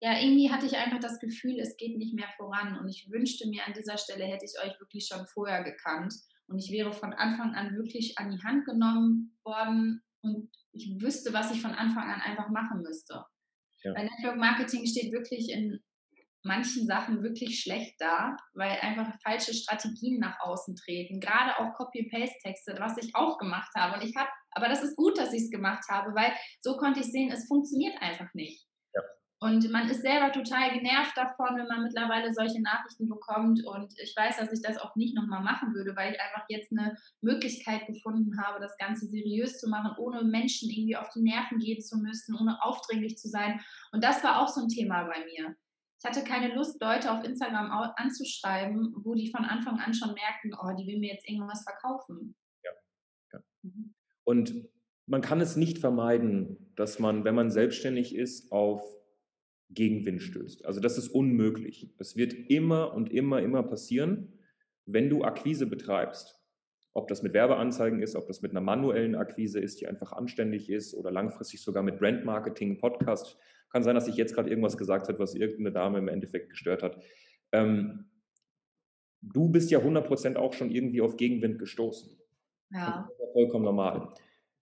ja, 0.00 0.18
irgendwie 0.18 0.50
hatte 0.50 0.66
ich 0.66 0.76
einfach 0.76 1.00
das 1.00 1.18
Gefühl, 1.18 1.58
es 1.58 1.76
geht 1.76 1.98
nicht 1.98 2.14
mehr 2.14 2.28
voran. 2.36 2.78
Und 2.78 2.88
ich 2.88 3.10
wünschte 3.10 3.48
mir 3.48 3.66
an 3.66 3.74
dieser 3.74 3.98
Stelle, 3.98 4.24
hätte 4.24 4.46
ich 4.46 4.54
euch 4.64 4.78
wirklich 4.80 5.06
schon 5.06 5.26
vorher 5.26 5.64
gekannt. 5.64 6.14
Und 6.46 6.58
ich 6.58 6.72
wäre 6.72 6.92
von 6.92 7.12
Anfang 7.12 7.54
an 7.54 7.76
wirklich 7.76 8.16
an 8.16 8.30
die 8.30 8.42
Hand 8.42 8.64
genommen 8.64 9.38
worden 9.44 10.02
und 10.22 10.50
ich 10.72 11.00
wüsste, 11.00 11.32
was 11.32 11.52
ich 11.52 11.60
von 11.60 11.72
Anfang 11.72 12.10
an 12.10 12.20
einfach 12.20 12.48
machen 12.48 12.82
müsste. 12.82 13.24
Ja. 13.82 13.94
Weil 13.94 14.08
Network 14.08 14.36
Marketing 14.36 14.86
steht 14.86 15.12
wirklich 15.12 15.50
in 15.50 15.80
manchen 16.44 16.86
Sachen 16.86 17.22
wirklich 17.22 17.60
schlecht 17.60 17.94
da, 17.98 18.36
weil 18.54 18.78
einfach 18.80 19.12
falsche 19.22 19.54
Strategien 19.54 20.20
nach 20.20 20.38
außen 20.40 20.76
treten. 20.76 21.20
Gerade 21.20 21.58
auch 21.58 21.74
Copy-Paste-Texte, 21.74 22.76
was 22.78 22.96
ich 22.98 23.14
auch 23.14 23.38
gemacht 23.38 23.70
habe. 23.76 23.96
Und 23.96 24.08
ich 24.08 24.16
habe, 24.16 24.28
aber 24.52 24.68
das 24.68 24.82
ist 24.82 24.96
gut, 24.96 25.18
dass 25.18 25.32
ich 25.32 25.42
es 25.42 25.50
gemacht 25.50 25.84
habe, 25.88 26.14
weil 26.14 26.32
so 26.60 26.76
konnte 26.76 27.00
ich 27.00 27.06
sehen, 27.06 27.30
es 27.30 27.46
funktioniert 27.46 28.00
einfach 28.00 28.32
nicht. 28.34 28.67
Und 29.40 29.70
man 29.70 29.88
ist 29.88 30.02
selber 30.02 30.32
total 30.32 30.72
genervt 30.72 31.16
davon, 31.16 31.56
wenn 31.56 31.68
man 31.68 31.84
mittlerweile 31.84 32.34
solche 32.34 32.60
Nachrichten 32.60 33.08
bekommt. 33.08 33.64
Und 33.64 33.94
ich 34.02 34.12
weiß, 34.16 34.36
dass 34.38 34.52
ich 34.52 34.62
das 34.62 34.78
auch 34.78 34.96
nicht 34.96 35.14
nochmal 35.14 35.42
machen 35.42 35.74
würde, 35.74 35.94
weil 35.94 36.12
ich 36.12 36.20
einfach 36.20 36.44
jetzt 36.48 36.72
eine 36.72 36.96
Möglichkeit 37.20 37.86
gefunden 37.86 38.40
habe, 38.42 38.60
das 38.60 38.76
Ganze 38.78 39.06
seriös 39.06 39.60
zu 39.60 39.68
machen, 39.68 39.94
ohne 39.96 40.24
Menschen 40.24 40.70
irgendwie 40.70 40.96
auf 40.96 41.08
die 41.10 41.22
Nerven 41.22 41.60
gehen 41.60 41.80
zu 41.80 41.98
müssen, 41.98 42.34
ohne 42.34 42.60
aufdringlich 42.62 43.16
zu 43.16 43.28
sein. 43.28 43.60
Und 43.92 44.02
das 44.02 44.24
war 44.24 44.42
auch 44.42 44.48
so 44.48 44.60
ein 44.60 44.68
Thema 44.68 45.04
bei 45.04 45.24
mir. 45.24 45.54
Ich 46.00 46.08
hatte 46.08 46.24
keine 46.24 46.54
Lust, 46.54 46.80
Leute 46.80 47.10
auf 47.12 47.24
Instagram 47.24 47.70
anzuschreiben, 47.96 48.94
wo 49.04 49.14
die 49.14 49.30
von 49.30 49.44
Anfang 49.44 49.78
an 49.78 49.94
schon 49.94 50.14
merken, 50.14 50.52
oh, 50.60 50.76
die 50.76 50.86
will 50.86 50.98
mir 50.98 51.12
jetzt 51.12 51.28
irgendwas 51.28 51.62
verkaufen. 51.62 52.34
Ja. 52.64 52.70
ja. 53.32 53.40
Mhm. 53.62 53.94
Und 54.24 54.68
man 55.06 55.22
kann 55.22 55.40
es 55.40 55.56
nicht 55.56 55.78
vermeiden, 55.78 56.72
dass 56.76 56.98
man, 56.98 57.24
wenn 57.24 57.34
man 57.34 57.50
selbstständig 57.50 58.14
ist, 58.14 58.52
auf 58.52 58.97
Gegenwind 59.70 60.22
stößt. 60.22 60.64
Also 60.64 60.80
das 60.80 60.98
ist 60.98 61.08
unmöglich. 61.08 61.94
Es 61.98 62.16
wird 62.16 62.32
immer 62.32 62.94
und 62.94 63.12
immer, 63.12 63.42
immer 63.42 63.62
passieren, 63.62 64.32
wenn 64.86 65.10
du 65.10 65.24
Akquise 65.24 65.66
betreibst. 65.66 66.36
Ob 66.94 67.08
das 67.08 67.22
mit 67.22 67.34
Werbeanzeigen 67.34 68.00
ist, 68.00 68.16
ob 68.16 68.26
das 68.26 68.42
mit 68.42 68.50
einer 68.50 68.60
manuellen 68.60 69.14
Akquise 69.14 69.60
ist, 69.60 69.80
die 69.80 69.86
einfach 69.86 70.12
anständig 70.12 70.70
ist 70.70 70.94
oder 70.94 71.10
langfristig 71.10 71.62
sogar 71.62 71.82
mit 71.82 71.98
Brandmarketing, 71.98 72.78
Podcast. 72.78 73.36
Kann 73.70 73.82
sein, 73.82 73.94
dass 73.94 74.06
sich 74.06 74.16
jetzt 74.16 74.34
gerade 74.34 74.48
irgendwas 74.48 74.78
gesagt 74.78 75.08
hat, 75.08 75.18
was 75.18 75.34
irgendeine 75.34 75.72
Dame 75.72 75.98
im 75.98 76.08
Endeffekt 76.08 76.50
gestört 76.50 76.82
hat. 76.82 77.02
Ähm, 77.52 78.06
du 79.20 79.50
bist 79.50 79.70
ja 79.70 79.80
100% 79.80 80.36
auch 80.36 80.54
schon 80.54 80.70
irgendwie 80.70 81.02
auf 81.02 81.16
Gegenwind 81.16 81.58
gestoßen. 81.58 82.18
Ja 82.72 83.08
vollkommen 83.38 83.64
normal. 83.64 84.12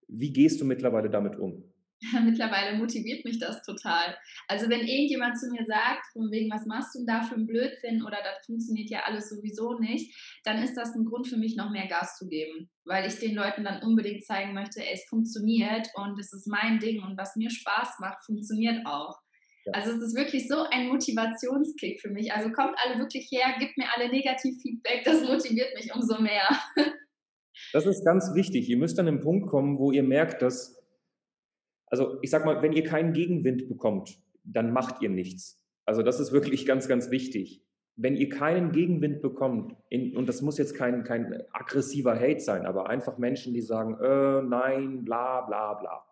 Wie 0.08 0.32
gehst 0.32 0.60
du 0.60 0.64
mittlerweile 0.64 1.08
damit 1.10 1.36
um? 1.36 1.64
mittlerweile 2.24 2.76
motiviert 2.76 3.24
mich 3.24 3.38
das 3.38 3.62
total. 3.62 4.16
Also 4.48 4.68
wenn 4.68 4.86
irgendjemand 4.86 5.38
zu 5.38 5.48
mir 5.50 5.64
sagt, 5.64 6.06
von 6.12 6.30
wegen, 6.30 6.50
was 6.50 6.66
machst 6.66 6.94
du 6.94 6.98
denn 6.98 7.06
da 7.06 7.22
für 7.22 7.34
einen 7.34 7.46
Blödsinn 7.46 8.02
oder 8.02 8.18
das 8.22 8.44
funktioniert 8.46 8.90
ja 8.90 9.00
alles 9.04 9.30
sowieso 9.30 9.78
nicht, 9.78 10.14
dann 10.44 10.62
ist 10.62 10.76
das 10.76 10.94
ein 10.94 11.06
Grund 11.06 11.26
für 11.26 11.38
mich, 11.38 11.56
noch 11.56 11.70
mehr 11.70 11.86
Gas 11.88 12.18
zu 12.18 12.28
geben, 12.28 12.70
weil 12.84 13.06
ich 13.06 13.18
den 13.18 13.34
Leuten 13.34 13.64
dann 13.64 13.82
unbedingt 13.82 14.24
zeigen 14.24 14.52
möchte, 14.52 14.80
ey, 14.80 14.92
es 14.92 15.08
funktioniert 15.08 15.88
und 15.94 16.18
es 16.18 16.32
ist 16.32 16.46
mein 16.46 16.78
Ding 16.78 17.02
und 17.02 17.16
was 17.16 17.36
mir 17.36 17.50
Spaß 17.50 17.96
macht, 18.00 18.24
funktioniert 18.24 18.84
auch. 18.86 19.18
Ja. 19.64 19.72
Also 19.72 19.92
es 19.92 20.02
ist 20.02 20.16
wirklich 20.16 20.46
so 20.48 20.64
ein 20.70 20.88
Motivationskick 20.88 22.00
für 22.00 22.10
mich. 22.10 22.32
Also 22.32 22.52
kommt 22.52 22.76
alle 22.84 22.98
wirklich 22.98 23.28
her, 23.32 23.56
gibt 23.58 23.76
mir 23.78 23.86
alle 23.96 24.10
Negativfeedback, 24.10 25.02
das 25.04 25.22
motiviert 25.22 25.74
mich 25.74 25.92
umso 25.94 26.20
mehr. 26.20 26.48
Das 27.72 27.86
ist 27.86 28.04
ganz 28.04 28.34
wichtig. 28.34 28.68
Ihr 28.68 28.76
müsst 28.76 28.98
an 28.98 29.06
den 29.06 29.20
Punkt 29.20 29.48
kommen, 29.48 29.78
wo 29.78 29.90
ihr 29.90 30.02
merkt, 30.02 30.42
dass 30.42 30.76
also 31.86 32.18
ich 32.22 32.30
sag 32.30 32.44
mal, 32.44 32.62
wenn 32.62 32.72
ihr 32.72 32.84
keinen 32.84 33.12
Gegenwind 33.12 33.68
bekommt, 33.68 34.18
dann 34.44 34.72
macht 34.72 35.02
ihr 35.02 35.08
nichts. 35.08 35.62
Also 35.84 36.02
das 36.02 36.20
ist 36.20 36.32
wirklich 36.32 36.66
ganz, 36.66 36.88
ganz 36.88 37.10
wichtig. 37.10 37.62
Wenn 37.96 38.16
ihr 38.16 38.28
keinen 38.28 38.72
Gegenwind 38.72 39.22
bekommt, 39.22 39.74
in, 39.88 40.16
und 40.16 40.28
das 40.28 40.42
muss 40.42 40.58
jetzt 40.58 40.74
kein, 40.74 41.04
kein 41.04 41.42
aggressiver 41.52 42.18
Hate 42.18 42.40
sein, 42.40 42.66
aber 42.66 42.90
einfach 42.90 43.16
Menschen, 43.16 43.54
die 43.54 43.62
sagen, 43.62 43.96
äh, 44.02 44.42
nein, 44.42 45.04
bla, 45.04 45.42
bla, 45.42 45.74
bla, 45.74 46.04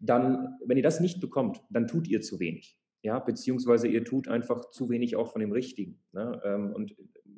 dann, 0.00 0.58
wenn 0.66 0.76
ihr 0.76 0.82
das 0.82 1.00
nicht 1.00 1.20
bekommt, 1.20 1.62
dann 1.70 1.86
tut 1.86 2.08
ihr 2.08 2.20
zu 2.20 2.40
wenig. 2.40 2.78
Ja, 3.02 3.18
beziehungsweise 3.18 3.88
ihr 3.88 4.04
tut 4.04 4.28
einfach 4.28 4.70
zu 4.70 4.88
wenig 4.90 5.16
auch 5.16 5.30
von 5.30 5.40
dem 5.40 5.52
Richtigen. 5.52 6.02
Ne? 6.12 6.40
Ähm, 6.44 6.72
und 6.74 6.94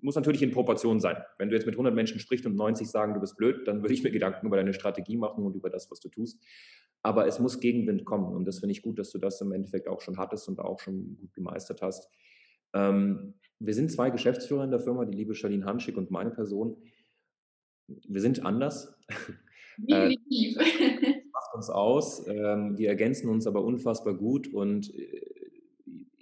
muss 0.07 0.14
natürlich 0.14 0.42
in 0.42 0.53
Proportion 0.53 1.01
sein. 1.01 1.16
Wenn 1.37 1.49
du 1.49 1.57
jetzt 1.57 1.66
mit 1.66 1.75
100 1.75 1.92
Menschen 1.92 2.21
sprichst 2.21 2.47
und 2.47 2.55
90 2.55 2.88
sagen, 2.88 3.12
du 3.12 3.19
bist 3.19 3.37
blöd, 3.37 3.66
dann 3.66 3.83
würde 3.83 3.92
ich 3.92 4.05
mir 4.05 4.12
Gedanken 4.12 4.47
über 4.47 4.57
deine 4.57 4.73
Strategie 4.73 5.16
machen 5.16 5.45
und 5.45 5.57
über 5.57 5.69
das, 5.69 5.90
was 5.90 5.99
du 5.99 6.09
tust. 6.09 6.40
Aber 7.03 7.27
es 7.27 7.40
muss 7.40 7.59
Gegenwind 7.59 8.05
kommen 8.05 8.33
und 8.33 8.45
das 8.45 8.61
finde 8.61 8.71
ich 8.71 8.83
gut, 8.83 9.01
dass 9.01 9.11
du 9.11 9.19
das 9.19 9.40
im 9.40 9.51
Endeffekt 9.51 9.88
auch 9.88 10.01
schon 10.01 10.16
hattest 10.16 10.49
und 10.49 10.61
auch 10.61 10.79
schon 10.79 11.16
gut 11.16 11.35
gemeistert 11.35 11.83
hast. 11.83 12.09
Ähm, 12.73 13.35
wir 13.59 13.75
sind 13.75 13.90
zwei 13.90 14.11
Geschäftsführer 14.11 14.62
in 14.62 14.71
der 14.71 14.79
Firma, 14.79 15.05
die 15.07 15.16
liebe 15.16 15.35
Charlene 15.35 15.64
Hanschig 15.64 15.97
und 15.97 16.12
meine 16.12 16.31
Person. 16.31 16.77
Wir 17.88 18.21
sind 18.21 18.47
anders. 18.47 18.97
Definitiv. 19.77 20.57
äh, 20.57 21.23
macht 21.33 21.55
uns 21.55 21.69
aus. 21.69 22.29
Ähm, 22.29 22.79
wir 22.79 22.90
ergänzen 22.90 23.29
uns 23.29 23.49
aber 23.49 23.64
unfassbar 23.64 24.14
gut 24.14 24.47
und 24.55 24.95
äh, 24.95 25.36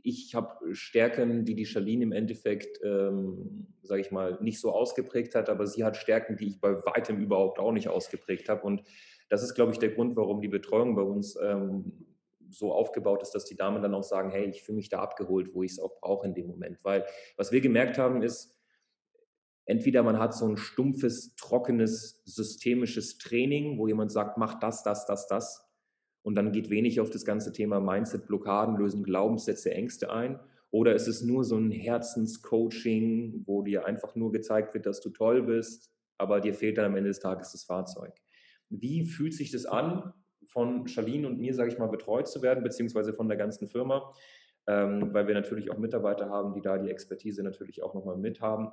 ich 0.04 0.34
habe 0.34 0.74
Stärken, 0.74 1.46
die 1.46 1.54
die 1.54 1.64
Charlene 1.64 2.04
im 2.04 2.12
Endeffekt, 2.12 2.78
ähm, 2.84 3.68
sage 3.82 4.02
ich 4.02 4.10
mal, 4.10 4.38
nicht 4.42 4.60
so 4.60 4.70
ausgeprägt 4.70 5.34
hat, 5.34 5.48
aber 5.48 5.66
sie 5.66 5.82
hat 5.82 5.96
Stärken, 5.96 6.36
die 6.36 6.48
ich 6.48 6.60
bei 6.60 6.74
weitem 6.84 7.18
überhaupt 7.18 7.58
auch 7.58 7.72
nicht 7.72 7.88
ausgeprägt 7.88 8.50
habe. 8.50 8.62
Und 8.66 8.82
das 9.30 9.42
ist, 9.42 9.54
glaube 9.54 9.72
ich, 9.72 9.78
der 9.78 9.88
Grund, 9.88 10.14
warum 10.14 10.42
die 10.42 10.48
Betreuung 10.48 10.94
bei 10.94 11.02
uns 11.02 11.38
ähm, 11.42 12.06
so 12.50 12.70
aufgebaut 12.70 13.22
ist, 13.22 13.30
dass 13.30 13.46
die 13.46 13.56
Damen 13.56 13.80
dann 13.80 13.94
auch 13.94 14.02
sagen, 14.02 14.30
hey, 14.30 14.44
ich 14.44 14.62
fühle 14.62 14.76
mich 14.76 14.90
da 14.90 15.00
abgeholt, 15.00 15.54
wo 15.54 15.62
ich 15.62 15.72
es 15.72 15.78
auch 15.80 15.98
brauche 16.00 16.26
in 16.26 16.34
dem 16.34 16.48
Moment. 16.48 16.78
Weil 16.82 17.06
was 17.38 17.50
wir 17.50 17.62
gemerkt 17.62 17.96
haben, 17.96 18.22
ist, 18.22 18.54
entweder 19.64 20.02
man 20.02 20.18
hat 20.18 20.34
so 20.34 20.46
ein 20.46 20.58
stumpfes, 20.58 21.34
trockenes, 21.36 22.20
systemisches 22.26 23.16
Training, 23.16 23.78
wo 23.78 23.88
jemand 23.88 24.12
sagt, 24.12 24.36
mach 24.36 24.60
das, 24.60 24.82
das, 24.82 25.06
das, 25.06 25.26
das. 25.28 25.66
Und 26.24 26.36
dann 26.36 26.52
geht 26.52 26.70
wenig 26.70 27.00
auf 27.00 27.10
das 27.10 27.26
ganze 27.26 27.52
Thema 27.52 27.80
Mindset, 27.80 28.26
Blockaden, 28.26 28.76
lösen 28.76 29.02
Glaubenssätze, 29.04 29.72
Ängste 29.72 30.10
ein. 30.10 30.40
Oder 30.70 30.94
ist 30.94 31.06
es 31.06 31.22
nur 31.22 31.44
so 31.44 31.58
ein 31.58 31.70
Herzenscoaching, 31.70 33.44
wo 33.46 33.60
dir 33.62 33.84
einfach 33.84 34.16
nur 34.16 34.32
gezeigt 34.32 34.72
wird, 34.72 34.86
dass 34.86 35.02
du 35.02 35.10
toll 35.10 35.42
bist, 35.42 35.92
aber 36.16 36.40
dir 36.40 36.54
fehlt 36.54 36.78
dann 36.78 36.86
am 36.86 36.96
Ende 36.96 37.10
des 37.10 37.20
Tages 37.20 37.52
das 37.52 37.64
Fahrzeug. 37.64 38.14
Wie 38.70 39.04
fühlt 39.04 39.34
sich 39.34 39.52
das 39.52 39.66
an, 39.66 40.14
von 40.46 40.88
Charlene 40.88 41.26
und 41.26 41.38
mir, 41.38 41.54
sage 41.54 41.70
ich 41.70 41.78
mal, 41.78 41.88
betreut 41.88 42.26
zu 42.26 42.40
werden, 42.40 42.64
beziehungsweise 42.64 43.12
von 43.12 43.28
der 43.28 43.36
ganzen 43.36 43.68
Firma? 43.68 44.14
Ähm, 44.66 45.12
weil 45.12 45.26
wir 45.26 45.34
natürlich 45.34 45.70
auch 45.70 45.78
Mitarbeiter 45.78 46.30
haben, 46.30 46.54
die 46.54 46.62
da 46.62 46.78
die 46.78 46.90
Expertise 46.90 47.42
natürlich 47.42 47.82
auch 47.82 47.92
nochmal 47.92 48.16
mit 48.16 48.40
haben. 48.40 48.72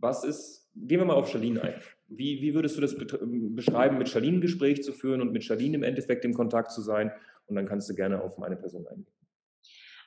Was 0.00 0.24
ist, 0.24 0.68
gehen 0.74 1.00
wir 1.00 1.04
mal 1.04 1.14
auf 1.14 1.30
Charlene 1.30 1.62
ein. 1.62 1.74
Wie, 2.08 2.40
wie 2.42 2.54
würdest 2.54 2.76
du 2.76 2.80
das 2.80 2.96
beschreiben, 2.96 3.98
mit 3.98 4.08
Charlene 4.08 4.38
ein 4.38 4.40
Gespräch 4.40 4.82
zu 4.82 4.92
führen 4.92 5.20
und 5.20 5.32
mit 5.32 5.44
Charlene 5.44 5.76
im 5.76 5.82
Endeffekt 5.82 6.24
im 6.24 6.34
Kontakt 6.34 6.72
zu 6.72 6.80
sein? 6.80 7.12
Und 7.46 7.56
dann 7.56 7.66
kannst 7.66 7.88
du 7.88 7.94
gerne 7.94 8.20
auf 8.22 8.38
meine 8.38 8.56
Person 8.56 8.86
eingehen. 8.88 9.14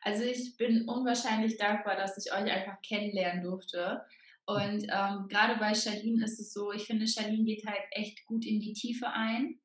Also 0.01 0.23
ich 0.23 0.58
bin 0.58 0.88
unwahrscheinlich 0.88 1.58
dankbar, 1.58 1.95
dass 1.95 2.17
ich 2.17 2.32
euch 2.34 2.51
einfach 2.51 2.82
kennenlernen 2.82 3.43
durfte. 3.43 4.01
Und 4.45 4.84
ähm, 4.84 5.27
gerade 5.29 5.58
bei 5.60 5.73
Charlene 5.73 6.25
ist 6.25 6.39
es 6.39 6.51
so, 6.51 6.73
ich 6.73 6.84
finde, 6.84 7.08
Charlene 7.08 7.45
geht 7.45 7.65
halt 7.65 7.84
echt 7.91 8.25
gut 8.25 8.45
in 8.45 8.60
die 8.60 8.73
Tiefe 8.73 9.08
ein. 9.08 9.60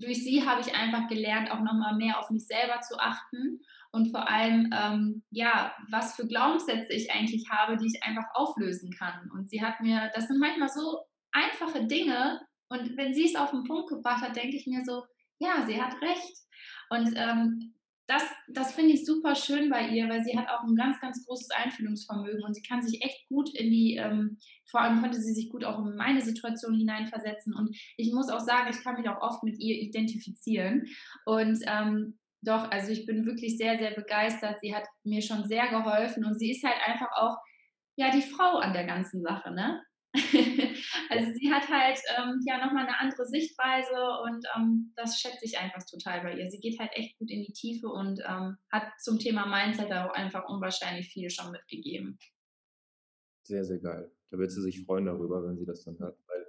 Durch 0.00 0.22
sie 0.22 0.46
habe 0.46 0.60
ich 0.60 0.74
einfach 0.74 1.08
gelernt, 1.08 1.50
auch 1.50 1.60
nochmal 1.60 1.96
mehr 1.96 2.18
auf 2.18 2.30
mich 2.30 2.46
selber 2.46 2.80
zu 2.80 2.98
achten 2.98 3.60
und 3.90 4.10
vor 4.10 4.28
allem, 4.28 4.70
ähm, 4.72 5.22
ja, 5.30 5.74
was 5.90 6.14
für 6.14 6.26
Glaubenssätze 6.26 6.92
ich 6.92 7.10
eigentlich 7.10 7.48
habe, 7.50 7.76
die 7.76 7.86
ich 7.86 8.02
einfach 8.02 8.24
auflösen 8.34 8.90
kann. 8.92 9.30
Und 9.32 9.48
sie 9.48 9.62
hat 9.62 9.80
mir, 9.80 10.10
das 10.14 10.28
sind 10.28 10.38
manchmal 10.38 10.68
so 10.68 11.00
einfache 11.32 11.86
Dinge 11.86 12.40
und 12.68 12.96
wenn 12.96 13.14
sie 13.14 13.24
es 13.24 13.36
auf 13.36 13.50
den 13.50 13.64
Punkt 13.64 13.88
gebracht 13.88 14.22
hat, 14.22 14.36
denke 14.36 14.56
ich 14.56 14.66
mir 14.66 14.84
so, 14.84 15.04
ja, 15.38 15.64
sie 15.66 15.80
hat 15.80 16.00
recht. 16.02 16.36
Und 16.90 17.14
ähm, 17.16 17.74
das, 18.08 18.22
das 18.48 18.72
finde 18.72 18.94
ich 18.94 19.04
super 19.04 19.34
schön 19.34 19.68
bei 19.68 19.86
ihr, 19.88 20.08
weil 20.08 20.24
sie 20.24 20.36
hat 20.36 20.48
auch 20.48 20.64
ein 20.64 20.74
ganz, 20.74 20.98
ganz 20.98 21.26
großes 21.26 21.50
Einfühlungsvermögen 21.50 22.42
und 22.42 22.54
sie 22.54 22.62
kann 22.62 22.82
sich 22.82 23.02
echt 23.02 23.28
gut 23.28 23.54
in 23.54 23.70
die, 23.70 23.96
ähm, 23.96 24.38
vor 24.70 24.80
allem 24.80 25.02
konnte 25.02 25.20
sie 25.20 25.34
sich 25.34 25.50
gut 25.50 25.62
auch 25.62 25.78
in 25.84 25.94
meine 25.94 26.22
Situation 26.22 26.74
hineinversetzen. 26.74 27.54
Und 27.54 27.76
ich 27.98 28.14
muss 28.14 28.30
auch 28.30 28.40
sagen, 28.40 28.70
ich 28.70 28.82
kann 28.82 28.96
mich 28.96 29.08
auch 29.10 29.20
oft 29.20 29.44
mit 29.44 29.58
ihr 29.58 29.76
identifizieren. 29.76 30.86
Und 31.26 31.60
ähm, 31.66 32.18
doch, 32.40 32.70
also 32.70 32.90
ich 32.92 33.04
bin 33.04 33.26
wirklich 33.26 33.58
sehr, 33.58 33.76
sehr 33.76 33.90
begeistert. 33.90 34.58
Sie 34.62 34.74
hat 34.74 34.84
mir 35.04 35.20
schon 35.20 35.46
sehr 35.46 35.68
geholfen 35.68 36.24
und 36.24 36.38
sie 36.38 36.50
ist 36.50 36.64
halt 36.64 36.78
einfach 36.86 37.12
auch 37.14 37.36
ja 37.96 38.10
die 38.10 38.22
Frau 38.22 38.56
an 38.56 38.72
der 38.72 38.86
ganzen 38.86 39.20
Sache, 39.20 39.50
ne? 39.50 39.82
also 41.10 41.32
sie 41.34 41.52
hat 41.52 41.68
halt 41.68 41.98
ähm, 42.16 42.40
ja 42.46 42.64
nochmal 42.64 42.86
eine 42.86 42.98
andere 42.98 43.26
Sichtweise 43.26 43.94
und 44.24 44.46
ähm, 44.56 44.92
das 44.96 45.20
schätze 45.20 45.44
ich 45.44 45.58
einfach 45.58 45.82
total 45.84 46.22
bei 46.22 46.34
ihr. 46.34 46.50
Sie 46.50 46.60
geht 46.60 46.78
halt 46.78 46.90
echt 46.94 47.18
gut 47.18 47.30
in 47.30 47.42
die 47.42 47.52
Tiefe 47.52 47.88
und 47.88 48.20
ähm, 48.26 48.56
hat 48.70 48.88
zum 49.00 49.18
Thema 49.18 49.46
Mindset 49.46 49.92
auch 49.92 50.12
einfach 50.14 50.48
unwahrscheinlich 50.48 51.08
viel 51.08 51.30
schon 51.30 51.52
mitgegeben. 51.52 52.18
Sehr, 53.42 53.64
sehr 53.64 53.78
geil. 53.78 54.10
Da 54.30 54.38
wird 54.38 54.50
sie 54.50 54.62
sich 54.62 54.84
freuen 54.84 55.06
darüber, 55.06 55.46
wenn 55.46 55.58
sie 55.58 55.66
das 55.66 55.84
dann 55.84 55.98
hört. 55.98 56.18
Weil 56.26 56.46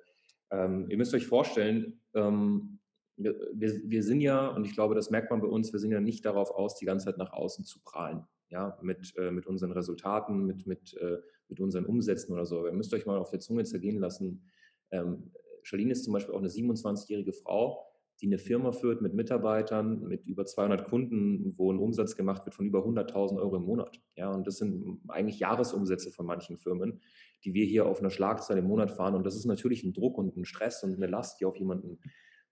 ähm, 0.51 0.89
ihr 0.89 0.97
müsst 0.97 1.13
euch 1.13 1.27
vorstellen, 1.27 2.01
ähm, 2.13 2.79
wir, 3.17 3.35
wir 3.83 4.03
sind 4.03 4.21
ja, 4.21 4.47
und 4.47 4.65
ich 4.65 4.73
glaube, 4.73 4.95
das 4.95 5.09
merkt 5.09 5.29
man 5.29 5.41
bei 5.41 5.47
uns, 5.47 5.73
wir 5.73 5.79
sind 5.79 5.91
ja 5.91 5.99
nicht 5.99 6.25
darauf 6.25 6.51
aus, 6.51 6.77
die 6.77 6.85
ganze 6.85 7.05
Zeit 7.05 7.17
nach 7.17 7.33
außen 7.33 7.65
zu 7.65 7.79
prahlen. 7.83 8.23
Ja, 8.49 8.79
mit, 8.81 9.13
äh, 9.17 9.29
mit 9.29 9.45
unseren 9.45 9.71
Resultaten, 9.71 10.45
mit, 10.45 10.65
mit 10.65 10.93
äh, 10.95 11.19
mit 11.49 11.59
unseren 11.59 11.85
Umsätzen 11.85 12.33
oder 12.33 12.45
so. 12.45 12.65
Ihr 12.65 12.73
müsst 12.73 12.93
euch 12.93 13.05
mal 13.05 13.17
auf 13.17 13.31
der 13.31 13.39
Zunge 13.39 13.63
zergehen 13.63 13.99
lassen. 13.99 14.43
Ähm, 14.91 15.31
Charlene 15.63 15.91
ist 15.91 16.03
zum 16.03 16.13
Beispiel 16.13 16.33
auch 16.33 16.39
eine 16.39 16.47
27-jährige 16.47 17.33
Frau, 17.33 17.85
die 18.21 18.27
eine 18.27 18.37
Firma 18.37 18.71
führt 18.71 19.01
mit 19.01 19.13
Mitarbeitern, 19.13 20.07
mit 20.07 20.25
über 20.25 20.45
200 20.45 20.85
Kunden, 20.85 21.53
wo 21.57 21.71
ein 21.71 21.79
Umsatz 21.79 22.15
gemacht 22.15 22.45
wird 22.45 22.55
von 22.55 22.65
über 22.65 22.79
100.000 22.79 23.37
Euro 23.39 23.55
im 23.55 23.63
Monat. 23.63 23.99
Ja, 24.15 24.33
und 24.33 24.45
das 24.45 24.57
sind 24.57 24.99
eigentlich 25.07 25.39
Jahresumsätze 25.39 26.11
von 26.11 26.25
manchen 26.25 26.57
Firmen, 26.57 27.01
die 27.45 27.53
wir 27.53 27.65
hier 27.65 27.85
auf 27.85 27.99
einer 27.99 28.09
Schlagzahl 28.09 28.57
im 28.57 28.65
Monat 28.65 28.91
fahren. 28.91 29.15
Und 29.15 29.25
das 29.25 29.35
ist 29.35 29.45
natürlich 29.45 29.83
ein 29.83 29.93
Druck 29.93 30.17
und 30.17 30.35
ein 30.35 30.45
Stress 30.45 30.83
und 30.83 30.95
eine 30.95 31.07
Last, 31.07 31.39
die 31.39 31.45
auf 31.45 31.55
jemanden 31.55 31.99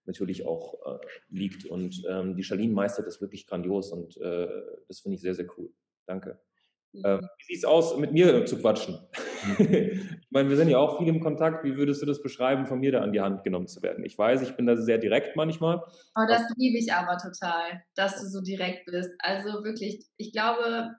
natürlich 0.06 0.46
auch 0.46 0.74
äh, 0.86 0.98
liegt. 1.28 1.66
Und 1.66 2.02
ähm, 2.08 2.34
die 2.34 2.42
Charlene 2.42 2.72
meistert 2.72 3.06
das 3.06 3.20
wirklich 3.20 3.46
grandios 3.46 3.92
und 3.92 4.16
äh, 4.16 4.48
das 4.88 5.00
finde 5.00 5.16
ich 5.16 5.20
sehr, 5.20 5.34
sehr 5.34 5.46
cool. 5.58 5.70
Danke. 6.06 6.40
Ähm, 6.94 7.20
wie 7.20 7.44
sieht 7.44 7.58
es 7.58 7.64
aus, 7.64 7.96
mit 7.96 8.12
mir 8.12 8.44
zu 8.46 8.58
quatschen? 8.58 8.98
ich 9.58 10.30
meine, 10.30 10.48
wir 10.48 10.56
sind 10.56 10.68
ja 10.68 10.78
auch 10.78 10.98
viel 10.98 11.08
im 11.08 11.20
Kontakt. 11.20 11.64
Wie 11.64 11.76
würdest 11.76 12.02
du 12.02 12.06
das 12.06 12.22
beschreiben, 12.22 12.66
von 12.66 12.80
mir 12.80 12.92
da 12.92 13.00
an 13.00 13.12
die 13.12 13.20
Hand 13.20 13.44
genommen 13.44 13.66
zu 13.66 13.82
werden? 13.82 14.04
Ich 14.04 14.16
weiß, 14.16 14.42
ich 14.42 14.56
bin 14.56 14.66
da 14.66 14.76
sehr 14.76 14.98
direkt 14.98 15.36
manchmal. 15.36 15.82
Oh, 16.16 16.26
das 16.28 16.42
liebe 16.56 16.78
ich 16.78 16.92
aber 16.92 17.18
total, 17.18 17.82
dass 17.94 18.20
du 18.20 18.26
so 18.26 18.40
direkt 18.40 18.86
bist. 18.86 19.10
Also 19.18 19.64
wirklich, 19.64 20.06
ich 20.16 20.32
glaube, 20.32 20.90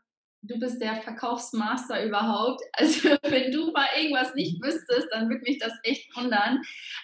du 0.41 0.59
bist 0.59 0.81
der 0.81 1.01
Verkaufsmaster 1.01 2.05
überhaupt. 2.05 2.61
Also 2.79 3.09
wenn 3.23 3.51
du 3.51 3.71
mal 3.71 3.87
irgendwas 3.97 4.33
nicht 4.35 4.61
wüsstest, 4.63 5.07
dann 5.11 5.29
würde 5.29 5.43
mich 5.43 5.59
das 5.59 5.73
echt 5.83 6.15
wundern. 6.15 6.61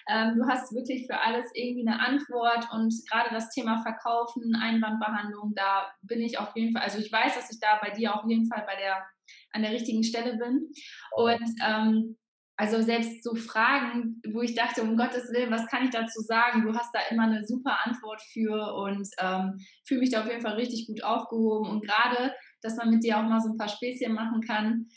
Ähm, 0.10 0.36
du 0.38 0.48
hast 0.48 0.74
wirklich 0.74 1.06
für 1.06 1.19
alles 1.19 1.45
irgendwie 1.54 1.88
eine 1.88 2.00
Antwort 2.00 2.67
und 2.71 2.93
gerade 3.12 3.30
das 3.34 3.50
Thema 3.50 3.82
Verkaufen, 3.82 4.56
Einwandbehandlung, 4.56 5.54
da 5.56 5.91
bin 6.02 6.21
ich 6.21 6.39
auf 6.39 6.56
jeden 6.56 6.74
Fall, 6.74 6.84
also 6.84 7.00
ich 7.00 7.12
weiß, 7.12 7.36
dass 7.36 7.52
ich 7.52 7.60
da 7.60 7.80
bei 7.82 7.91
dir 7.91 8.15
auf 8.15 8.24
jeden 8.28 8.48
Fall 8.48 8.63
bei 8.65 8.76
der, 8.78 9.06
an 9.52 9.63
der 9.63 9.71
richtigen 9.71 10.04
Stelle 10.04 10.38
bin. 10.38 10.71
Und 11.15 11.56
ähm, 11.65 12.17
also 12.58 12.82
selbst 12.82 13.21
so 13.21 13.36
Fragen, 13.36 14.21
wo 14.32 14.41
ich 14.41 14.56
dachte, 14.56 14.82
um 14.82 14.95
Gottes 14.95 15.32
Willen, 15.34 15.52
was 15.52 15.67
kann 15.67 15.84
ich 15.84 15.89
dazu 15.89 16.21
sagen? 16.21 16.63
Du 16.63 16.74
hast 16.74 16.93
da 16.93 17.00
immer 17.12 17.24
eine 17.24 17.45
super 17.45 17.80
Antwort 17.84 18.21
für 18.32 18.74
und 18.76 19.08
ähm, 19.19 19.60
fühle 19.86 20.00
mich 20.00 20.12
da 20.12 20.21
auf 20.21 20.30
jeden 20.30 20.41
Fall 20.41 20.54
richtig 20.54 20.88
gut 20.88 21.04
aufgehoben. 21.04 21.69
Und 21.69 21.86
gerade 21.86 22.34
dass 22.65 22.78
man 22.78 22.89
mit 22.89 23.04
dir 23.04 23.17
auch 23.17 23.23
mal 23.23 23.39
so 23.39 23.49
ein 23.49 23.58
paar 23.58 23.69
Späßchen 23.69 24.13
machen 24.13 24.41
kann. 24.41 24.88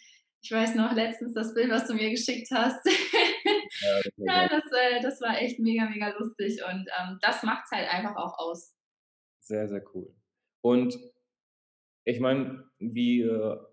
Ich 0.40 0.50
weiß 0.50 0.74
noch 0.76 0.92
letztens 0.94 1.34
das 1.34 1.52
Bild, 1.54 1.70
was 1.70 1.86
du 1.86 1.94
mir 1.94 2.10
geschickt 2.10 2.48
hast. 2.50 2.80
Ja, 3.80 4.00
das, 4.02 4.12
ja, 4.16 4.48
das, 4.48 4.64
äh, 4.72 5.02
das 5.02 5.20
war 5.20 5.40
echt 5.40 5.58
mega, 5.60 5.88
mega 5.88 6.08
lustig 6.18 6.60
und 6.64 6.88
ähm, 6.98 7.18
das 7.20 7.42
macht 7.42 7.64
es 7.66 7.78
halt 7.78 7.88
einfach 7.88 8.16
auch 8.16 8.36
aus. 8.38 8.74
Sehr, 9.40 9.68
sehr 9.68 9.84
cool. 9.94 10.12
Und 10.62 10.98
ich 12.04 12.18
meine, 12.18 12.64
wir, 12.78 13.68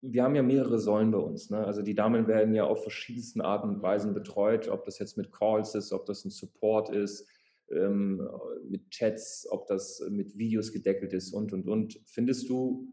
wir 0.00 0.22
haben 0.22 0.34
ja 0.34 0.42
mehrere 0.42 0.78
Säulen 0.78 1.10
bei 1.10 1.18
uns. 1.18 1.50
Ne? 1.50 1.58
Also 1.58 1.82
die 1.82 1.94
Damen 1.94 2.28
werden 2.28 2.54
ja 2.54 2.64
auf 2.64 2.82
verschiedensten 2.82 3.40
Arten 3.40 3.68
und 3.68 3.82
Weisen 3.82 4.14
betreut, 4.14 4.68
ob 4.68 4.84
das 4.84 4.98
jetzt 4.98 5.16
mit 5.16 5.32
Calls 5.32 5.74
ist, 5.74 5.92
ob 5.92 6.06
das 6.06 6.24
ein 6.24 6.30
Support 6.30 6.90
ist, 6.90 7.28
ähm, 7.70 8.28
mit 8.68 8.90
Chats, 8.90 9.46
ob 9.50 9.66
das 9.66 10.02
mit 10.08 10.36
Videos 10.38 10.72
gedeckelt 10.72 11.12
ist 11.12 11.32
und, 11.32 11.52
und, 11.52 11.68
und. 11.68 12.00
Findest 12.04 12.48
du, 12.48 12.88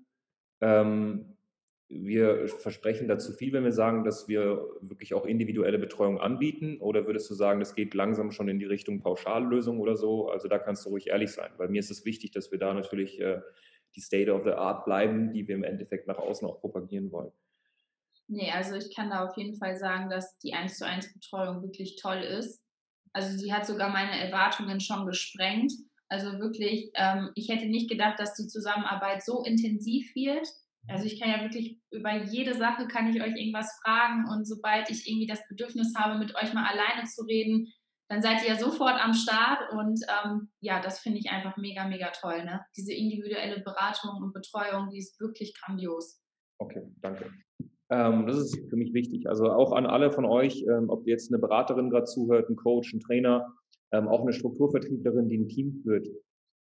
ähm, 0.62 1.38
wir 1.89 2.48
versprechen 2.48 3.08
da 3.08 3.17
zu 3.17 3.34
viel, 3.34 3.52
wenn 3.52 3.63
wir 3.63 3.72
sagen, 3.72 4.04
dass 4.04 4.28
wir 4.28 4.63
wirklich 4.82 5.15
auch 5.15 5.26
individuelle 5.26 5.80
Betreuung 5.80 6.19
anbieten? 6.19 6.78
Oder 6.80 7.08
würdest 7.08 7.30
du 7.32 7.34
sagen, 7.34 7.60
das 7.60 7.74
geht 7.74 7.95
langsam 7.95 8.32
schon 8.32 8.48
in 8.48 8.60
die 8.60 8.65
Richtung 8.65 9.02
Pauschallösung 9.02 9.80
oder 9.80 9.95
so? 9.95 10.30
Also 10.30 10.48
da 10.48 10.60
kannst 10.60 10.86
du 10.86 10.89
ruhig 10.89 11.08
ehrlich 11.08 11.32
sein. 11.32 11.52
Bei 11.58 11.67
mir 11.67 11.80
ist 11.80 11.89
es 11.89 12.06
wichtig, 12.06 12.32
dass 12.32 12.52
wir 12.52 12.60
da 12.60 12.76
natürlich 12.76 13.19
äh, 13.19 13.41
die 13.95 14.02
State 14.02 14.32
of 14.32 14.43
the 14.43 14.52
Art 14.52 14.86
bleiben, 14.86 15.34
die 15.34 15.48
wir 15.48 15.56
im 15.56 15.63
Endeffekt 15.63 16.08
nach 16.08 16.19
außen 16.19 16.48
auch 16.48 16.60
propagieren 16.60 17.12
wollen. 17.12 17.32
Nee, 18.28 18.52
also 18.52 18.76
ich 18.76 18.95
kann 18.95 19.10
da 19.10 19.26
auf 19.26 19.36
jeden 19.38 19.56
Fall 19.56 19.76
sagen, 19.76 20.12
dass 20.12 20.38
die 20.38 20.54
1 20.54 20.78
zu 20.78 20.86
1 20.86 21.13
Betreuung 21.13 21.63
wirklich 21.63 21.95
toll 22.00 22.19
ist. 22.19 22.63
Also 23.13 23.36
sie 23.36 23.52
hat 23.52 23.65
sogar 23.65 23.89
meine 23.89 24.24
Erwartungen 24.24 24.80
schon 24.80 25.08
gesprengt. 25.08 25.74
Also 26.10 26.39
wirklich, 26.39 26.91
ähm, 26.95 27.30
ich 27.36 27.50
hätte 27.50 27.67
nicht 27.67 27.89
gedacht, 27.89 28.19
dass 28.19 28.34
die 28.34 28.48
Zusammenarbeit 28.48 29.24
so 29.24 29.43
intensiv 29.43 30.13
wird. 30.15 30.48
Also 30.88 31.06
ich 31.06 31.19
kann 31.19 31.30
ja 31.30 31.41
wirklich 31.41 31.80
über 31.91 32.24
jede 32.24 32.56
Sache 32.56 32.88
kann 32.88 33.10
ich 33.10 33.22
euch 33.22 33.36
irgendwas 33.36 33.80
fragen 33.84 34.26
und 34.28 34.45
sobald 34.45 34.89
ich 34.89 35.08
irgendwie 35.08 35.28
das 35.28 35.48
Bedürfnis 35.48 35.93
habe, 35.95 36.17
mit 36.17 36.36
euch 36.36 36.54
mal 36.54 36.65
alleine 36.65 37.06
zu 37.06 37.24
reden, 37.26 37.72
dann 38.10 38.24
seid 38.24 38.41
ihr 38.41 38.50
ja 38.50 38.56
sofort 38.56 39.00
am 39.00 39.13
Start 39.13 39.72
und 39.72 40.02
ähm, 40.10 40.50
ja, 40.62 40.82
das 40.82 41.00
finde 41.00 41.19
ich 41.19 41.30
einfach 41.30 41.58
mega, 41.58 41.88
mega 41.88 42.10
toll. 42.10 42.43
Ne? 42.43 42.62
Diese 42.76 42.91
individuelle 42.91 43.62
Beratung 43.62 44.24
und 44.24 44.34
Betreuung, 44.34 44.89
die 44.89 44.98
ist 44.98 45.19
wirklich 45.19 45.54
grandios. 45.62 46.19
Okay, 46.58 46.82
danke. 47.02 47.32
Ähm, 47.91 48.26
das 48.26 48.38
ist 48.38 48.69
für 48.69 48.78
mich 48.78 48.93
wichtig. 48.93 49.30
Also 49.30 49.52
auch 49.52 49.74
an 49.74 49.86
alle 49.86 50.12
von 50.12 50.26
euch, 50.26 50.63
ähm, 50.63 50.89
ob 50.89 51.08
jetzt 51.08 51.32
eine 51.32 51.39
Beraterin 51.39 51.91
gerade 51.91 52.06
zuhört, 52.06 52.50
ein 52.50 52.56
Coach, 52.56 52.93
ein 52.93 53.00
Trainer, 53.00 53.54
ähm, 53.91 54.08
auch 54.08 54.21
eine 54.21 54.34
Strukturvertrieblerin, 54.34 55.30
die 55.30 55.38
ein 55.38 55.47
Team 55.47 55.82
führt. 55.84 56.08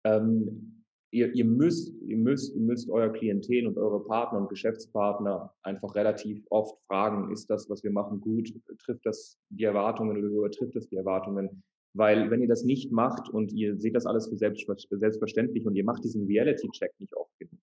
Ähm, 0.03 0.83
ihr, 1.11 1.33
ihr, 1.33 1.45
müsst, 1.45 1.93
ihr, 2.01 2.17
müsst, 2.17 2.55
ihr 2.55 2.61
müsst 2.61 2.89
euer 2.89 3.09
Klientel 3.09 3.67
und 3.67 3.77
eure 3.77 4.03
Partner 4.03 4.39
und 4.39 4.49
Geschäftspartner 4.49 5.53
einfach 5.63 5.95
relativ 5.95 6.43
oft 6.49 6.79
fragen, 6.87 7.31
ist 7.31 7.49
das, 7.49 7.69
was 7.69 7.83
wir 7.83 7.91
machen, 7.91 8.21
gut? 8.21 8.53
Trifft 8.79 9.05
das 9.05 9.37
die 9.49 9.63
Erwartungen 9.63 10.17
oder 10.17 10.27
übertrifft 10.27 10.75
das 10.75 10.87
die 10.87 10.97
Erwartungen? 10.97 11.63
Weil 11.93 12.29
wenn 12.29 12.41
ihr 12.41 12.47
das 12.47 12.63
nicht 12.63 12.91
macht 12.91 13.29
und 13.29 13.51
ihr 13.51 13.75
seht 13.79 13.95
das 13.95 14.05
alles 14.05 14.27
für, 14.27 14.37
selbst, 14.37 14.67
für 14.87 14.97
selbstverständlich 14.97 15.65
und 15.65 15.75
ihr 15.75 15.83
macht 15.83 16.03
diesen 16.03 16.27
Reality-Check 16.27 16.91
nicht 16.99 17.15
oft 17.15 17.31
genug 17.39 17.59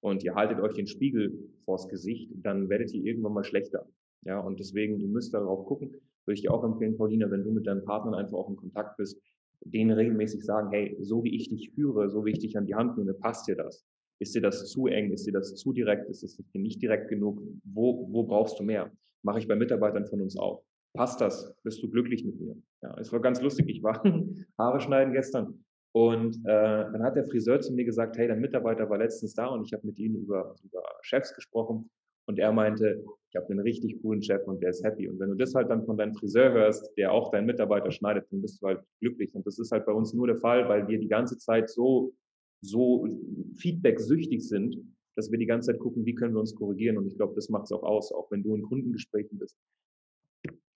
und 0.00 0.22
ihr 0.22 0.34
haltet 0.34 0.60
euch 0.60 0.74
den 0.74 0.86
Spiegel 0.86 1.50
vors 1.64 1.88
Gesicht, 1.88 2.30
dann 2.34 2.68
werdet 2.68 2.92
ihr 2.92 3.02
irgendwann 3.04 3.32
mal 3.32 3.44
schlechter. 3.44 3.86
Ja, 4.22 4.38
und 4.40 4.60
deswegen, 4.60 5.00
ihr 5.00 5.08
müsst 5.08 5.32
darauf 5.32 5.64
gucken, 5.64 5.94
würde 6.26 6.34
ich 6.34 6.42
dir 6.42 6.52
auch 6.52 6.64
empfehlen, 6.64 6.96
Paulina, 6.96 7.30
wenn 7.30 7.44
du 7.44 7.50
mit 7.50 7.66
deinen 7.66 7.84
Partnern 7.84 8.14
einfach 8.14 8.36
auch 8.36 8.48
in 8.48 8.56
Kontakt 8.56 8.96
bist, 8.96 9.20
denen 9.64 9.90
regelmäßig 9.90 10.44
sagen, 10.44 10.70
hey, 10.70 10.96
so 11.00 11.22
wie 11.24 11.34
ich 11.34 11.48
dich 11.48 11.70
führe, 11.70 12.08
so 12.08 12.24
wie 12.24 12.30
ich 12.30 12.38
dich 12.38 12.56
an 12.56 12.66
die 12.66 12.74
Hand 12.74 12.96
nehme, 12.96 13.14
passt 13.14 13.46
dir 13.46 13.56
das? 13.56 13.84
Ist 14.20 14.34
dir 14.34 14.42
das 14.42 14.68
zu 14.68 14.86
eng? 14.86 15.12
Ist 15.12 15.26
dir 15.26 15.32
das 15.32 15.54
zu 15.56 15.72
direkt? 15.72 16.08
Ist 16.08 16.22
es 16.22 16.36
dir 16.36 16.60
nicht 16.60 16.82
direkt 16.82 17.08
genug? 17.08 17.42
Wo, 17.64 18.08
wo 18.10 18.24
brauchst 18.24 18.58
du 18.58 18.62
mehr? 18.62 18.90
Mache 19.22 19.38
ich 19.38 19.48
bei 19.48 19.56
Mitarbeitern 19.56 20.06
von 20.06 20.20
uns 20.20 20.36
auch. 20.36 20.62
Passt 20.94 21.20
das? 21.20 21.54
Bist 21.62 21.82
du 21.82 21.90
glücklich 21.90 22.24
mit 22.24 22.40
mir? 22.40 22.56
Ja, 22.82 22.96
es 22.98 23.12
war 23.12 23.20
ganz 23.20 23.40
lustig. 23.40 23.68
Ich 23.68 23.82
war 23.82 24.02
Haare 24.58 24.80
schneiden 24.80 25.12
gestern 25.12 25.64
und 25.92 26.36
äh, 26.44 26.84
dann 26.92 27.02
hat 27.02 27.16
der 27.16 27.26
Friseur 27.26 27.60
zu 27.60 27.72
mir 27.72 27.84
gesagt, 27.84 28.16
hey, 28.16 28.28
dein 28.28 28.40
Mitarbeiter 28.40 28.88
war 28.88 28.98
letztens 28.98 29.34
da 29.34 29.46
und 29.46 29.64
ich 29.64 29.72
habe 29.72 29.86
mit 29.86 29.98
ihm 29.98 30.14
über, 30.14 30.54
über 30.62 30.82
Chefs 31.02 31.34
gesprochen 31.34 31.90
und 32.26 32.38
er 32.38 32.52
meinte, 32.52 33.02
ich 33.30 33.36
habe 33.36 33.48
einen 33.48 33.60
richtig 33.60 34.02
coolen 34.02 34.20
Chef 34.22 34.42
und 34.46 34.60
der 34.60 34.70
ist 34.70 34.84
happy. 34.84 35.08
Und 35.08 35.20
wenn 35.20 35.30
du 35.30 35.36
das 35.36 35.54
halt 35.54 35.70
dann 35.70 35.84
von 35.84 35.96
deinem 35.96 36.14
Friseur 36.14 36.52
hörst, 36.52 36.90
der 36.96 37.12
auch 37.12 37.30
deinen 37.30 37.46
Mitarbeiter 37.46 37.92
schneidet, 37.92 38.26
dann 38.30 38.42
bist 38.42 38.60
du 38.60 38.66
halt 38.66 38.80
glücklich. 39.00 39.32
Und 39.36 39.46
das 39.46 39.58
ist 39.60 39.70
halt 39.70 39.86
bei 39.86 39.92
uns 39.92 40.12
nur 40.12 40.26
der 40.26 40.36
Fall, 40.36 40.68
weil 40.68 40.88
wir 40.88 40.98
die 40.98 41.08
ganze 41.08 41.38
Zeit 41.38 41.70
so, 41.70 42.12
so 42.60 43.06
feedback-süchtig 43.54 44.46
sind, 44.46 44.76
dass 45.14 45.30
wir 45.30 45.38
die 45.38 45.46
ganze 45.46 45.70
Zeit 45.70 45.80
gucken, 45.80 46.04
wie 46.04 46.14
können 46.14 46.34
wir 46.34 46.40
uns 46.40 46.56
korrigieren. 46.56 46.98
Und 46.98 47.06
ich 47.06 47.16
glaube, 47.16 47.34
das 47.36 47.48
macht 47.50 47.64
es 47.64 47.72
auch 47.72 47.84
aus, 47.84 48.12
auch 48.12 48.28
wenn 48.32 48.42
du 48.42 48.56
in 48.56 48.62
Kundengesprächen 48.62 49.38
bist. 49.38 49.56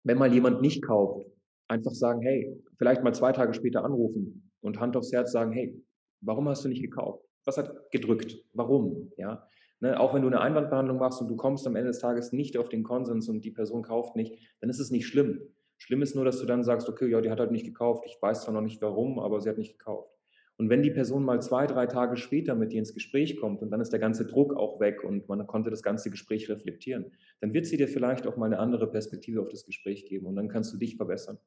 Wenn 0.05 0.17
mal 0.17 0.33
jemand 0.33 0.61
nicht 0.61 0.81
kauft, 0.81 1.27
einfach 1.67 1.93
sagen, 1.93 2.21
hey, 2.21 2.55
vielleicht 2.77 3.03
mal 3.03 3.13
zwei 3.13 3.33
Tage 3.33 3.53
später 3.53 3.83
anrufen 3.83 4.49
und 4.61 4.79
Hand 4.79 4.95
aufs 4.95 5.11
Herz 5.11 5.33
sagen, 5.33 5.51
hey, 5.51 5.77
warum 6.21 6.47
hast 6.47 6.63
du 6.63 6.69
nicht 6.69 6.81
gekauft? 6.81 7.21
Was 7.43 7.57
hat 7.57 7.91
gedrückt? 7.91 8.41
Warum? 8.53 9.11
Ja, 9.17 9.45
Ne, 9.85 9.99
auch 9.99 10.15
wenn 10.15 10.23
du 10.23 10.27
eine 10.29 10.41
Einwandbehandlung 10.41 10.97
machst 10.97 11.21
und 11.21 11.27
du 11.27 11.35
kommst 11.35 11.67
am 11.67 11.75
Ende 11.75 11.89
des 11.89 11.99
Tages 11.99 12.31
nicht 12.31 12.57
auf 12.57 12.69
den 12.69 12.81
Konsens 12.81 13.29
und 13.29 13.45
die 13.45 13.51
Person 13.51 13.83
kauft 13.83 14.15
nicht, 14.15 14.33
dann 14.59 14.71
ist 14.71 14.79
es 14.79 14.89
nicht 14.89 15.05
schlimm. 15.05 15.39
Schlimm 15.77 16.01
ist 16.01 16.15
nur, 16.15 16.25
dass 16.25 16.39
du 16.39 16.47
dann 16.47 16.63
sagst, 16.63 16.89
okay, 16.89 17.07
ja, 17.07 17.21
die 17.21 17.29
hat 17.29 17.39
halt 17.39 17.51
nicht 17.51 17.67
gekauft. 17.67 18.03
Ich 18.07 18.17
weiß 18.19 18.41
zwar 18.41 18.55
noch 18.55 18.63
nicht 18.63 18.81
warum, 18.81 19.19
aber 19.19 19.39
sie 19.41 19.47
hat 19.47 19.59
nicht 19.59 19.77
gekauft. 19.77 20.09
Und 20.57 20.71
wenn 20.71 20.81
die 20.81 20.89
Person 20.89 21.23
mal 21.23 21.39
zwei, 21.39 21.67
drei 21.67 21.85
Tage 21.85 22.17
später 22.17 22.55
mit 22.55 22.71
dir 22.71 22.79
ins 22.79 22.95
Gespräch 22.95 23.39
kommt 23.39 23.61
und 23.61 23.69
dann 23.69 23.79
ist 23.79 23.91
der 23.91 23.99
ganze 23.99 24.25
Druck 24.25 24.55
auch 24.55 24.79
weg 24.79 25.03
und 25.03 25.29
man 25.29 25.45
konnte 25.45 25.69
das 25.69 25.83
ganze 25.83 26.09
Gespräch 26.09 26.49
reflektieren, 26.49 27.11
dann 27.39 27.53
wird 27.53 27.67
sie 27.67 27.77
dir 27.77 27.87
vielleicht 27.87 28.25
auch 28.25 28.37
mal 28.37 28.47
eine 28.47 28.57
andere 28.57 28.89
Perspektive 28.89 29.39
auf 29.39 29.49
das 29.49 29.67
Gespräch 29.67 30.07
geben 30.07 30.25
und 30.25 30.35
dann 30.35 30.49
kannst 30.49 30.73
du 30.73 30.79
dich 30.79 30.95
verbessern. 30.95 31.37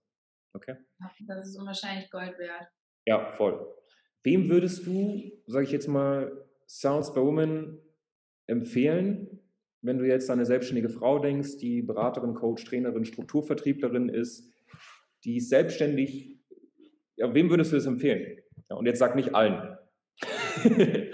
Okay? 0.53 0.77
Das 1.27 1.49
ist 1.49 1.59
unwahrscheinlich 1.59 2.09
Gold 2.09 2.39
wert. 2.39 2.69
Ja, 3.05 3.33
voll. 3.33 3.67
Wem 4.23 4.49
würdest 4.49 4.87
du, 4.87 5.23
sage 5.49 5.65
ich 5.65 5.73
jetzt 5.73 5.89
mal, 5.89 6.45
Sales 6.67 7.13
by 7.13 7.21
Women 7.21 7.81
empfehlen, 8.49 9.41
wenn 9.81 9.99
du 9.99 10.07
jetzt 10.07 10.29
an 10.29 10.39
eine 10.39 10.47
selbstständige 10.47 10.89
Frau 10.89 11.21
denkst, 11.21 11.59
die 11.59 11.83
Beraterin, 11.83 12.35
Coach, 12.35 12.65
Trainerin, 12.65 13.05
Strukturvertrieblerin 13.05 14.09
ist, 14.09 14.53
die 15.25 15.37
ist 15.37 15.51
selbstständig, 15.51 16.37
ja, 17.17 17.33
wem 17.33 17.51
würdest 17.51 17.73
du 17.73 17.77
das 17.77 17.87
empfehlen? 17.87 18.41
Ja, 18.69 18.77
und 18.77 18.87
jetzt 18.87 18.99
sag 18.99 19.15
nicht 19.15 19.35
allen. 19.35 19.77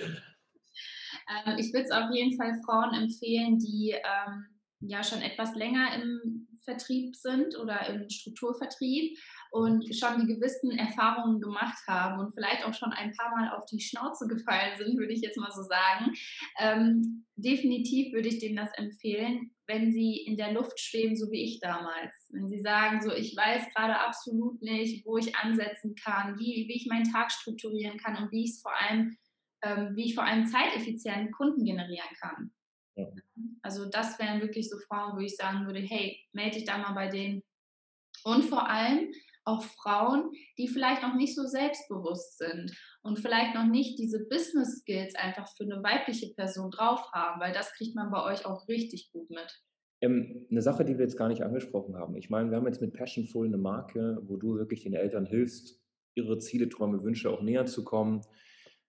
Ähm, 1.46 1.56
ich 1.58 1.72
würde 1.72 1.86
es 1.86 1.90
auf 1.90 2.10
jeden 2.12 2.36
Fall 2.36 2.60
Frauen 2.64 2.94
empfehlen, 2.94 3.58
die 3.58 3.92
ähm, 3.92 4.46
ja 4.80 5.02
schon 5.02 5.22
etwas 5.22 5.54
länger 5.54 5.94
im 5.96 6.46
Vertrieb 6.60 7.16
sind 7.16 7.58
oder 7.58 7.86
im 7.88 8.08
Strukturvertrieb 8.08 9.18
und 9.54 9.94
schon 9.94 10.18
die 10.18 10.34
gewissen 10.34 10.72
Erfahrungen 10.72 11.40
gemacht 11.40 11.78
haben 11.86 12.18
und 12.18 12.34
vielleicht 12.34 12.64
auch 12.64 12.74
schon 12.74 12.90
ein 12.90 13.12
paar 13.12 13.30
Mal 13.30 13.56
auf 13.56 13.64
die 13.66 13.78
Schnauze 13.78 14.26
gefallen 14.26 14.76
sind, 14.76 14.98
würde 14.98 15.12
ich 15.12 15.20
jetzt 15.20 15.38
mal 15.38 15.52
so 15.52 15.62
sagen. 15.62 16.12
Ähm, 16.58 17.24
definitiv 17.36 18.12
würde 18.12 18.30
ich 18.30 18.40
denen 18.40 18.56
das 18.56 18.72
empfehlen, 18.76 19.52
wenn 19.68 19.92
sie 19.92 20.16
in 20.26 20.36
der 20.36 20.52
Luft 20.52 20.80
schweben, 20.80 21.14
so 21.14 21.30
wie 21.30 21.44
ich 21.44 21.60
damals. 21.60 22.28
Wenn 22.30 22.48
sie 22.48 22.58
sagen, 22.58 23.00
so 23.00 23.12
ich 23.12 23.36
weiß 23.36 23.72
gerade 23.72 24.00
absolut 24.00 24.60
nicht, 24.60 25.06
wo 25.06 25.18
ich 25.18 25.36
ansetzen 25.36 25.94
kann, 25.94 26.36
wie, 26.36 26.66
wie 26.66 26.74
ich 26.74 26.88
meinen 26.88 27.12
Tag 27.12 27.30
strukturieren 27.30 27.96
kann 27.96 28.16
und 28.16 28.32
wie 28.32 28.42
ich 28.42 28.50
es 28.50 28.60
vor 28.60 28.72
allem, 28.74 29.16
ähm, 29.62 29.92
wie 29.94 30.06
ich 30.06 30.16
vor 30.16 30.24
allem 30.24 30.46
zeiteffizient 30.48 31.30
Kunden 31.30 31.64
generieren 31.64 32.10
kann. 32.20 32.50
Ja. 32.96 33.06
Also 33.62 33.88
das 33.88 34.18
wären 34.18 34.40
wirklich 34.40 34.68
so 34.68 34.78
Frauen, 34.88 35.16
wo 35.16 35.20
ich 35.20 35.36
sagen 35.36 35.64
würde, 35.64 35.78
hey, 35.78 36.20
melde 36.32 36.56
dich 36.56 36.64
da 36.64 36.76
mal 36.76 36.94
bei 36.94 37.06
denen. 37.06 37.44
Und 38.24 38.44
vor 38.44 38.68
allem, 38.68 39.12
auch 39.44 39.62
Frauen, 39.62 40.30
die 40.58 40.68
vielleicht 40.68 41.02
noch 41.02 41.14
nicht 41.14 41.34
so 41.34 41.44
selbstbewusst 41.44 42.38
sind 42.38 42.72
und 43.02 43.18
vielleicht 43.18 43.54
noch 43.54 43.66
nicht 43.66 43.98
diese 43.98 44.26
Business 44.26 44.80
Skills 44.80 45.14
einfach 45.14 45.48
für 45.56 45.64
eine 45.64 45.82
weibliche 45.82 46.32
Person 46.34 46.70
drauf 46.70 47.12
haben, 47.12 47.40
weil 47.40 47.52
das 47.52 47.72
kriegt 47.74 47.94
man 47.94 48.10
bei 48.10 48.24
euch 48.24 48.46
auch 48.46 48.66
richtig 48.68 49.10
gut 49.12 49.30
mit. 49.30 49.62
Ähm, 50.00 50.46
eine 50.50 50.62
Sache, 50.62 50.84
die 50.84 50.98
wir 50.98 51.04
jetzt 51.04 51.16
gar 51.16 51.28
nicht 51.28 51.42
angesprochen 51.42 51.96
haben. 51.96 52.16
Ich 52.16 52.30
meine, 52.30 52.50
wir 52.50 52.56
haben 52.56 52.66
jetzt 52.66 52.80
mit 52.80 52.92
Passionful 52.92 53.46
eine 53.46 53.58
Marke, 53.58 54.18
wo 54.22 54.36
du 54.36 54.56
wirklich 54.56 54.82
den 54.82 54.94
Eltern 54.94 55.26
hilfst, 55.26 55.80
ihre 56.14 56.38
Ziele, 56.38 56.68
Träume, 56.68 57.02
Wünsche 57.02 57.30
auch 57.30 57.42
näher 57.42 57.66
zu 57.66 57.84
kommen, 57.84 58.22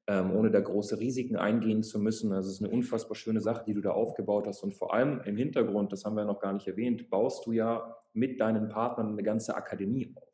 ähm, 0.07 0.35
ohne 0.35 0.51
da 0.51 0.59
große 0.59 0.99
Risiken 0.99 1.35
eingehen 1.35 1.83
zu 1.83 1.99
müssen. 1.99 2.31
Also 2.31 2.49
es 2.49 2.55
ist 2.55 2.63
eine 2.63 2.71
unfassbar 2.71 3.15
schöne 3.15 3.41
Sache, 3.41 3.63
die 3.65 3.73
du 3.73 3.81
da 3.81 3.91
aufgebaut 3.91 4.45
hast. 4.47 4.63
Und 4.63 4.73
vor 4.73 4.93
allem 4.93 5.21
im 5.25 5.37
Hintergrund, 5.37 5.91
das 5.91 6.05
haben 6.05 6.15
wir 6.15 6.25
noch 6.25 6.39
gar 6.39 6.53
nicht 6.53 6.67
erwähnt, 6.67 7.09
baust 7.09 7.45
du 7.45 7.51
ja 7.51 7.97
mit 8.13 8.39
deinen 8.39 8.69
Partnern 8.69 9.13
eine 9.13 9.23
ganze 9.23 9.55
Akademie 9.55 10.13
auf. 10.15 10.24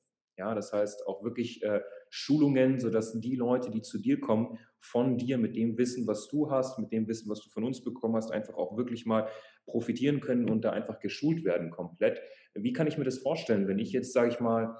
Ja, 0.42 0.56
das 0.56 0.74
heißt 0.74 1.06
auch 1.06 1.24
wirklich 1.24 1.62
äh, 1.62 1.82
Schulungen, 2.10 2.80
sodass 2.80 3.14
die 3.20 3.36
Leute, 3.36 3.70
die 3.70 3.84
zu 3.84 4.00
dir 4.00 4.20
kommen, 4.20 4.58
von 4.80 5.16
dir 5.16 5.38
mit 5.38 5.56
dem 5.56 5.78
Wissen, 5.78 6.08
was 6.08 6.28
du 6.30 6.50
hast, 6.50 6.80
mit 6.80 6.92
dem 6.92 7.08
Wissen, 7.08 7.30
was 7.30 7.42
du 7.42 7.50
von 7.52 7.64
uns 7.64 7.84
bekommen 7.84 8.16
hast, 8.16 8.32
einfach 8.32 8.56
auch 8.56 8.76
wirklich 8.76 9.06
mal 9.06 9.28
profitieren 9.68 10.20
können 10.20 10.50
und 10.50 10.66
da 10.66 10.72
einfach 10.72 10.98
geschult 10.98 11.46
werden 11.46 11.70
komplett. 11.70 12.24
Wie 12.56 12.74
kann 12.74 12.88
ich 12.88 12.98
mir 12.98 13.04
das 13.04 13.20
vorstellen, 13.20 13.68
wenn 13.68 13.78
ich 13.78 13.92
jetzt, 13.92 14.14
sage 14.14 14.30
ich 14.30 14.40
mal, 14.40 14.76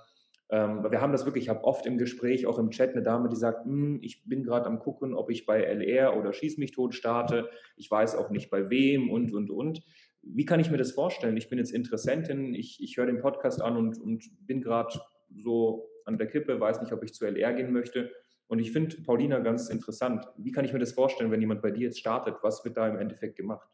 ähm, 0.50 0.84
wir 0.90 1.00
haben 1.00 1.12
das 1.12 1.26
wirklich, 1.26 1.44
ich 1.44 1.50
habe 1.50 1.64
oft 1.64 1.86
im 1.86 2.00
Gespräch, 2.00 2.48
auch 2.48 2.58
im 2.58 2.72
Chat, 2.72 2.94
eine 2.94 3.04
Dame, 3.04 3.30
die 3.30 3.36
sagt, 3.36 3.64
hm, 3.66 4.00
ich 4.02 4.24
bin 4.26 4.44
gerade 4.44 4.66
am 4.66 4.80
gucken, 4.80 5.14
ob 5.14 5.30
ich 5.30 5.46
bei 5.46 5.62
LR 5.62 6.18
oder 6.18 6.34
Schieß 6.34 6.58
mich 6.58 6.72
tot 6.72 6.96
starte. 6.96 7.52
Ich 7.78 7.92
weiß 7.92 8.16
auch 8.16 8.32
nicht 8.32 8.50
bei 8.50 8.72
wem 8.72 9.12
und, 9.12 9.32
und, 9.32 9.52
und. 9.52 9.84
Wie 10.24 10.46
kann 10.46 10.60
ich 10.60 10.72
mir 10.72 10.78
das 10.78 10.94
vorstellen? 10.94 11.38
Ich 11.38 11.50
bin 11.50 11.60
jetzt 11.60 11.72
Interessentin, 11.72 12.56
ich, 12.56 12.82
ich 12.82 12.98
höre 12.98 13.06
den 13.06 13.20
Podcast 13.20 13.62
an 13.62 13.78
und, 13.78 14.02
und 14.02 14.24
bin 14.48 14.62
gerade 14.62 15.00
so 15.36 15.90
an 16.06 16.18
der 16.18 16.28
Kippe, 16.28 16.60
weiß 16.60 16.82
nicht, 16.82 16.94
ob 16.94 17.04
ich 17.04 17.14
zu 17.14 17.26
LR 17.26 17.54
gehen 17.54 17.72
möchte. 17.72 18.12
Und 18.48 18.60
ich 18.60 18.72
finde 18.72 19.02
Paulina 19.02 19.40
ganz 19.40 19.70
interessant. 19.70 20.26
Wie 20.38 20.52
kann 20.52 20.66
ich 20.66 20.74
mir 20.74 20.80
das 20.80 20.92
vorstellen, 20.92 21.32
wenn 21.32 21.40
jemand 21.40 21.62
bei 21.62 21.72
dir 21.72 21.88
jetzt 21.88 22.00
startet? 22.00 22.36
Was 22.42 22.66
wird 22.66 22.78
da 22.78 22.88
im 22.88 22.98
Endeffekt 22.98 23.38
gemacht? 23.38 23.68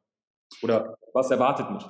Oder 0.62 0.96
was 1.14 1.32
erwartet 1.32 1.72
mich? 1.72 1.84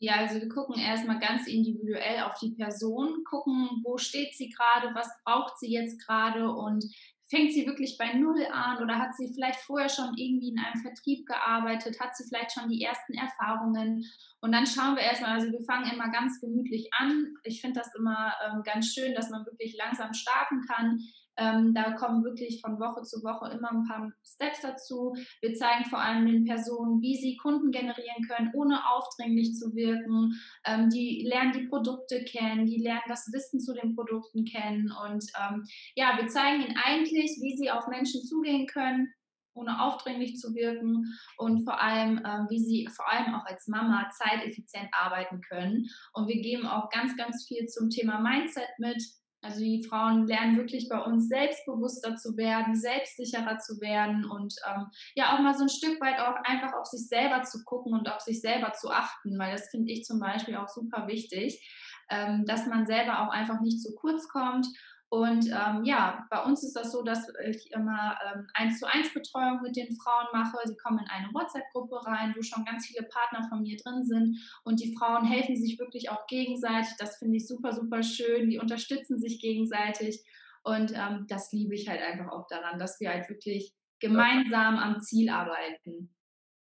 Ja, 0.00 0.14
also 0.18 0.40
wir 0.40 0.48
gucken 0.48 0.80
erstmal 0.80 1.18
ganz 1.18 1.48
individuell 1.48 2.22
auf 2.22 2.38
die 2.38 2.54
Person, 2.54 3.24
gucken, 3.24 3.68
wo 3.82 3.98
steht 3.98 4.34
sie 4.36 4.48
gerade, 4.48 4.94
was 4.94 5.10
braucht 5.24 5.58
sie 5.58 5.72
jetzt 5.72 6.00
gerade 6.06 6.48
und 6.48 6.84
fängt 7.28 7.52
sie 7.52 7.66
wirklich 7.66 7.96
bei 7.98 8.14
Null 8.14 8.46
an 8.50 8.82
oder 8.82 8.98
hat 8.98 9.14
sie 9.14 9.32
vielleicht 9.32 9.60
vorher 9.60 9.88
schon 9.88 10.16
irgendwie 10.16 10.50
in 10.50 10.58
einem 10.58 10.80
Vertrieb 10.80 11.26
gearbeitet, 11.26 12.00
hat 12.00 12.16
sie 12.16 12.24
vielleicht 12.24 12.52
schon 12.52 12.68
die 12.68 12.82
ersten 12.82 13.14
Erfahrungen 13.14 14.04
und 14.40 14.52
dann 14.52 14.66
schauen 14.66 14.94
wir 14.94 15.02
erstmal, 15.02 15.32
also 15.32 15.50
wir 15.50 15.64
fangen 15.64 15.90
immer 15.92 16.10
ganz 16.10 16.40
gemütlich 16.40 16.88
an. 16.96 17.34
Ich 17.42 17.60
finde 17.60 17.80
das 17.80 17.94
immer 17.96 18.32
ähm, 18.46 18.62
ganz 18.62 18.92
schön, 18.94 19.14
dass 19.14 19.30
man 19.30 19.44
wirklich 19.46 19.76
langsam 19.76 20.14
starten 20.14 20.62
kann. 20.66 21.00
Ähm, 21.38 21.72
da 21.74 21.92
kommen 21.92 22.24
wirklich 22.24 22.60
von 22.60 22.80
Woche 22.80 23.02
zu 23.02 23.22
Woche 23.22 23.50
immer 23.52 23.70
ein 23.70 23.86
paar 23.86 24.12
Steps 24.24 24.60
dazu. 24.60 25.14
Wir 25.40 25.54
zeigen 25.54 25.84
vor 25.84 26.00
allem 26.00 26.26
den 26.26 26.44
Personen, 26.44 27.00
wie 27.00 27.16
sie 27.16 27.36
Kunden 27.36 27.70
generieren 27.70 28.26
können, 28.28 28.50
ohne 28.54 28.80
aufdringlich 28.90 29.54
zu 29.54 29.74
wirken. 29.74 30.34
Ähm, 30.64 30.90
die 30.90 31.24
lernen 31.26 31.52
die 31.52 31.68
Produkte 31.68 32.24
kennen, 32.24 32.66
die 32.66 32.82
lernen 32.82 33.02
das 33.06 33.30
Wissen 33.32 33.60
zu 33.60 33.72
den 33.72 33.94
Produkten 33.94 34.44
kennen. 34.44 34.92
Und 35.04 35.24
ähm, 35.40 35.64
ja, 35.94 36.18
wir 36.18 36.28
zeigen 36.28 36.62
ihnen 36.62 36.76
eigentlich, 36.84 37.38
wie 37.40 37.56
sie 37.56 37.70
auf 37.70 37.86
Menschen 37.86 38.22
zugehen 38.22 38.66
können, 38.66 39.12
ohne 39.54 39.82
aufdringlich 39.82 40.36
zu 40.36 40.54
wirken 40.54 41.18
und 41.36 41.64
vor 41.64 41.80
allem, 41.80 42.22
ähm, 42.24 42.46
wie 42.48 42.60
sie 42.60 42.88
vor 42.88 43.08
allem 43.10 43.34
auch 43.34 43.44
als 43.46 43.66
Mama 43.66 44.10
zeiteffizient 44.10 44.88
arbeiten 44.92 45.40
können. 45.40 45.88
Und 46.12 46.28
wir 46.28 46.40
geben 46.40 46.66
auch 46.66 46.90
ganz, 46.90 47.16
ganz 47.16 47.46
viel 47.46 47.66
zum 47.66 47.90
Thema 47.90 48.20
Mindset 48.20 48.68
mit. 48.78 49.02
Also 49.40 49.60
die 49.60 49.84
Frauen 49.84 50.26
lernen 50.26 50.56
wirklich 50.56 50.88
bei 50.88 51.00
uns 51.00 51.28
selbstbewusster 51.28 52.16
zu 52.16 52.36
werden, 52.36 52.74
selbstsicherer 52.74 53.58
zu 53.58 53.80
werden 53.80 54.24
und 54.24 54.54
ähm, 54.68 54.86
ja 55.14 55.34
auch 55.34 55.40
mal 55.40 55.54
so 55.54 55.62
ein 55.62 55.68
Stück 55.68 56.00
weit 56.00 56.18
auch 56.18 56.34
einfach 56.42 56.72
auf 56.74 56.86
sich 56.86 57.06
selber 57.06 57.42
zu 57.44 57.62
gucken 57.64 57.92
und 57.92 58.10
auf 58.10 58.20
sich 58.20 58.40
selber 58.40 58.72
zu 58.72 58.90
achten, 58.90 59.38
weil 59.38 59.52
das 59.52 59.68
finde 59.70 59.92
ich 59.92 60.04
zum 60.04 60.18
Beispiel 60.18 60.56
auch 60.56 60.68
super 60.68 61.06
wichtig, 61.06 61.64
ähm, 62.10 62.46
dass 62.46 62.66
man 62.66 62.86
selber 62.86 63.20
auch 63.20 63.32
einfach 63.32 63.60
nicht 63.60 63.80
zu 63.80 63.94
kurz 63.94 64.28
kommt 64.28 64.66
und 65.10 65.46
ähm, 65.46 65.84
ja, 65.84 66.26
bei 66.28 66.42
uns 66.42 66.62
ist 66.62 66.76
das 66.76 66.92
so, 66.92 67.02
dass 67.02 67.32
ich 67.46 67.70
immer 67.72 68.18
ähm, 68.26 68.46
eins 68.52 68.78
zu 68.78 68.86
eins 68.86 69.12
Betreuung 69.14 69.62
mit 69.62 69.74
den 69.74 69.96
Frauen 69.96 70.26
mache. 70.34 70.58
Sie 70.64 70.76
kommen 70.76 70.98
in 70.98 71.08
eine 71.08 71.32
WhatsApp-Gruppe 71.32 72.04
rein, 72.04 72.34
wo 72.36 72.42
schon 72.42 72.66
ganz 72.66 72.86
viele 72.86 73.06
Partner 73.08 73.48
von 73.48 73.62
mir 73.62 73.78
drin 73.78 74.04
sind. 74.04 74.38
Und 74.64 74.80
die 74.80 74.94
Frauen 74.94 75.24
helfen 75.24 75.56
sich 75.56 75.78
wirklich 75.78 76.10
auch 76.10 76.26
gegenseitig. 76.26 76.90
Das 76.98 77.16
finde 77.16 77.38
ich 77.38 77.46
super, 77.46 77.72
super 77.72 78.02
schön. 78.02 78.50
Die 78.50 78.58
unterstützen 78.58 79.18
sich 79.18 79.40
gegenseitig. 79.40 80.22
Und 80.62 80.92
ähm, 80.94 81.24
das 81.26 81.52
liebe 81.52 81.74
ich 81.74 81.88
halt 81.88 82.02
einfach 82.02 82.30
auch 82.30 82.46
daran, 82.48 82.78
dass 82.78 83.00
wir 83.00 83.08
halt 83.08 83.30
wirklich 83.30 83.72
gemeinsam 84.00 84.76
am 84.76 85.00
Ziel 85.00 85.30
arbeiten. 85.30 86.14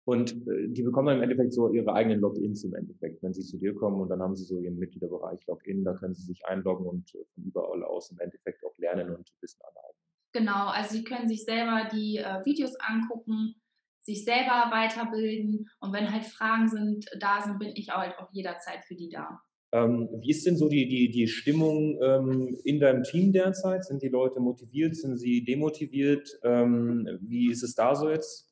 Und 0.08 0.32
äh, 0.48 0.68
die 0.68 0.82
bekommen 0.82 1.08
dann 1.08 1.16
im 1.18 1.22
Endeffekt 1.22 1.52
so 1.52 1.70
ihre 1.70 1.92
eigenen 1.92 2.20
Logins 2.20 2.64
im 2.64 2.74
Endeffekt, 2.74 3.22
wenn 3.22 3.34
sie 3.34 3.42
zu 3.42 3.58
dir 3.58 3.74
kommen 3.74 4.00
und 4.00 4.08
dann 4.08 4.22
haben 4.22 4.34
sie 4.34 4.44
so 4.44 4.58
ihren 4.58 4.78
Mitgliederbereich 4.78 5.46
Login, 5.46 5.84
da 5.84 5.92
können 5.92 6.14
sie 6.14 6.22
sich 6.22 6.46
einloggen 6.46 6.86
und 6.86 7.14
äh, 7.14 7.18
von 7.34 7.44
überall 7.44 7.84
aus 7.84 8.10
im 8.10 8.18
Endeffekt 8.18 8.64
auch 8.64 8.72
lernen 8.78 9.14
und 9.14 9.30
Wissen 9.42 9.60
aneignen. 9.60 10.02
Genau, 10.32 10.68
also 10.68 10.94
sie 10.94 11.04
können 11.04 11.28
sich 11.28 11.44
selber 11.44 11.90
die 11.92 12.16
äh, 12.16 12.42
Videos 12.46 12.74
angucken, 12.80 13.56
sich 14.00 14.24
selber 14.24 14.70
weiterbilden 14.70 15.68
und 15.80 15.92
wenn 15.92 16.10
halt 16.10 16.24
Fragen 16.24 16.70
sind, 16.70 17.04
da 17.20 17.42
sind, 17.42 17.58
bin 17.58 17.72
ich 17.74 17.90
halt 17.90 18.18
auch 18.18 18.32
jederzeit 18.32 18.86
für 18.86 18.94
die 18.94 19.10
da. 19.10 19.42
Ähm, 19.72 20.08
wie 20.22 20.30
ist 20.30 20.46
denn 20.46 20.56
so 20.56 20.70
die, 20.70 20.88
die, 20.88 21.10
die 21.10 21.28
Stimmung 21.28 21.98
ähm, 22.02 22.56
in 22.64 22.80
deinem 22.80 23.02
Team 23.02 23.30
derzeit? 23.32 23.84
Sind 23.84 24.02
die 24.02 24.08
Leute 24.08 24.40
motiviert? 24.40 24.96
Sind 24.96 25.18
sie 25.18 25.44
demotiviert? 25.44 26.26
Ähm, 26.44 27.06
wie 27.20 27.50
ist 27.50 27.62
es 27.62 27.74
da 27.74 27.94
so 27.94 28.08
jetzt? 28.08 28.47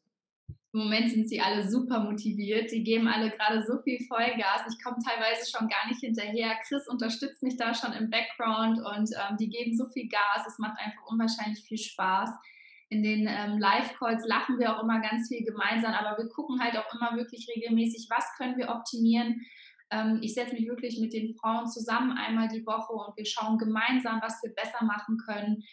Im 0.77 0.83
Moment 0.83 1.11
sind 1.11 1.27
sie 1.27 1.41
alle 1.41 1.67
super 1.67 2.01
motiviert. 2.01 2.71
Die 2.71 2.85
geben 2.85 3.09
alle 3.09 3.31
gerade 3.31 3.65
so 3.67 3.81
viel 3.81 3.99
Vollgas. 4.07 4.61
Ich 4.71 4.85
komme 4.85 4.99
teilweise 5.03 5.51
schon 5.51 5.69
gar 5.69 5.89
nicht 5.89 6.01
hinterher. 6.01 6.55
Chris 6.69 6.87
unterstützt 6.87 7.43
mich 7.43 7.57
da 7.57 7.73
schon 7.73 7.95
im 7.95 8.11
Background 8.11 8.81
und 8.81 9.11
ähm, 9.17 9.39
die 9.41 9.49
geben 9.49 9.75
so 9.75 9.89
viel 9.89 10.07
Gas. 10.07 10.47
Es 10.47 10.59
macht 10.59 10.79
einfach 10.79 11.01
unwahrscheinlich 11.07 11.65
viel 11.65 11.79
Spaß. 11.79 12.29
In 12.91 13.03
den 13.03 13.27
ähm, 13.27 13.57
Live-Calls 13.57 14.27
lachen 14.27 14.59
wir 14.59 14.77
auch 14.77 14.83
immer 14.83 15.01
ganz 15.01 15.29
viel 15.29 15.47
gemeinsam, 15.47 15.95
aber 15.95 16.23
wir 16.23 16.29
gucken 16.29 16.61
halt 16.61 16.77
auch 16.77 16.93
immer 16.93 17.17
wirklich 17.17 17.49
regelmäßig, 17.49 18.09
was 18.11 18.27
können 18.37 18.59
wir 18.59 18.69
optimieren. 18.69 19.47
Ähm, 19.91 20.19
ich 20.21 20.35
setze 20.35 20.53
mich 20.53 20.69
wirklich 20.69 21.01
mit 21.01 21.15
den 21.15 21.35
Frauen 21.37 21.69
zusammen 21.69 22.13
einmal 22.19 22.49
die 22.49 22.67
Woche 22.67 22.93
und 22.93 23.17
wir 23.17 23.25
schauen 23.25 23.57
gemeinsam, 23.57 24.21
was 24.21 24.43
wir 24.43 24.53
besser 24.53 24.85
machen 24.85 25.17
können 25.25 25.65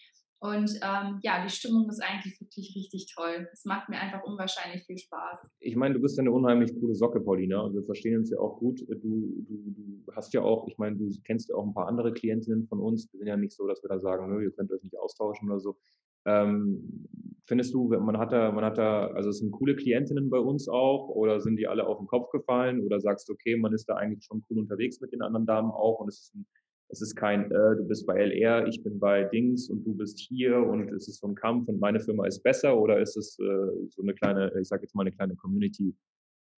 und 0.44 0.78
ähm, 0.84 1.20
ja, 1.24 1.42
die 1.42 1.50
Stimmung 1.50 1.88
ist 1.88 2.04
eigentlich 2.04 2.38
wirklich 2.42 2.76
richtig 2.76 3.14
toll. 3.16 3.48
Es 3.54 3.64
macht 3.64 3.88
mir 3.88 3.98
einfach 3.98 4.24
unwahrscheinlich 4.26 4.84
viel 4.84 4.98
Spaß. 4.98 5.40
Ich 5.62 5.78
meine, 5.78 5.94
du 5.94 6.02
bist 6.02 6.18
ja 6.18 6.22
eine 6.22 6.34
unheimlich 6.34 6.78
coole 6.78 6.96
Socke, 6.96 7.22
Paulina, 7.22 7.62
und 7.62 7.74
wir 7.74 7.84
verstehen 7.84 8.18
uns 8.18 8.30
ja 8.30 8.38
auch 8.40 8.60
gut. 8.60 8.82
Du, 8.82 8.94
du, 8.94 9.46
du 9.48 10.04
hast 10.14 10.34
ja 10.34 10.42
auch, 10.42 10.68
ich 10.68 10.78
meine, 10.78 10.98
du 10.98 11.10
kennst 11.24 11.48
ja 11.48 11.56
auch 11.56 11.66
ein 11.66 11.74
paar 11.74 11.88
andere 11.88 12.12
Klientinnen 12.12 12.68
von 12.68 12.82
uns. 12.82 13.08
Wir 13.14 13.20
sind 13.20 13.28
ja 13.28 13.38
nicht 13.38 13.54
so, 13.54 13.66
dass 13.66 13.82
wir 13.84 13.88
da 13.88 14.00
sagen, 14.00 14.30
nö, 14.36 14.44
ihr 14.44 14.52
könnt 14.52 14.70
euch 14.74 14.84
nicht 14.84 15.00
austauschen 15.00 15.50
oder 15.50 15.62
so. 15.62 15.78
Ähm, 16.26 17.08
findest 17.48 17.74
du, 17.74 17.88
man 17.88 18.18
hat 18.18 18.34
da, 18.34 18.52
man 18.52 18.66
hat 18.66 18.78
da, 18.78 19.08
also 19.08 19.30
es 19.30 19.40
sind 19.40 19.52
coole 19.52 19.78
Klientinnen 19.78 20.30
bei 20.30 20.40
uns 20.40 20.68
auch 20.68 21.08
oder 21.08 21.40
sind 21.40 21.56
die 21.56 21.68
alle 21.68 21.88
auf 21.88 22.00
den 22.00 22.08
Kopf 22.08 22.32
gefallen 22.32 22.82
oder 22.82 23.00
sagst 23.00 23.30
du, 23.30 23.34
okay, 23.34 23.56
man 23.56 23.72
ist 23.72 23.88
da 23.88 23.96
eigentlich 23.96 24.26
schon 24.26 24.44
cool 24.50 24.60
unterwegs 24.60 25.00
mit 25.00 25.14
den 25.14 25.22
anderen 25.22 25.46
Damen 25.46 25.72
auch 25.72 26.00
und 26.00 26.10
es 26.10 26.20
ist, 26.20 26.36
ein, 26.36 26.46
es 26.90 27.02
ist 27.02 27.16
kein, 27.16 27.52
äh, 27.52 27.76
du 27.76 27.88
bist 27.88 28.06
bei 28.06 28.16
LR, 28.16 28.68
ich 28.68 28.84
bin 28.84 29.00
bei 29.00 29.24
Dings 29.24 29.70
und 29.70 29.84
du 29.84 29.94
bist 29.96 30.20
hier 30.20 30.58
und 30.58 30.90
es 30.90 31.08
ist 31.08 31.22
so 31.22 31.28
ein 31.28 31.36
Kampf 31.36 31.68
und 31.68 31.80
meine 31.80 32.00
Firma 32.00 32.28
ist 32.28 32.44
besser 32.44 32.78
oder 32.78 33.00
ist 33.00 33.18
es 33.18 33.38
äh, 33.40 33.90
so 33.90 34.02
eine 34.02 34.14
kleine, 34.14 34.52
ich 34.60 34.68
sag 34.68 34.82
jetzt 34.82 34.94
mal 34.96 35.02
eine 35.02 35.12
kleine 35.12 35.36
Community? 35.36 35.96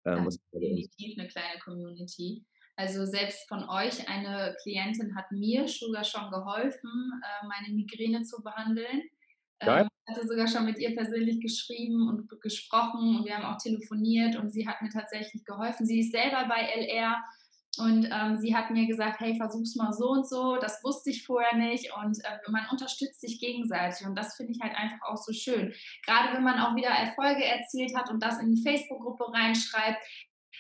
Ähm, 0.05 0.27
definitiv 0.53 1.17
eine 1.17 1.27
kleine 1.27 1.59
Community. 1.63 2.45
Also 2.77 3.05
selbst 3.05 3.47
von 3.47 3.63
euch, 3.69 4.07
eine 4.09 4.55
Klientin 4.61 5.15
hat 5.15 5.31
mir 5.31 5.67
sogar 5.67 6.03
schon 6.03 6.29
geholfen, 6.29 7.21
äh, 7.23 7.47
meine 7.47 7.73
Migräne 7.73 8.23
zu 8.23 8.43
behandeln. 8.43 9.03
Ähm, 9.61 9.87
hatte 10.07 10.27
sogar 10.27 10.47
schon 10.47 10.65
mit 10.65 10.77
ihr 10.77 10.93
persönlich 10.95 11.39
geschrieben 11.39 12.09
und 12.09 12.29
gesprochen 12.41 13.17
und 13.17 13.25
wir 13.25 13.37
haben 13.37 13.45
auch 13.45 13.57
telefoniert 13.57 14.35
und 14.35 14.51
sie 14.51 14.67
hat 14.67 14.81
mir 14.81 14.89
tatsächlich 14.89 15.43
geholfen. 15.45 15.85
Sie 15.85 16.01
ist 16.01 16.11
selber 16.11 16.45
bei 16.47 16.61
LR 16.61 17.23
und 17.77 18.09
ähm, 18.11 18.37
sie 18.37 18.55
hat 18.55 18.71
mir 18.71 18.87
gesagt, 18.87 19.19
hey, 19.19 19.35
versuch's 19.35 19.75
mal 19.75 19.93
so 19.93 20.09
und 20.09 20.27
so. 20.27 20.57
Das 20.57 20.83
wusste 20.83 21.09
ich 21.09 21.25
vorher 21.25 21.55
nicht 21.57 21.91
und 21.97 22.17
äh, 22.23 22.51
man 22.51 22.65
unterstützt 22.71 23.21
sich 23.21 23.39
gegenseitig 23.39 24.05
und 24.05 24.15
das 24.15 24.35
finde 24.35 24.53
ich 24.53 24.61
halt 24.61 24.75
einfach 24.75 25.07
auch 25.07 25.17
so 25.17 25.33
schön. 25.33 25.73
Gerade 26.05 26.35
wenn 26.35 26.43
man 26.43 26.59
auch 26.59 26.75
wieder 26.75 26.89
Erfolge 26.89 27.43
erzielt 27.43 27.95
hat 27.95 28.09
und 28.09 28.21
das 28.23 28.39
in 28.39 28.53
die 28.53 28.61
Facebook-Gruppe 28.61 29.31
reinschreibt, 29.33 29.99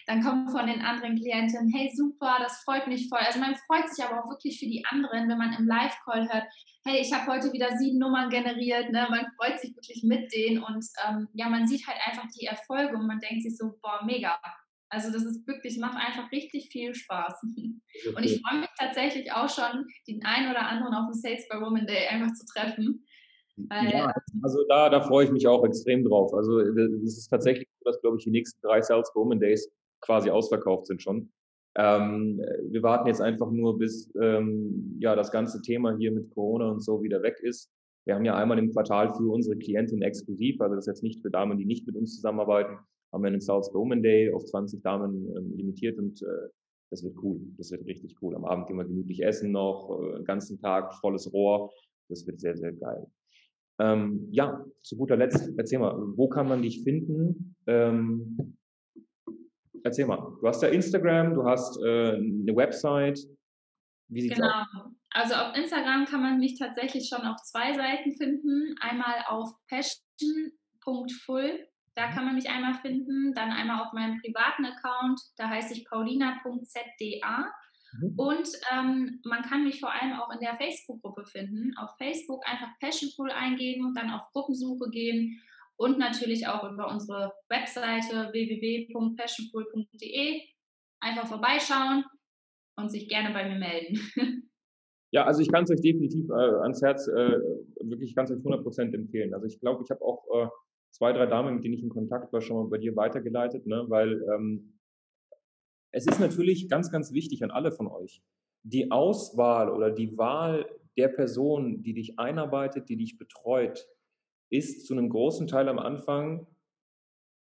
dann 0.07 0.21
kommen 0.21 0.49
von 0.49 0.67
den 0.67 0.81
anderen 0.81 1.15
Klienten, 1.15 1.71
hey 1.73 1.91
super, 1.95 2.37
das 2.39 2.61
freut 2.63 2.87
mich 2.87 3.09
voll. 3.09 3.19
Also 3.19 3.39
man 3.39 3.55
freut 3.55 3.89
sich 3.89 4.03
aber 4.05 4.23
auch 4.23 4.29
wirklich 4.29 4.59
für 4.59 4.67
die 4.67 4.85
anderen, 4.85 5.27
wenn 5.29 5.37
man 5.37 5.53
im 5.53 5.67
Live-Call 5.67 6.31
hört, 6.31 6.45
hey, 6.85 7.01
ich 7.01 7.11
habe 7.11 7.31
heute 7.31 7.51
wieder 7.51 7.75
sieben 7.77 7.97
Nummern 7.97 8.29
generiert. 8.29 8.91
Ne? 8.91 9.07
Man 9.09 9.25
freut 9.37 9.59
sich 9.59 9.75
wirklich 9.75 10.03
mit 10.03 10.31
denen 10.31 10.61
und 10.61 10.85
ähm, 11.07 11.27
ja, 11.33 11.49
man 11.49 11.67
sieht 11.67 11.87
halt 11.87 11.97
einfach 12.05 12.27
die 12.37 12.45
Erfolge 12.45 12.95
und 12.95 13.07
man 13.07 13.19
denkt 13.19 13.43
sich 13.43 13.57
so, 13.57 13.77
boah, 13.81 14.01
mega. 14.05 14.39
Also 14.89 15.11
das 15.11 15.23
ist 15.23 15.47
wirklich, 15.47 15.77
macht 15.79 15.97
einfach 15.97 16.31
richtig 16.31 16.69
viel 16.71 16.93
Spaß. 16.93 17.43
Und 17.43 18.23
ich 18.23 18.41
freue 18.41 18.61
mich 18.61 18.69
tatsächlich 18.79 19.31
auch 19.31 19.49
schon, 19.49 19.85
den 20.07 20.23
einen 20.23 20.51
oder 20.51 20.67
anderen 20.67 20.93
auf 20.93 21.11
dem 21.11 21.13
Sales 21.13 21.47
by 21.49 21.57
Woman 21.57 21.87
Day 21.87 22.07
einfach 22.07 22.33
zu 22.33 22.45
treffen. 22.45 23.05
Ja, 23.71 24.13
also 24.43 24.65
da, 24.67 24.89
da 24.89 25.01
freue 25.01 25.25
ich 25.25 25.31
mich 25.31 25.47
auch 25.47 25.63
extrem 25.65 26.03
drauf. 26.03 26.33
Also 26.33 26.59
es 26.59 27.17
ist 27.17 27.29
tatsächlich 27.29 27.67
so, 27.79 27.89
dass, 27.89 28.01
glaube 28.01 28.17
ich, 28.17 28.25
die 28.25 28.31
nächsten 28.31 28.59
drei 28.61 28.81
Sales 28.81 29.11
by 29.13 29.19
Woman 29.19 29.39
Days 29.39 29.69
quasi 30.01 30.29
ausverkauft 30.29 30.87
sind 30.87 31.01
schon. 31.01 31.31
Ähm, 31.77 32.41
wir 32.69 32.83
warten 32.83 33.07
jetzt 33.07 33.21
einfach 33.21 33.51
nur, 33.51 33.77
bis 33.77 34.13
ähm, 34.21 34.97
ja 34.99 35.15
das 35.15 35.31
ganze 35.31 35.61
Thema 35.61 35.95
hier 35.97 36.11
mit 36.11 36.33
Corona 36.33 36.69
und 36.69 36.81
so 36.81 37.01
wieder 37.01 37.21
weg 37.21 37.39
ist. 37.41 37.69
Wir 38.05 38.15
haben 38.15 38.23
ja 38.23 38.35
einmal 38.35 38.59
im 38.59 38.71
Quartal 38.71 39.13
für 39.13 39.31
unsere 39.31 39.57
Klienten 39.57 40.01
exklusiv, 40.01 40.61
also 40.61 40.75
das 40.75 40.83
ist 40.83 40.93
jetzt 40.93 41.03
nicht 41.03 41.21
für 41.21 41.31
Damen, 41.31 41.57
die 41.57 41.65
nicht 41.65 41.87
mit 41.87 41.95
uns 41.95 42.15
zusammenarbeiten, 42.15 42.77
haben 43.15 43.23
wir 43.23 43.29
einen 43.29 43.41
South 43.41 43.73
Women 43.73 44.03
Day 44.03 44.31
auf 44.31 44.45
20 44.45 44.83
Damen 44.83 45.35
ähm, 45.35 45.53
limitiert 45.55 45.97
und 45.97 46.21
äh, 46.21 46.49
das 46.91 47.03
wird 47.03 47.15
cool. 47.23 47.39
Das 47.57 47.71
wird 47.71 47.85
richtig 47.85 48.15
cool. 48.21 48.35
Am 48.35 48.45
Abend 48.45 48.67
gehen 48.67 48.77
wir 48.77 48.85
gemütlich 48.85 49.23
essen 49.23 49.51
noch, 49.51 49.99
äh, 49.99 50.17
den 50.17 50.25
ganzen 50.25 50.59
Tag 50.59 50.93
volles 50.95 51.31
Rohr. 51.33 51.71
Das 52.09 52.27
wird 52.27 52.39
sehr, 52.39 52.55
sehr 52.55 52.73
geil. 52.73 53.07
Ähm, 53.79 54.27
ja, 54.31 54.63
zu 54.83 54.95
guter 54.95 55.17
Letzt, 55.17 55.51
erzähl 55.57 55.79
mal, 55.79 55.95
wo 56.15 56.29
kann 56.29 56.47
man 56.47 56.61
dich 56.61 56.83
finden? 56.83 57.55
Ähm, 57.65 58.55
Erzähl 59.85 60.05
mal. 60.07 60.17
Du 60.41 60.47
hast 60.47 60.63
ja 60.63 60.69
Instagram, 60.69 61.35
du 61.35 61.45
hast 61.45 61.77
äh, 61.77 62.15
eine 62.15 62.55
Website. 62.55 63.19
Wie 64.07 64.21
sieht's 64.21 64.35
genau. 64.35 64.47
aus? 64.47 64.65
Also 65.11 65.35
auf 65.35 65.55
Instagram 65.55 66.05
kann 66.05 66.23
man 66.23 66.39
mich 66.39 66.57
tatsächlich 66.57 67.07
schon 67.07 67.21
auf 67.21 67.39
zwei 67.43 67.71
Seiten 67.73 68.17
finden. 68.17 68.75
Einmal 68.79 69.23
auf 69.27 69.51
passion.full, 69.67 71.67
da 71.95 72.07
mhm. 72.07 72.11
kann 72.13 72.25
man 72.25 72.35
mich 72.35 72.49
einmal 72.49 72.75
finden. 72.75 73.33
Dann 73.33 73.51
einmal 73.51 73.85
auf 73.85 73.91
meinem 73.93 74.21
privaten 74.21 74.65
Account, 74.65 75.19
da 75.37 75.49
heiße 75.49 75.73
ich 75.73 75.85
paulina.zda. 75.85 77.51
Mhm. 77.99 78.13
Und 78.17 78.47
ähm, 78.71 79.19
man 79.23 79.41
kann 79.43 79.63
mich 79.63 79.79
vor 79.79 79.91
allem 79.91 80.13
auch 80.13 80.31
in 80.31 80.39
der 80.39 80.57
Facebook-Gruppe 80.57 81.25
finden. 81.25 81.75
Auf 81.77 81.91
Facebook 81.97 82.47
einfach 82.47 82.69
Passionful 82.79 83.31
eingeben, 83.31 83.93
dann 83.95 84.11
auf 84.11 84.31
Gruppensuche 84.33 84.89
gehen 84.89 85.41
und 85.77 85.97
natürlich 85.97 86.47
auch 86.47 86.69
über 86.69 86.89
unsere 86.89 87.33
Webseite 87.49 88.29
www.passionpool.de 88.31 90.41
einfach 91.01 91.27
vorbeischauen 91.27 92.05
und 92.77 92.89
sich 92.89 93.09
gerne 93.09 93.33
bei 93.33 93.49
mir 93.49 93.59
melden. 93.59 93.99
Ja, 95.11 95.23
also 95.23 95.41
ich 95.41 95.49
kann 95.49 95.63
es 95.63 95.71
euch 95.71 95.79
definitiv 95.79 96.29
äh, 96.29 96.33
ans 96.33 96.81
Herz, 96.81 97.07
äh, 97.07 97.39
wirklich, 97.79 98.17
es 98.17 98.31
euch 98.31 98.39
100% 98.39 98.93
empfehlen. 98.93 99.33
Also 99.33 99.45
ich 99.45 99.61
glaube, 99.61 99.81
ich 99.81 99.89
habe 99.89 100.01
auch 100.01 100.25
äh, 100.33 100.47
zwei, 100.95 101.11
drei 101.11 101.25
Damen, 101.25 101.55
mit 101.55 101.63
denen 101.63 101.73
ich 101.73 101.83
in 101.83 101.89
Kontakt 101.89 102.31
war, 102.31 102.41
schon 102.41 102.55
mal 102.55 102.69
bei 102.69 102.77
dir 102.77 102.95
weitergeleitet, 102.95 103.65
ne? 103.65 103.85
weil 103.89 104.23
ähm, 104.33 104.79
es 105.91 106.07
ist 106.07 106.19
natürlich 106.19 106.69
ganz, 106.69 106.89
ganz 106.89 107.11
wichtig 107.11 107.43
an 107.43 107.51
alle 107.51 107.73
von 107.73 107.87
euch, 107.87 108.23
die 108.63 108.91
Auswahl 108.91 109.69
oder 109.69 109.91
die 109.91 110.17
Wahl 110.17 110.65
der 110.97 111.09
Person, 111.09 111.83
die 111.83 111.93
dich 111.93 112.17
einarbeitet, 112.17 112.87
die 112.87 112.95
dich 112.95 113.17
betreut, 113.17 113.87
ist 114.49 114.85
zu 114.85 114.93
einem 114.93 115.09
großen 115.09 115.47
Teil 115.47 115.67
am 115.67 115.79
Anfang 115.79 116.47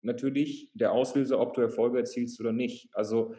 natürlich 0.01 0.71
der 0.73 0.93
Auslöser, 0.93 1.39
ob 1.39 1.53
du 1.53 1.61
Erfolge 1.61 1.99
erzielst 1.99 2.41
oder 2.41 2.53
nicht. 2.53 2.89
Also 2.95 3.35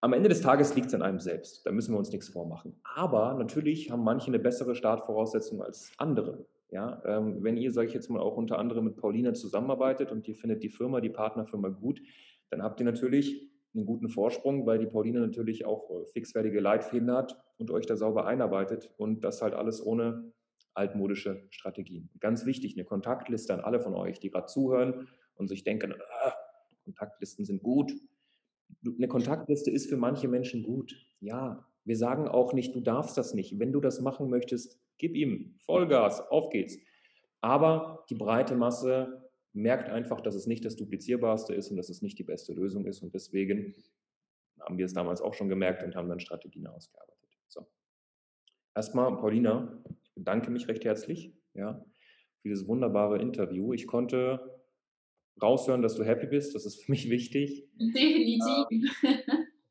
am 0.00 0.12
Ende 0.12 0.28
des 0.28 0.40
Tages 0.40 0.76
liegt 0.76 0.86
es 0.86 0.94
an 0.94 1.02
einem 1.02 1.18
selbst. 1.18 1.66
Da 1.66 1.72
müssen 1.72 1.92
wir 1.92 1.98
uns 1.98 2.12
nichts 2.12 2.28
vormachen. 2.28 2.80
Aber 2.84 3.34
natürlich 3.34 3.90
haben 3.90 4.04
manche 4.04 4.28
eine 4.28 4.38
bessere 4.38 4.76
Startvoraussetzung 4.76 5.62
als 5.62 5.92
andere. 5.98 6.46
Ja, 6.70 7.02
ähm, 7.06 7.42
wenn 7.42 7.56
ihr, 7.56 7.72
sage 7.72 7.88
ich 7.88 7.94
jetzt 7.94 8.10
mal, 8.10 8.20
auch 8.20 8.36
unter 8.36 8.58
anderem 8.58 8.84
mit 8.84 8.96
Paulina 8.96 9.32
zusammenarbeitet 9.32 10.12
und 10.12 10.28
ihr 10.28 10.34
findet 10.34 10.62
die 10.62 10.68
Firma, 10.68 11.00
die 11.00 11.08
Partnerfirma 11.08 11.68
gut, 11.68 12.00
dann 12.50 12.62
habt 12.62 12.80
ihr 12.80 12.86
natürlich 12.86 13.48
einen 13.74 13.86
guten 13.86 14.08
Vorsprung, 14.08 14.66
weil 14.66 14.78
die 14.78 14.86
Paulina 14.86 15.20
natürlich 15.20 15.64
auch 15.64 15.90
äh, 15.90 16.06
fixfertige 16.06 16.60
Leitfäden 16.60 17.10
hat 17.10 17.40
und 17.56 17.70
euch 17.70 17.86
da 17.86 17.96
sauber 17.96 18.26
einarbeitet 18.26 18.90
und 18.96 19.24
das 19.24 19.40
halt 19.40 19.54
alles 19.54 19.84
ohne 19.84 20.32
altmodische 20.74 21.46
Strategien. 21.50 22.10
Ganz 22.20 22.46
wichtig, 22.46 22.76
eine 22.76 22.84
Kontaktliste 22.84 23.54
an 23.54 23.60
alle 23.60 23.80
von 23.80 23.94
euch, 23.94 24.20
die 24.20 24.30
gerade 24.30 24.46
zuhören 24.46 25.08
und 25.34 25.48
sich 25.48 25.64
denken, 25.64 25.94
ah, 26.22 26.32
Kontaktlisten 26.84 27.44
sind 27.44 27.62
gut. 27.62 27.92
Eine 28.84 29.08
Kontaktliste 29.08 29.70
ist 29.70 29.88
für 29.88 29.96
manche 29.96 30.28
Menschen 30.28 30.62
gut. 30.62 30.94
Ja, 31.20 31.66
wir 31.84 31.96
sagen 31.96 32.28
auch 32.28 32.52
nicht, 32.52 32.74
du 32.74 32.80
darfst 32.80 33.16
das 33.16 33.34
nicht. 33.34 33.58
Wenn 33.58 33.72
du 33.72 33.80
das 33.80 34.00
machen 34.00 34.30
möchtest, 34.30 34.78
gib 34.98 35.14
ihm 35.14 35.56
Vollgas, 35.64 36.20
auf 36.30 36.50
geht's. 36.50 36.78
Aber 37.40 38.04
die 38.10 38.14
breite 38.14 38.56
Masse 38.56 39.30
merkt 39.52 39.88
einfach, 39.88 40.20
dass 40.20 40.34
es 40.34 40.46
nicht 40.46 40.64
das 40.64 40.76
duplizierbarste 40.76 41.54
ist 41.54 41.70
und 41.70 41.76
dass 41.76 41.88
es 41.88 42.02
nicht 42.02 42.18
die 42.18 42.24
beste 42.24 42.52
Lösung 42.52 42.84
ist. 42.86 43.02
Und 43.02 43.14
deswegen 43.14 43.74
haben 44.60 44.78
wir 44.78 44.86
es 44.86 44.92
damals 44.92 45.20
auch 45.20 45.34
schon 45.34 45.48
gemerkt 45.48 45.82
und 45.82 45.96
haben 45.96 46.08
dann 46.08 46.20
Strategien 46.20 46.66
ausgearbeitet. 46.66 47.28
So. 47.48 47.66
Erstmal, 48.74 49.16
Paulina, 49.16 49.82
bedanke 50.14 50.50
mich 50.50 50.68
recht 50.68 50.84
herzlich 50.84 51.32
ja, 51.54 51.84
für 52.42 52.48
dieses 52.48 52.66
wunderbare 52.66 53.20
Interview. 53.20 53.72
Ich 53.72 53.86
konnte 53.86 54.60
raushören, 55.40 55.82
dass 55.82 55.94
du 55.94 56.04
happy 56.04 56.26
bist. 56.26 56.54
Das 56.54 56.66
ist 56.66 56.84
für 56.84 56.90
mich 56.90 57.08
wichtig. 57.10 57.68
Definitiv. 57.78 58.90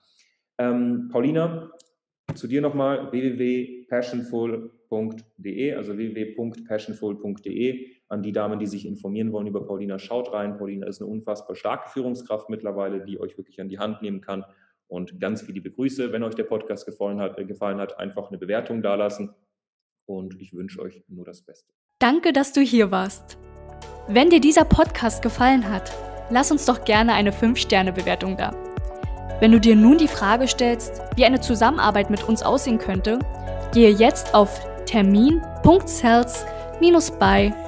Ähm, 0.57 1.07
Paulina, 1.09 1.71
zu 2.36 2.47
dir 2.47 2.61
nochmal 2.61 3.11
www.passionful.de, 3.11 5.73
also 5.73 5.97
www.passionful.de. 5.97 8.03
An 8.10 8.22
die 8.22 8.32
Damen, 8.32 8.60
die 8.60 8.68
sich 8.68 8.86
informieren 8.86 9.32
wollen 9.32 9.47
über 9.47 9.66
Paulina, 9.66 9.99
schaut 9.99 10.34
rein. 10.34 10.58
Paulina 10.58 10.88
ist 10.88 11.01
eine 11.01 11.10
unfassbar 11.10 11.56
starke 11.56 11.89
Führungskraft 11.89 12.49
mittlerweile, 12.49 13.01
die 13.01 13.20
euch 13.20 13.38
wirklich 13.38 13.62
an 13.62 13.70
die 13.70 13.80
Hand 13.80 14.01
nehmen 14.01 14.22
kann. 14.22 14.45
Und 14.88 15.20
ganz 15.20 15.41
viele 15.41 15.62
Begrüße. 15.62 16.12
Wenn 16.12 16.24
euch 16.24 16.36
der 16.36 16.43
Podcast 16.43 16.86
gefallen 16.86 17.20
hat, 17.20 17.39
äh, 17.39 17.45
gefallen 17.45 17.80
hat 17.80 17.99
einfach 17.99 18.30
eine 18.30 18.38
Bewertung 18.38 18.82
dalassen. 18.82 19.34
und 20.06 20.41
ich 20.41 20.54
wünsche 20.54 20.82
euch 20.82 21.01
nur 21.08 21.24
das 21.26 21.41
Beste. 21.41 21.74
Danke, 21.99 22.34
dass 22.34 22.51
du 22.51 22.60
hier 22.60 22.91
warst. 22.91 23.38
Wenn 24.10 24.30
dir 24.30 24.41
dieser 24.41 24.66
Podcast 24.66 25.22
gefallen 25.22 25.70
hat, 25.70 25.93
lass 26.30 26.51
uns 26.51 26.66
doch 26.66 26.84
gerne 26.84 27.14
eine 27.14 27.32
5-Sterne-Bewertung 27.32 28.36
da. 28.36 28.51
Wenn 29.39 29.54
du 29.54 29.60
dir 29.60 29.78
nun 29.78 29.97
die 29.97 30.10
Frage 30.10 30.47
stellst, 30.47 31.01
wie 31.16 31.24
eine 31.24 31.39
Zusammenarbeit 31.39 32.10
mit 32.10 32.28
uns 32.28 32.43
aussehen 32.43 32.80
könnte, 32.80 33.20
gehe 33.74 33.91
jetzt 33.91 34.36
auf 34.36 34.60